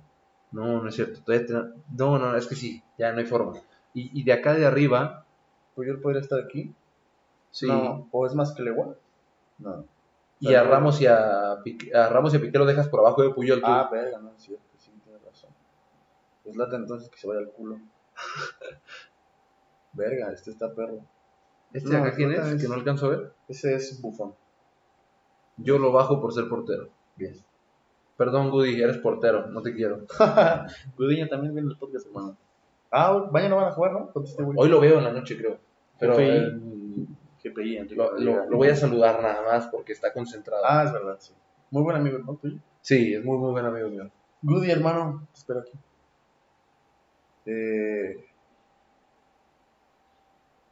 [0.51, 1.19] No, no es cierto.
[1.21, 1.53] Todavía te-
[1.97, 2.81] no, no, es que sí.
[2.97, 3.53] Ya no hay forma.
[3.93, 5.25] Y, y de acá de arriba,
[5.75, 6.73] Pues yo podría estar aquí.
[7.51, 7.67] sí.
[7.67, 8.95] No, o es más que Legua.
[9.59, 9.85] No.
[10.39, 13.21] y a Ramos y a, Piqué, a Ramos y a Piqué lo dejas por abajo
[13.23, 13.59] de Puyol.
[13.59, 13.65] tú.
[13.67, 15.49] Ah, verga, no es cierto, sí, tienes razón.
[16.43, 17.77] Pues lata entonces que se vaya al culo.
[19.93, 20.99] verga, este está perro.
[21.71, 22.45] ¿Este no, de acá quién es?
[22.45, 23.33] es- Que no alcanzo a ver.
[23.47, 24.33] Ese es bufón.
[25.57, 26.89] Yo lo bajo por ser portero.
[27.15, 27.35] Bien.
[28.17, 29.47] Perdón, Goody, eres portero.
[29.47, 30.05] No te quiero.
[30.97, 32.37] Gudiña también viene el podcast, hermano.
[32.91, 34.11] Ah, mañana van a jugar, ¿no?
[34.23, 34.43] Este.
[34.43, 35.57] Hoy lo veo en la noche, creo.
[35.99, 36.27] Pero GPI.
[36.29, 37.07] eh,
[37.43, 38.35] GPI, Enrique lo, Rodríguez.
[38.37, 40.63] lo- lo voy a saludar nada más porque está concentrado.
[40.67, 41.33] Ah, es verdad, sí.
[41.71, 42.35] Muy buen amigo, ¿no?
[42.35, 42.59] Tuyo.
[42.81, 44.09] Sí, es muy, muy buen amigo mío.
[44.43, 45.27] Goody, hermano.
[45.33, 45.71] Te espero aquí.
[47.45, 48.25] Eh...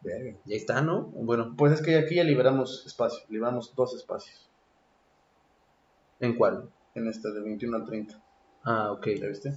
[0.02, 0.36] Verga.
[0.46, 1.04] Ya está, ¿no?
[1.14, 3.24] Bueno, Pues es que aquí ya liberamos espacio.
[3.30, 4.48] Liberamos dos espacios.
[6.20, 6.70] ¿en cuál?
[6.94, 8.22] En este de 21 al 30.
[8.64, 9.08] Ah, ok.
[9.20, 9.54] ¿Ya viste?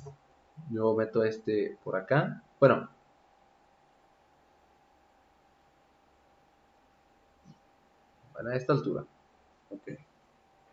[0.71, 2.43] Yo meto este por acá.
[2.59, 2.89] Bueno.
[8.35, 9.05] A esta altura.
[9.71, 9.89] Ok.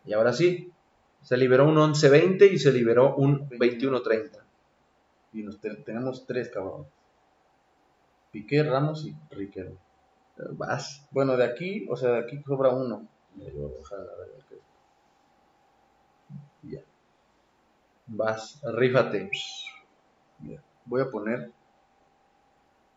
[0.05, 0.71] Y ahora sí,
[1.21, 4.39] se liberó un 11-20 y se liberó un 21-30.
[5.33, 6.87] Y nos te- tenemos tres cabrones.
[8.31, 9.77] Piqué, Ramos y Riquelme.
[10.37, 11.05] Eh, Vas.
[11.11, 13.07] Bueno, de aquí, o sea, de aquí sobra uno.
[16.63, 16.79] Ya.
[18.07, 18.61] Vas.
[18.63, 19.29] Rífate.
[20.39, 21.51] Mira, voy a poner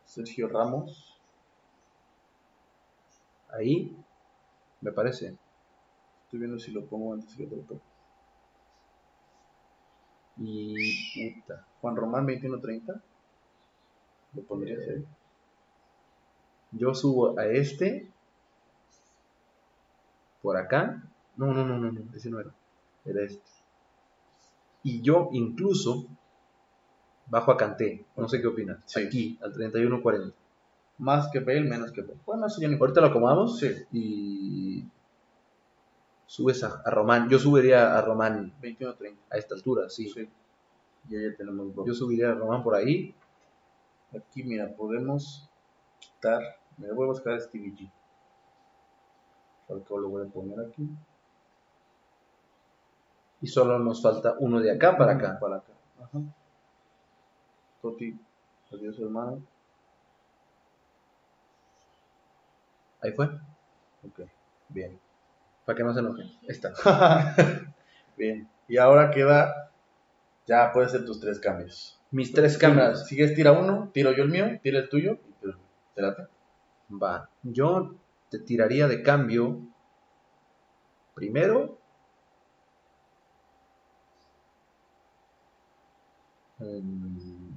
[0.04, 1.18] Sergio Ramos.
[3.50, 3.96] Ahí.
[4.80, 5.36] Me parece.
[6.24, 7.80] Estoy viendo si lo pongo antes que otro.
[10.36, 11.40] Y.
[11.40, 11.66] Puta.
[11.80, 13.02] Juan Román 21-30.
[14.34, 15.04] Lo pondría ahí.
[16.76, 18.08] Yo subo a este.
[20.42, 21.02] Por acá.
[21.36, 22.00] No, no, no, no, no.
[22.14, 22.50] Ese no era.
[23.04, 23.42] Era este.
[24.82, 26.06] Y yo incluso.
[27.26, 28.04] Bajo a Canté.
[28.16, 28.78] No sé qué opinas.
[28.84, 29.00] Sí.
[29.00, 30.32] Aquí, al 31-40.
[30.98, 32.18] Más que Bale, menos que Bale.
[32.26, 33.58] Bueno, eso ya no Ahorita lo acomodamos.
[33.58, 33.70] Sí.
[33.92, 34.84] Y.
[36.26, 37.28] Subes a, a Román.
[37.28, 39.14] Yo subiría a Román 21-30.
[39.30, 40.08] a esta altura, sí.
[40.10, 40.28] Sí.
[41.08, 41.68] Ya ya tenemos.
[41.86, 43.14] Yo subiría a Román por ahí.
[44.16, 45.48] Aquí, mira, podemos
[45.98, 46.42] quitar.
[46.78, 47.90] Me voy a buscar a Stevie G.
[49.68, 50.88] Falcao lo voy a poner aquí.
[53.40, 55.38] Y solo nos falta uno de acá para acá.
[55.38, 55.72] Para acá.
[56.02, 56.18] Ajá.
[57.82, 58.18] Toti,
[58.72, 59.42] adiós hermano.
[63.02, 63.26] Ahí fue.
[64.06, 64.20] Ok,
[64.68, 64.98] bien.
[65.64, 66.26] Para que no se enojen.
[66.26, 66.72] Ahí está.
[68.16, 68.48] bien.
[68.66, 69.70] Y ahora queda.
[70.46, 72.00] Ya puedes hacer tus tres cambios.
[72.10, 73.06] Mis tres cámaras.
[73.06, 75.18] Si quieres, tira uno, tiro yo el mío, tira el tuyo.
[75.42, 76.33] y.
[76.88, 77.28] Va.
[77.42, 77.94] Yo
[78.30, 79.60] te tiraría de cambio.
[81.14, 81.78] Primero.
[86.60, 87.54] em,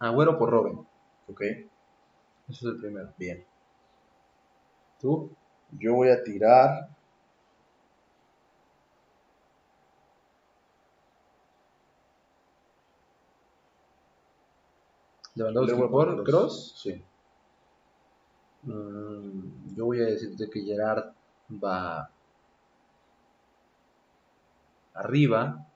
[0.00, 0.78] Agüero por Robin.
[1.28, 1.68] Ok, Eso
[2.48, 3.14] es el primero.
[3.16, 3.44] bien.
[5.00, 5.30] ¿Tú?
[5.72, 6.88] Yo voy a tirar.
[15.40, 16.74] Lewandowski Luego por Cross.
[16.76, 17.02] Sí.
[18.62, 21.12] Mm, yo voy a decirte que Gerard
[21.50, 22.10] va
[24.94, 25.66] arriba.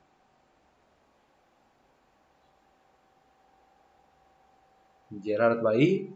[5.22, 6.14] Gerard va ahí.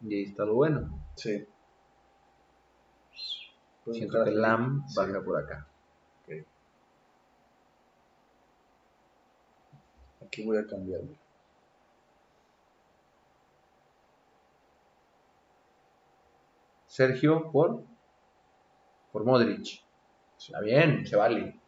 [0.00, 0.90] Y ahí está lo bueno.
[1.14, 1.46] Sí.
[3.92, 4.30] Siento que.
[4.32, 4.96] Lam Sí.
[4.96, 5.66] baja por acá.
[10.34, 11.14] Aquí voy a cambiarlo.
[16.88, 17.84] Sergio por
[19.12, 19.84] por Modric.
[20.36, 21.60] Está bien, se vale.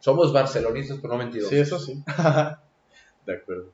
[0.00, 1.50] Somos barcelonistas, pero no mentirosos.
[1.50, 2.02] Sí, eso sí.
[3.26, 3.70] de acuerdo.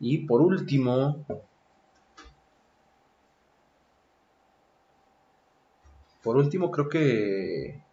[0.00, 1.26] Y por último,
[6.22, 7.84] por último creo que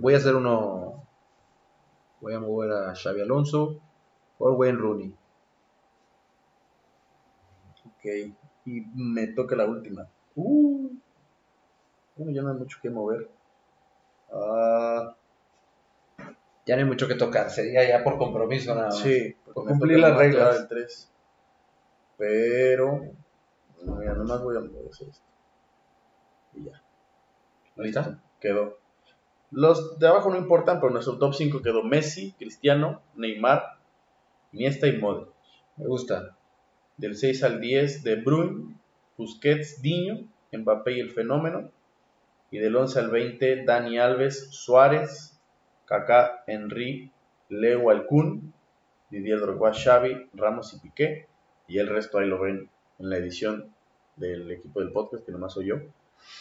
[0.00, 1.06] voy a hacer uno,
[2.22, 3.78] voy a mover a Xavi Alonso
[4.38, 5.14] por Wayne Rooney.
[7.86, 8.04] Ok.
[8.64, 10.08] Y me toca la última.
[10.36, 10.88] Uh.
[12.16, 13.28] Bueno, ya no hay mucho que mover.
[14.32, 15.14] Ah,
[16.64, 18.98] Ya no hay mucho que tocar, sería ya por compromiso nada más.
[18.98, 19.36] sí.
[19.52, 20.50] Por cumplir las reglas.
[20.50, 21.10] tirar el tres.
[22.16, 23.00] Pero.
[23.82, 25.06] No, mira, nomás voy a mover esto.
[26.54, 26.80] Y ya.
[27.78, 28.22] Ahí está.
[28.40, 28.78] Quedó.
[29.52, 33.76] Los de abajo no importan, pero nuestro top 5 quedó Messi, Cristiano, Neymar,
[34.52, 35.28] Iniesta y Modric.
[35.76, 36.36] Me gusta.
[36.96, 38.74] Del 6 al 10, De Bruyne,
[39.18, 41.70] Busquets, Diño, Mbappé y el Fenómeno.
[42.50, 45.38] Y del 11 al 20, Dani Alves, Suárez,
[45.84, 47.12] Kaká, Henry,
[47.50, 48.54] Leo Alcún,
[49.10, 51.26] Didier Drogba, Xavi, Ramos y Piqué.
[51.68, 53.74] Y el resto ahí lo ven en la edición
[54.16, 55.76] del equipo del podcast, que nomás soy yo.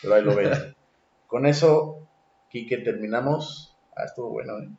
[0.02, 0.50] Pero ahí lo ven.
[1.28, 2.08] Con eso,
[2.52, 3.76] Quique, terminamos.
[3.96, 4.70] Ah, estuvo bueno, ¿eh?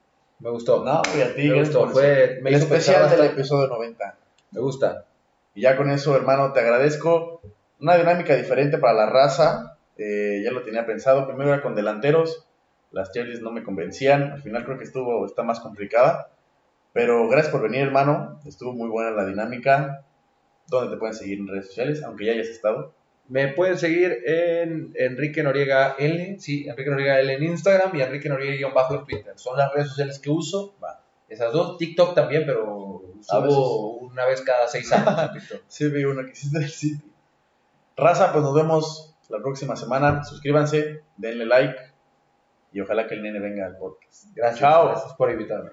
[0.41, 0.85] Me gustó.
[0.85, 1.89] No, y a ti, me gustó.
[1.89, 4.19] Fue, me el especial del episodio 90.
[4.51, 5.07] Me gusta.
[5.55, 7.41] Y ya con eso, hermano, te agradezco.
[7.81, 9.79] Una dinámica diferente para la raza.
[9.97, 11.27] eh, ya lo tenía pensado.
[11.27, 12.47] Primero era con delanteros.
[12.91, 14.33] Las Charlies no me convencían.
[14.33, 16.29] Al final creo que estuvo, está más complicada.
[16.93, 18.41] Pero gracias por venir, hermano.
[18.45, 20.05] Estuvo muy buena la dinámica.
[20.67, 22.03] ¿Dónde te pueden seguir en redes sociales?
[22.03, 22.93] Aunque ya hayas estado.
[23.29, 28.29] Me pueden seguir en Enrique Noriega L, sí, Enrique Noriega L en Instagram y Enrique
[28.29, 29.33] Noriega-bajo en Twitter.
[29.37, 30.75] Son las redes sociales que uso.
[31.29, 35.63] Esas dos, TikTok también, pero subo una vez cada seis años en TikTok.
[35.69, 37.11] Sí, vi uno que hiciste del City.
[37.97, 40.25] Raza, pues nos vemos la próxima semana.
[40.25, 41.79] Suscríbanse, denle like.
[42.73, 44.27] Y ojalá que el nene venga al podcast.
[44.35, 44.89] Gracias, Chao.
[44.89, 45.71] gracias por invitarme.